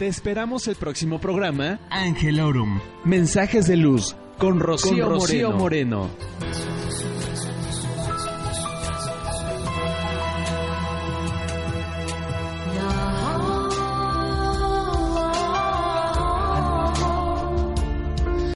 Te 0.05 0.09
esperamos 0.09 0.67
el 0.67 0.75
próximo 0.75 1.19
programa 1.19 1.79
Angelorum. 1.89 2.79
Mensajes 3.05 3.65
de 3.65 3.75
luz 3.75 4.15
con 4.37 4.59
Rocío, 4.59 5.51
Moreno. 5.51 6.11